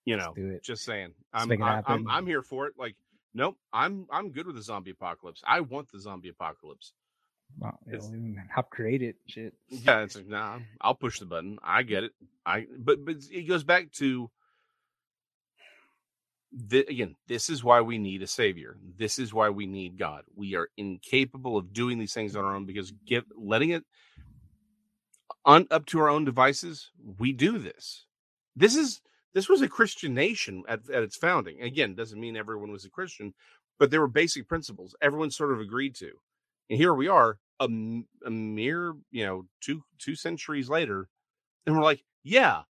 [0.07, 0.33] You know,
[0.65, 2.05] just saying, I'm I'm, I'm.
[2.09, 2.73] I'm here for it.
[2.79, 2.97] Like,
[3.35, 5.43] nope, I'm I'm good with the zombie apocalypse.
[5.47, 6.95] I want the zombie apocalypse.
[7.59, 9.17] Well, it's- it'll even help create it.
[9.27, 9.53] Shit.
[9.69, 11.59] Yeah, it's like, nah, I'll push the button.
[11.63, 12.13] I get it.
[12.47, 14.31] I but but it goes back to
[16.53, 18.79] the, again, this is why we need a savior.
[18.97, 20.23] This is why we need God.
[20.35, 23.85] We are incapable of doing these things on our own because give letting it
[25.49, 28.07] on up to our own devices, we do this.
[28.57, 29.03] this is
[29.35, 31.63] this was a Christian nation at, at its founding.
[31.63, 33.35] Again, doesn't mean everyone was a Christian,
[33.79, 36.13] but there were basic principles everyone sort of agreed to.
[36.71, 37.69] And here we are, a,
[38.27, 41.09] a mere you know two two centuries later,
[41.67, 42.63] and we're like, yeah,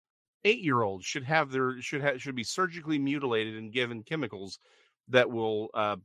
[0.45, 4.61] eight year olds should have their should have should be surgically mutilated and given chemicals
[5.09, 5.97] that will uh,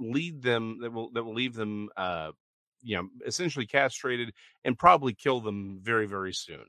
[0.00, 2.32] lead them that will that will leave them uh,
[2.82, 4.32] you know essentially castrated
[4.64, 6.64] and probably kill them very very soon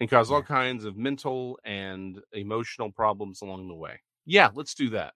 [0.00, 4.00] and cause all kinds of mental and emotional problems along the way.
[4.24, 5.14] Yeah, let's do that.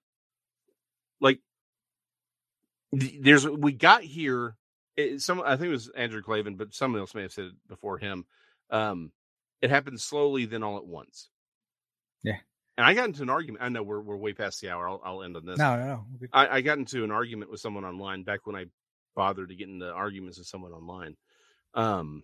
[1.19, 1.39] Like
[2.91, 4.55] there's we got here
[4.97, 7.53] it, some I think it was Andrew Klavan, but someone else may have said it
[7.67, 8.25] before him.
[8.69, 9.11] Um,
[9.61, 11.29] it happened slowly, then all at once.
[12.23, 12.37] Yeah.
[12.77, 13.63] And I got into an argument.
[13.63, 14.87] I know we're we're way past the hour.
[14.89, 15.57] I'll, I'll end on this.
[15.57, 16.27] No, no, no.
[16.33, 18.65] I, I got into an argument with someone online back when I
[19.15, 21.15] bothered to get into arguments with someone online.
[21.73, 22.23] Um,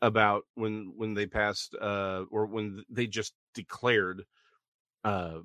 [0.00, 4.24] about when when they passed uh or when they just declared
[5.04, 5.38] uh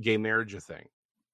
[0.00, 0.86] gay marriage a thing.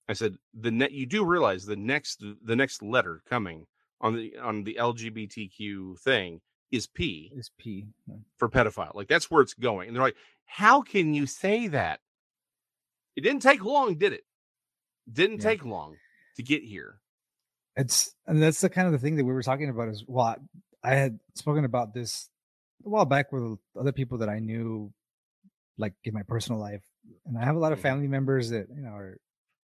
[0.09, 3.67] I said the net you do realize the next the next letter coming
[4.01, 6.41] on the on the LGBTQ thing
[6.71, 7.31] is P.
[7.35, 7.87] Is P
[8.37, 8.95] for pedophile.
[8.95, 9.89] Like that's where it's going.
[9.89, 12.01] And they're like, how can you say that?
[13.15, 14.25] It didn't take long, did it?
[15.11, 15.51] Didn't yeah.
[15.51, 15.97] take long
[16.37, 16.99] to get here.
[17.77, 20.39] It's and that's the kind of the thing that we were talking about is what
[20.85, 22.29] I had spoken about this
[22.85, 24.93] a while back with other people that I knew,
[25.79, 26.83] like in my personal life,
[27.27, 27.89] and I have a lot of mm-hmm.
[27.89, 29.19] family members that you know are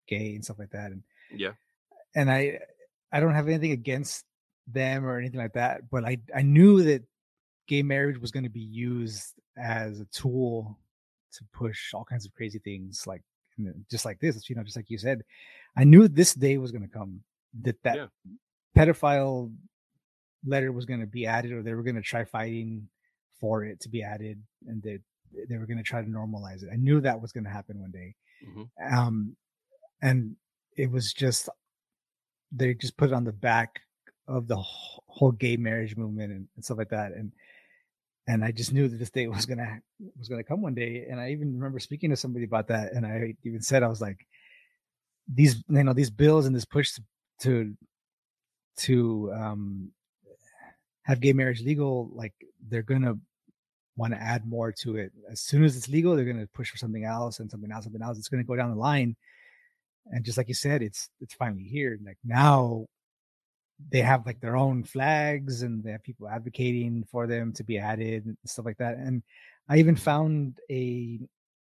[0.08, 1.04] gay and stuff like that, and
[1.34, 1.54] yeah,
[2.16, 2.60] and I
[3.12, 4.26] I don't have anything against
[4.68, 7.04] them or anything like that, but I I knew that
[7.68, 10.78] gay marriage was going to be used as a tool
[11.34, 13.22] to push all kinds of crazy things, like
[13.90, 15.24] just like this, you know, just like you said.
[15.78, 17.22] I knew this day was going to come
[17.62, 18.08] that that yeah.
[18.78, 19.52] pedophile
[20.46, 22.88] letter was going to be added or they were going to try fighting
[23.40, 25.02] for it to be added and that
[25.34, 26.70] they, they were going to try to normalize it.
[26.72, 28.16] I knew that was going to happen one day.
[28.48, 28.98] Mm-hmm.
[28.98, 29.36] Um,
[30.02, 30.36] and
[30.78, 31.50] it was just,
[32.52, 33.80] they just put it on the back
[34.28, 37.12] of the whole gay marriage movement and, and stuff like that.
[37.12, 37.32] And,
[38.28, 39.82] and I just knew that this day was gonna
[40.18, 41.06] was gonna come one day.
[41.10, 44.02] And I even remember speaking to somebody about that, and I even said I was
[44.02, 44.26] like,
[45.32, 47.04] these you know these bills and this push to
[47.42, 47.74] to,
[48.78, 49.92] to um
[51.04, 52.34] have gay marriage legal, like
[52.68, 53.16] they're gonna
[53.96, 55.12] want to add more to it.
[55.32, 58.02] As soon as it's legal, they're gonna push for something else and something else, something
[58.02, 58.18] else.
[58.18, 59.16] It's gonna go down the line.
[60.12, 62.00] And just like you said, it's it's finally here.
[62.04, 62.88] Like now
[63.92, 67.78] they have like their own flags and they have people advocating for them to be
[67.78, 68.98] added and stuff like that.
[68.98, 69.22] And
[69.70, 71.20] I even found a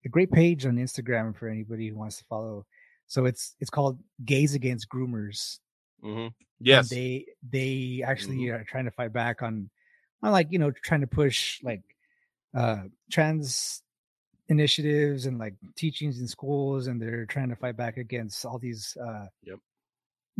[0.04, 2.66] a great page on Instagram for anybody who wants to follow.
[3.12, 5.58] So it's it's called Gays Against Groomers.
[6.02, 6.28] Mm-hmm.
[6.60, 8.54] Yes, and they they actually mm-hmm.
[8.54, 9.68] are trying to fight back on
[10.22, 11.82] on like you know trying to push like
[12.56, 13.82] uh trans
[14.48, 18.96] initiatives and like teachings in schools, and they're trying to fight back against all these
[19.06, 19.58] uh yep.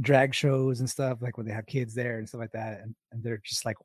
[0.00, 2.94] drag shows and stuff like when they have kids there and stuff like that, and
[3.12, 3.76] and they're just like,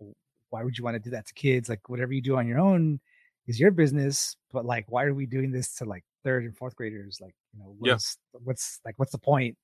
[0.50, 1.68] why would you want to do that to kids?
[1.68, 3.02] Like whatever you do on your own
[3.48, 6.76] is your business, but like why are we doing this to like third and fourth
[6.76, 7.20] graders?
[7.22, 8.40] Like you know what's yeah.
[8.44, 9.58] what's like what's the point?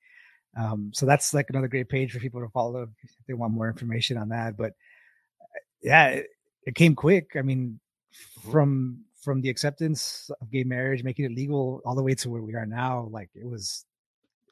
[0.57, 3.67] Um, so that's like another great page for people to follow if they want more
[3.67, 4.55] information on that.
[4.55, 4.73] But
[5.81, 6.27] yeah, it,
[6.65, 7.31] it came quick.
[7.35, 7.79] I mean,
[8.39, 8.51] mm-hmm.
[8.51, 12.41] from from the acceptance of gay marriage, making it legal, all the way to where
[12.41, 13.85] we are now, like it was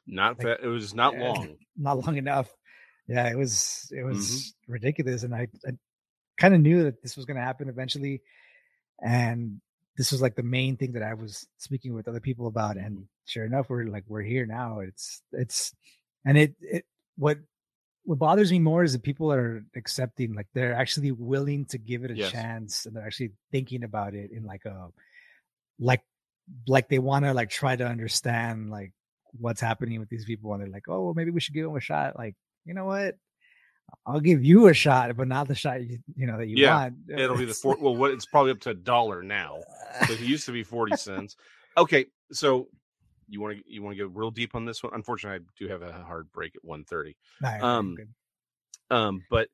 [0.06, 2.50] not like, it was not long, not long enough.
[3.08, 4.72] Yeah, it was it was mm-hmm.
[4.72, 5.72] ridiculous, and I, I
[6.38, 8.22] kind of knew that this was going to happen eventually,
[9.00, 9.60] and
[9.96, 12.76] this was like the main thing that I was speaking with other people about.
[12.76, 14.80] And sure enough, we're like we're here now.
[14.80, 15.72] It's it's
[16.24, 16.84] and it it
[17.16, 17.38] what
[18.04, 22.04] what bothers me more is that people are accepting like they're actually willing to give
[22.04, 22.32] it a yes.
[22.32, 24.88] chance and they're actually thinking about it in like a
[25.78, 26.02] like
[26.66, 28.92] like they want to like try to understand like
[29.38, 31.76] what's happening with these people and they're like oh well, maybe we should give them
[31.76, 33.14] a shot like you know what
[34.04, 36.82] I'll give you a shot, but not the shot you, you know that you yeah,
[36.82, 36.94] want.
[37.08, 37.76] It'll be the four.
[37.80, 39.60] Well, what it's probably up to a dollar now.
[40.00, 41.36] But it used to be forty cents.
[41.76, 42.68] Okay, so
[43.28, 44.92] you want to you want to go real deep on this one?
[44.94, 47.16] Unfortunately, I do have a hard break at one thirty.
[47.60, 47.96] um,
[48.90, 49.48] um, but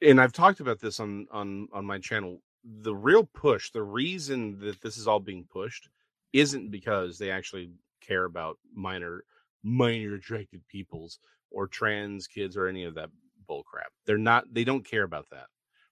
[0.00, 2.40] and I've talked about this on on on my channel.
[2.64, 5.88] The real push, the reason that this is all being pushed,
[6.32, 7.70] isn't because they actually
[8.00, 9.24] care about minor
[9.62, 11.18] minor attracted peoples
[11.52, 13.10] or trans kids or any of that
[13.46, 13.92] bull crap.
[14.06, 14.52] They're not.
[14.52, 15.46] They don't care about that.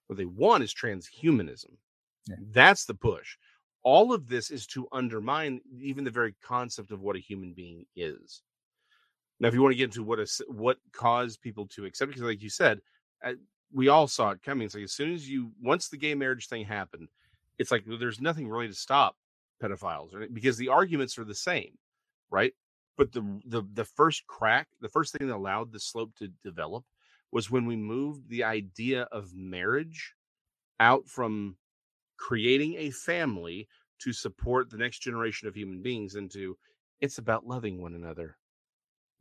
[0.07, 1.77] What they want is transhumanism.
[2.27, 2.37] Yeah.
[2.51, 3.37] That's the push.
[3.83, 7.87] All of this is to undermine even the very concept of what a human being
[7.97, 8.43] is.
[9.39, 12.23] Now, if you want to get into what is what caused people to accept, because
[12.23, 12.81] like you said,
[13.73, 14.67] we all saw it coming.
[14.67, 17.09] It's like as soon as you once the gay marriage thing happened,
[17.59, 19.17] it's like there's nothing really to stop
[19.63, 20.33] pedophiles right?
[20.33, 21.77] because the arguments are the same,
[22.31, 22.53] right?
[23.01, 26.85] But the the the first crack, the first thing that allowed the slope to develop
[27.33, 30.15] was when we moved the idea of marriage
[30.81, 31.57] out from
[32.19, 33.67] creating a family
[34.01, 36.59] to support the next generation of human beings into
[37.01, 38.37] it's about loving one another.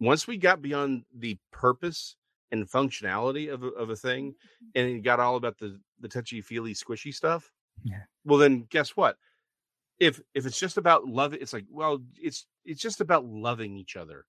[0.02, 2.18] Once we got beyond the purpose
[2.52, 4.68] and functionality of a, of a thing mm-hmm.
[4.76, 7.50] and it got all about the the touchy feely squishy stuff
[7.86, 8.02] Yeah.
[8.26, 9.16] well then guess what
[10.00, 13.96] if if it's just about love it's like well it's it's just about loving each
[13.98, 14.26] other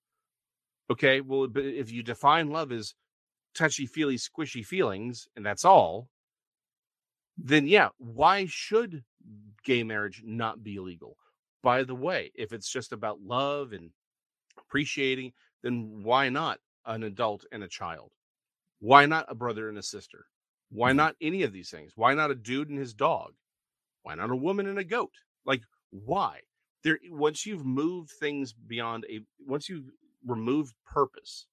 [0.91, 1.21] okay?
[1.21, 2.95] Well but if you define love as
[3.55, 6.09] touchy feely squishy feelings and that's all
[7.37, 9.03] then yeah why should
[9.63, 11.17] gay marriage not be illegal?
[11.63, 13.91] By the way if it's just about love and
[14.59, 18.11] appreciating then why not an adult and a child?
[18.79, 20.25] Why not a brother and a sister?
[20.71, 20.95] Why Mhm.
[20.97, 21.93] not any of these things?
[21.95, 23.35] Why not a dude and his dog?
[24.03, 25.13] Why not a woman and a goat?
[25.45, 26.41] Like why
[26.83, 29.91] there once you've moved things beyond a once you've
[30.25, 31.47] removed purpose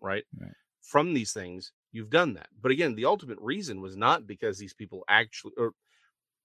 [0.00, 0.54] right Right.
[0.82, 4.74] from these things you've done that but again the ultimate reason was not because these
[4.74, 5.72] people actually or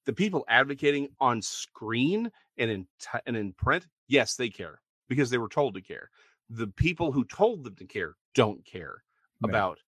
[0.05, 5.29] the people advocating on screen and in t- and in print yes they care because
[5.29, 6.09] they were told to care
[6.49, 9.03] the people who told them to care don't care
[9.41, 9.63] Right.
[9.63, 9.79] about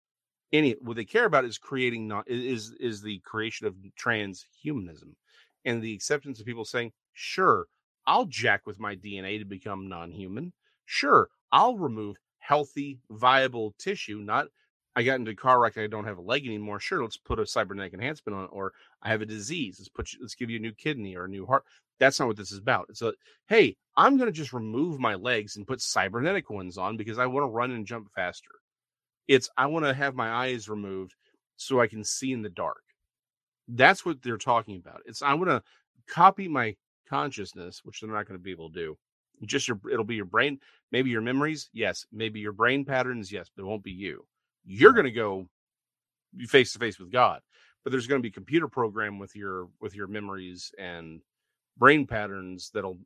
[0.53, 5.15] any what they care about is creating not is is the creation of transhumanism
[5.65, 7.67] and the acceptance of people saying sure
[8.05, 10.53] i'll jack with my dna to become non-human.
[10.85, 14.47] Sure i'll remove healthy viable tissue not
[14.95, 16.79] i got into a car wreck i don't have a leg anymore.
[16.79, 20.11] Sure let's put a cybernetic enhancement on it or i have a disease let's put
[20.13, 21.63] you, let's give you a new kidney or a new heart.
[21.99, 22.87] That's not what this is about.
[22.89, 23.13] It's a
[23.47, 27.25] hey i'm going to just remove my legs and put cybernetic ones on because i
[27.25, 28.51] want to run and jump faster.
[29.27, 31.13] It's i want to have my eyes removed
[31.57, 32.81] so i can see in the dark.
[33.67, 35.01] That's what they're talking about.
[35.05, 35.63] It's i want to
[36.07, 36.75] copy my
[37.11, 38.97] consciousness which they're not going to be able to do.
[39.45, 40.59] Just your it'll be your brain
[40.91, 44.25] maybe your memories yes maybe your brain patterns yes but it won't be you.
[44.65, 45.47] You're going to go
[46.47, 47.41] face to face with god
[47.83, 51.21] but there's going to be a computer program with your with your memories and
[51.77, 52.97] brain patterns that'll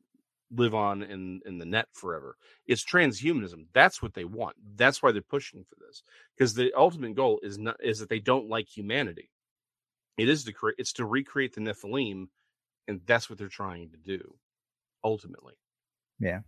[0.52, 2.38] live on in in the net forever.
[2.68, 3.66] It's transhumanism.
[3.74, 4.56] That's what they want.
[4.76, 6.04] That's why they're pushing for this
[6.36, 9.32] because the ultimate goal is not is that they don't like humanity.
[10.18, 12.28] It is to create it's to recreate the nephilim
[12.88, 14.36] and that's what they're trying to do
[15.04, 15.56] ultimately
[16.20, 16.42] Yeah,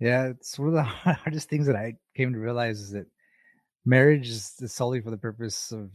[0.00, 0.82] Yeah, it's one of the
[1.14, 3.06] hardest things that I came to realize is that
[3.84, 5.92] marriage is solely for the purpose of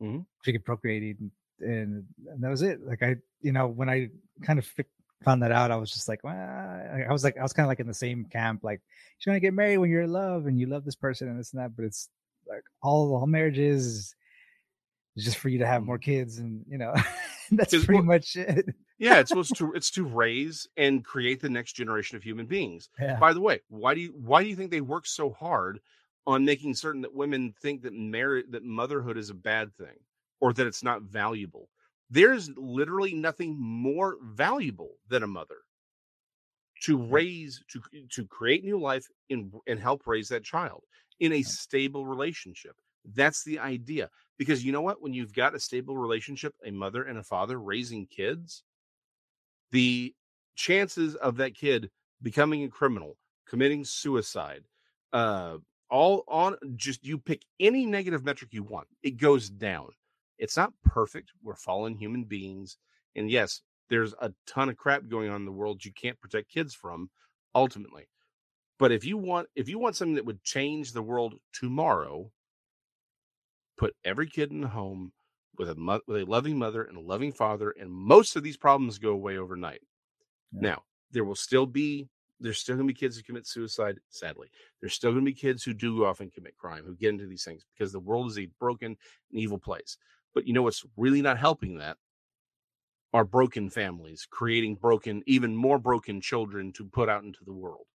[0.00, 0.24] Mhm.
[0.46, 1.30] freaking procreating,
[1.60, 2.80] and, and that was it.
[2.84, 4.08] Like I, you know, when I
[4.42, 4.66] kind of
[5.24, 7.64] found that out, I was just like, well, I I was like, I was kind
[7.64, 8.64] of like in the same camp.
[8.64, 8.80] Like,
[9.24, 11.52] you're gonna get married when you're in love and you love this person and this
[11.52, 12.08] and that, but it's
[12.48, 14.14] like all all marriage is
[15.16, 16.94] is just for you to have more kids, and you know,
[17.56, 18.66] that's pretty well, much it.
[18.98, 22.88] yeah it's supposed to it's to raise and create the next generation of human beings.
[22.98, 25.80] Yeah, by the way why do you why do you think they work so hard
[26.26, 29.96] on making certain that women think that marriage that motherhood is a bad thing
[30.40, 31.68] or that it's not valuable?
[32.08, 35.58] There's literally nothing more valuable than a mother
[36.82, 40.82] to raise to to create new life and and help raise that child
[41.20, 42.76] in a stable relationship.
[43.04, 44.10] That's the idea
[44.40, 45.02] because you know what?
[45.02, 48.64] When you've got a stable relationship a mother and a father raising kids
[49.70, 50.14] the
[50.56, 51.90] chances of that kid
[52.22, 54.64] becoming a criminal committing suicide
[55.12, 55.58] uh
[55.90, 59.90] all on just you pick any negative metric you want it goes down.
[60.38, 62.78] It's not perfect we're fallen human beings
[63.16, 63.60] and yes
[63.90, 67.10] there's a ton of crap going on in the world you can't protect kids from
[67.54, 68.08] ultimately.
[68.78, 72.30] But if you want if you want something that would change the world tomorrow
[73.80, 75.10] put every kid in a home
[75.56, 78.58] with a mo- with a loving mother and a loving father and most of these
[78.58, 79.80] problems go away overnight.
[80.52, 80.60] Yeah.
[80.60, 80.82] now
[81.12, 82.06] there will still be
[82.40, 84.48] there's still going to be kids who commit suicide sadly.
[84.80, 87.42] There's still going to be kids who do and commit crime who get into these
[87.42, 88.96] things because the world is a broken
[89.32, 89.96] and evil place.
[90.34, 91.96] But you know what's really not helping that?
[93.14, 97.86] Are broken families creating broken even more broken children to put out into the world.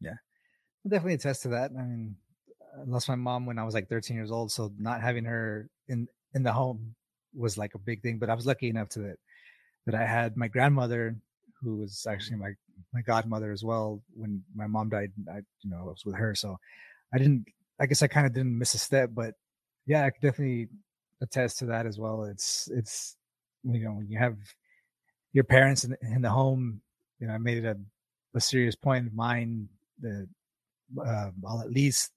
[0.00, 0.16] Yeah,
[0.84, 1.70] I'll definitely attest to that.
[1.78, 2.16] I mean,
[2.86, 6.08] Lost my mom when I was like 13 years old, so not having her in
[6.34, 6.94] in the home
[7.34, 8.18] was like a big thing.
[8.18, 9.16] But I was lucky enough to that
[9.86, 11.16] that I had my grandmother,
[11.62, 12.52] who was actually my
[12.92, 14.02] my godmother as well.
[14.14, 16.58] When my mom died, I you know I was with her, so
[17.12, 17.46] I didn't.
[17.80, 19.34] I guess I kind of didn't miss a step, but
[19.86, 20.68] yeah, I could definitely
[21.22, 22.24] attest to that as well.
[22.24, 23.16] It's it's
[23.64, 24.36] you know when you have
[25.32, 26.80] your parents in, in the home,
[27.18, 27.76] you know, I made it a,
[28.34, 29.68] a serious point of mine
[30.00, 30.28] that
[30.98, 32.12] uh, I'll at least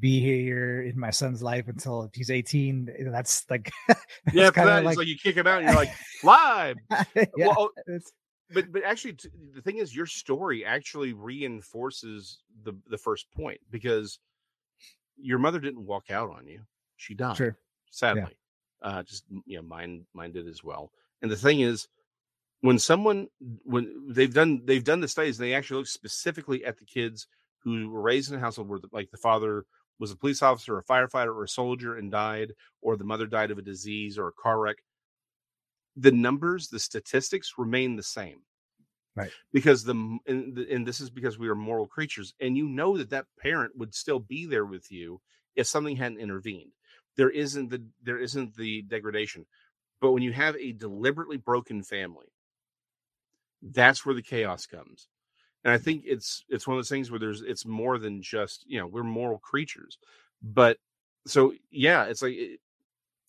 [0.00, 3.10] be here in my son's life until he's 18.
[3.10, 3.70] That's like,
[4.32, 6.74] yeah, kind of like, like, you kick him out and you're like, fly.
[7.14, 7.70] yeah, well,
[8.50, 13.60] but but actually, t- the thing is, your story actually reinforces the the first point
[13.70, 14.18] because
[15.16, 16.60] your mother didn't walk out on you;
[16.96, 17.36] she died.
[17.36, 17.56] Sure.
[17.90, 18.36] Sadly,
[18.82, 18.88] yeah.
[18.88, 20.92] uh, just you know, mine mine did as well.
[21.20, 21.88] And the thing is,
[22.60, 23.28] when someone
[23.64, 27.26] when they've done they've done the studies, they actually look specifically at the kids
[27.62, 29.64] who were raised in a household where the, like the father
[29.98, 33.50] was a police officer, a firefighter, or a soldier and died, or the mother died
[33.50, 34.78] of a disease or a car wreck
[35.98, 38.40] the numbers, the statistics remain the same.
[39.16, 39.30] Right.
[39.52, 43.10] Because the and, and this is because we are moral creatures, and you know that
[43.10, 45.20] that parent would still be there with you
[45.56, 46.70] if something hadn't intervened.
[47.16, 49.44] There isn't the there isn't the degradation,
[50.00, 52.26] but when you have a deliberately broken family,
[53.60, 55.08] that's where the chaos comes.
[55.68, 58.64] And I think it's it's one of those things where there's it's more than just
[58.66, 59.98] you know we're moral creatures,
[60.42, 60.78] but
[61.26, 62.56] so yeah, it's like eh,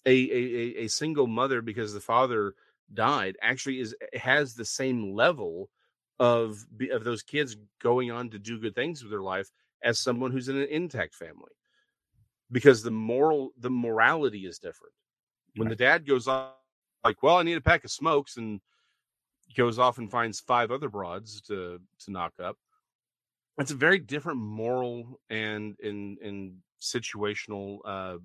[0.06, 2.54] a a, a single mother because the father
[2.94, 5.70] died actually is has the same level
[6.18, 9.50] of of those kids going on to do good things with their life
[9.84, 11.52] as someone who's in an intact family
[12.50, 14.94] because the moral the morality is different
[15.58, 15.78] when right.
[15.78, 16.54] the dad goes off
[17.04, 18.60] like well i need a pack of smokes and
[19.56, 22.58] goes off and finds five other broads to to knock up.
[23.58, 28.18] It's a very different moral and in in situational uh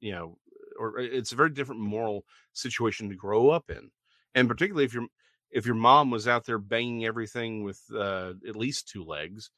[0.00, 0.36] you know
[0.78, 3.90] or it's a very different moral situation to grow up in.
[4.34, 5.06] And particularly if your
[5.50, 9.50] if your mom was out there banging everything with uh, at least two legs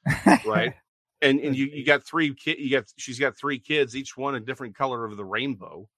[0.44, 0.74] right?
[1.22, 4.34] And and you you got three kid you got she's got three kids each one
[4.34, 5.88] a different color of the rainbow.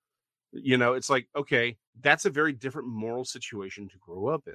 [0.53, 4.55] You know it's like okay that's a very different moral situation to grow up in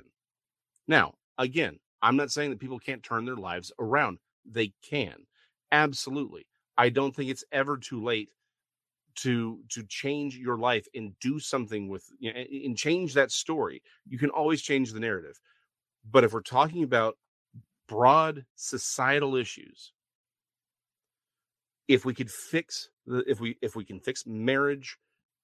[0.88, 5.16] now again i'm not saying that people can't turn their lives around they can
[5.72, 6.46] absolutely.
[6.78, 8.30] I don't think it's ever too late
[9.16, 13.84] to to change your life and do something with you know, and change that story.
[14.08, 15.40] You can always change the narrative
[16.10, 17.18] but if we're talking about
[17.88, 19.94] broad societal issues
[21.88, 24.98] if we could fix the if we if we can fix marriage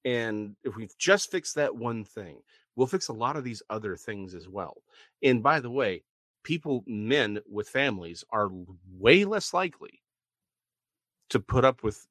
[0.06, 2.40] and if we just fix that one thing
[2.80, 4.81] we'll fix a lot of these other things as well
[5.22, 6.01] and by the way
[6.43, 8.49] people men with families are
[8.97, 10.01] way less likely
[11.30, 12.07] to put up with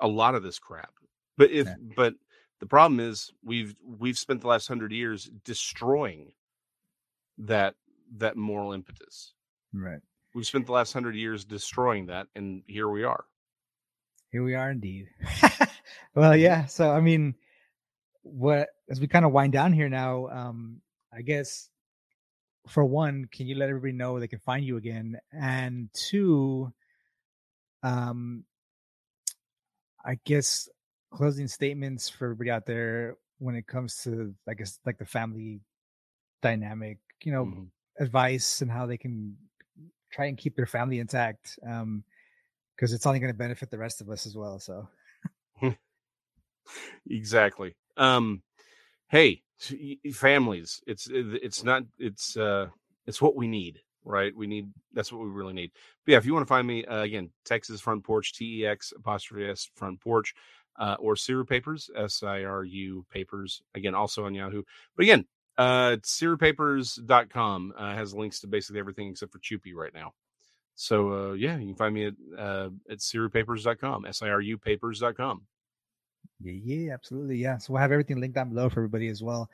[0.00, 0.92] a lot of this crap.
[1.36, 1.74] But if yeah.
[1.96, 2.14] but
[2.60, 6.32] the problem is we've we've spent the last hundred years destroying
[7.38, 7.74] that
[8.18, 9.32] that moral impetus.
[9.72, 10.00] Right.
[10.34, 13.24] We've spent the last hundred years destroying that, and here we are.
[14.30, 15.08] Here we are indeed.
[16.14, 16.40] well, mm-hmm.
[16.40, 16.66] yeah.
[16.66, 17.34] So I mean,
[18.22, 20.80] what as we kind of wind down here now, um,
[21.12, 21.68] I guess
[22.68, 25.18] for one, can you let everybody know they can find you again?
[25.32, 26.72] And two,
[27.82, 28.44] um,
[30.04, 30.68] I guess
[31.12, 35.60] closing statements for everybody out there when it comes to I guess like the family
[36.42, 38.02] dynamic, you know, mm-hmm.
[38.02, 39.36] advice and how they can
[40.12, 41.58] try and keep their family intact.
[41.66, 42.04] Um,
[42.76, 44.58] because it's only going to benefit the rest of us as well.
[44.58, 44.86] So
[47.10, 47.74] exactly.
[47.96, 48.42] Um,
[49.08, 49.42] hey,
[50.12, 52.66] families, it's it's not it's uh
[53.06, 54.34] it's what we need right?
[54.34, 55.72] We need that's what we really need.
[56.04, 58.66] But yeah, if you want to find me uh, again, Texas Front Porch, T E
[58.66, 60.32] X apostrophe S Front Porch,
[60.78, 64.62] uh, or Siru Papers, S I R U Papers, again, also on Yahoo.
[64.96, 65.26] But again,
[65.58, 70.12] uh, SiruPapers.com uh, has links to basically everything except for Chupi right now.
[70.74, 74.58] So uh, yeah, you can find me at uh, at SiruPapers.com, S I R U
[74.58, 75.42] Papers.com.
[76.40, 77.36] Yeah, yeah, absolutely.
[77.36, 77.58] Yeah.
[77.58, 79.50] So we'll have everything linked down below for everybody as well.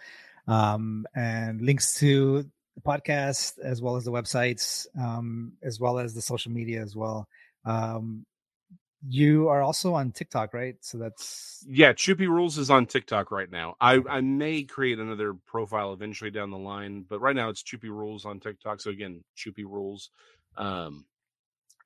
[0.48, 2.42] Um, and links to
[2.74, 6.96] the podcast as well as the websites, um, as well as the social media as
[6.96, 7.28] well.
[7.64, 8.26] Um,
[9.08, 10.76] you are also on TikTok, right?
[10.80, 11.92] So that's yeah.
[11.92, 13.74] Choopy Rules is on TikTok right now.
[13.80, 17.88] I I may create another profile eventually down the line, but right now it's Choopy
[17.88, 18.80] Rules on TikTok.
[18.80, 20.10] So again, Choopy Rules,
[20.56, 21.04] um,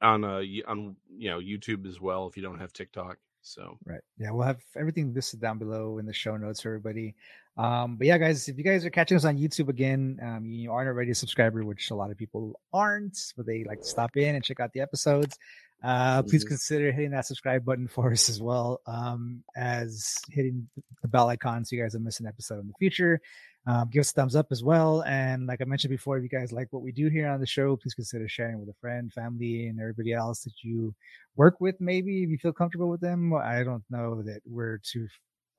[0.02, 3.16] on uh on you know YouTube as well if you don't have TikTok.
[3.46, 7.14] So right, yeah, we'll have everything listed down below in the show notes for everybody.
[7.56, 10.72] Um, but yeah, guys, if you guys are catching us on YouTube again, um, you
[10.72, 14.16] aren't already a subscriber, which a lot of people aren't, but they like to stop
[14.16, 15.38] in and check out the episodes.
[15.82, 16.48] Uh, please mm-hmm.
[16.48, 20.68] consider hitting that subscribe button for us as well um, as hitting
[21.02, 23.20] the bell icon so you guys don't miss an episode in the future.
[23.68, 25.02] Um, give us a thumbs up as well.
[25.02, 27.46] And like I mentioned before, if you guys like what we do here on the
[27.46, 30.94] show, please consider sharing with a friend, family, and everybody else that you
[31.34, 31.74] work with.
[31.80, 33.34] Maybe if you feel comfortable with them.
[33.34, 35.08] I don't know that we're too,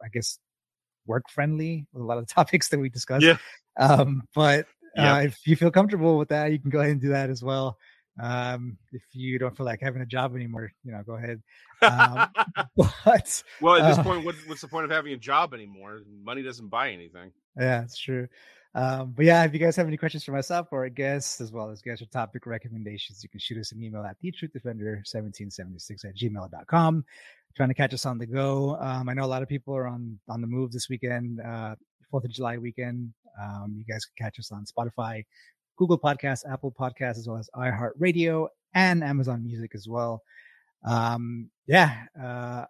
[0.02, 0.40] I guess,
[1.06, 3.24] work friendly with a lot of the topics that we discuss.
[3.24, 3.38] Yeah.
[3.78, 4.68] Um, but
[4.98, 7.44] uh, if you feel comfortable with that, you can go ahead and do that as
[7.44, 7.78] well.
[8.20, 11.42] Um, if you don't feel like having a job anymore, you know, go ahead.
[11.82, 12.30] Um,
[12.76, 16.02] but well, at this uh, point, what, what's the point of having a job anymore?
[16.24, 17.32] Money doesn't buy anything.
[17.58, 18.28] Yeah, it's true.
[18.76, 21.52] Um, but yeah, if you guys have any questions for myself or a guest, as
[21.52, 24.54] well as guest or topic recommendations, you can shoot us an email at the truth
[24.54, 27.06] defender 1776 at gmail.com.
[27.56, 28.78] Trying to catch us on the go.
[28.80, 31.76] Um, I know a lot of people are on on the move this weekend, uh,
[32.12, 33.12] Fourth of July weekend.
[33.42, 35.26] Um, you guys can catch us on Spotify,
[35.76, 40.22] Google Podcasts, Apple Podcasts, as well as iHeartRadio and Amazon Music as well.
[40.86, 42.66] Um, yeah, uh,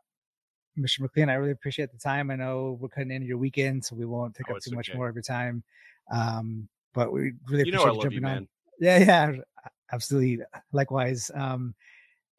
[0.78, 1.02] Mr.
[1.02, 2.30] McLean, I really appreciate the time.
[2.30, 4.94] I know we're cutting into your weekend, so we won't take oh, up too much
[4.94, 5.64] more of your time.
[6.12, 8.48] Um, but we really you appreciate you jumping you, on.
[8.80, 9.36] Yeah, yeah,
[9.92, 10.46] absolutely.
[10.72, 11.32] Likewise.
[11.34, 11.74] Um,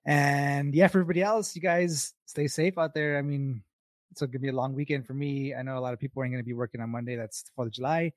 [0.06, 3.18] and yeah, for everybody else, you guys stay safe out there.
[3.18, 3.62] I mean,
[4.10, 5.54] it's gonna be a long weekend for me.
[5.54, 7.16] I know a lot of people aren't gonna be working on Monday.
[7.16, 8.12] That's the Fourth of July.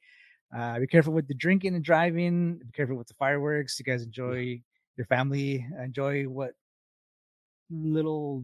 [0.56, 2.57] Uh, be careful with the drinking and driving.
[2.57, 3.80] Be careful with the fireworks.
[3.80, 4.61] You guys enjoy
[4.98, 5.65] your family.
[5.80, 6.53] Enjoy what
[7.69, 8.43] little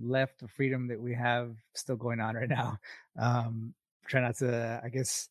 [0.00, 2.78] left of freedom that we have still going on right now.
[3.18, 3.74] Um,
[4.06, 5.28] try not to, I guess,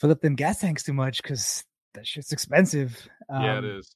[0.00, 1.64] fill up them gas tanks too much because
[1.94, 3.08] that shit's expensive.
[3.28, 3.94] Um, yeah, it um.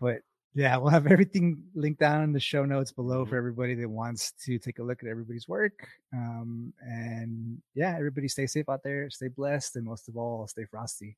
[0.00, 0.18] But
[0.54, 3.30] yeah, we'll have everything linked down in the show notes below mm-hmm.
[3.30, 5.86] for everybody that wants to take a look at everybody's work.
[6.12, 10.64] Um, and yeah, everybody stay safe out there, stay blessed, and most of all, stay
[10.64, 11.16] frosty.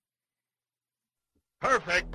[1.60, 2.14] Perfect.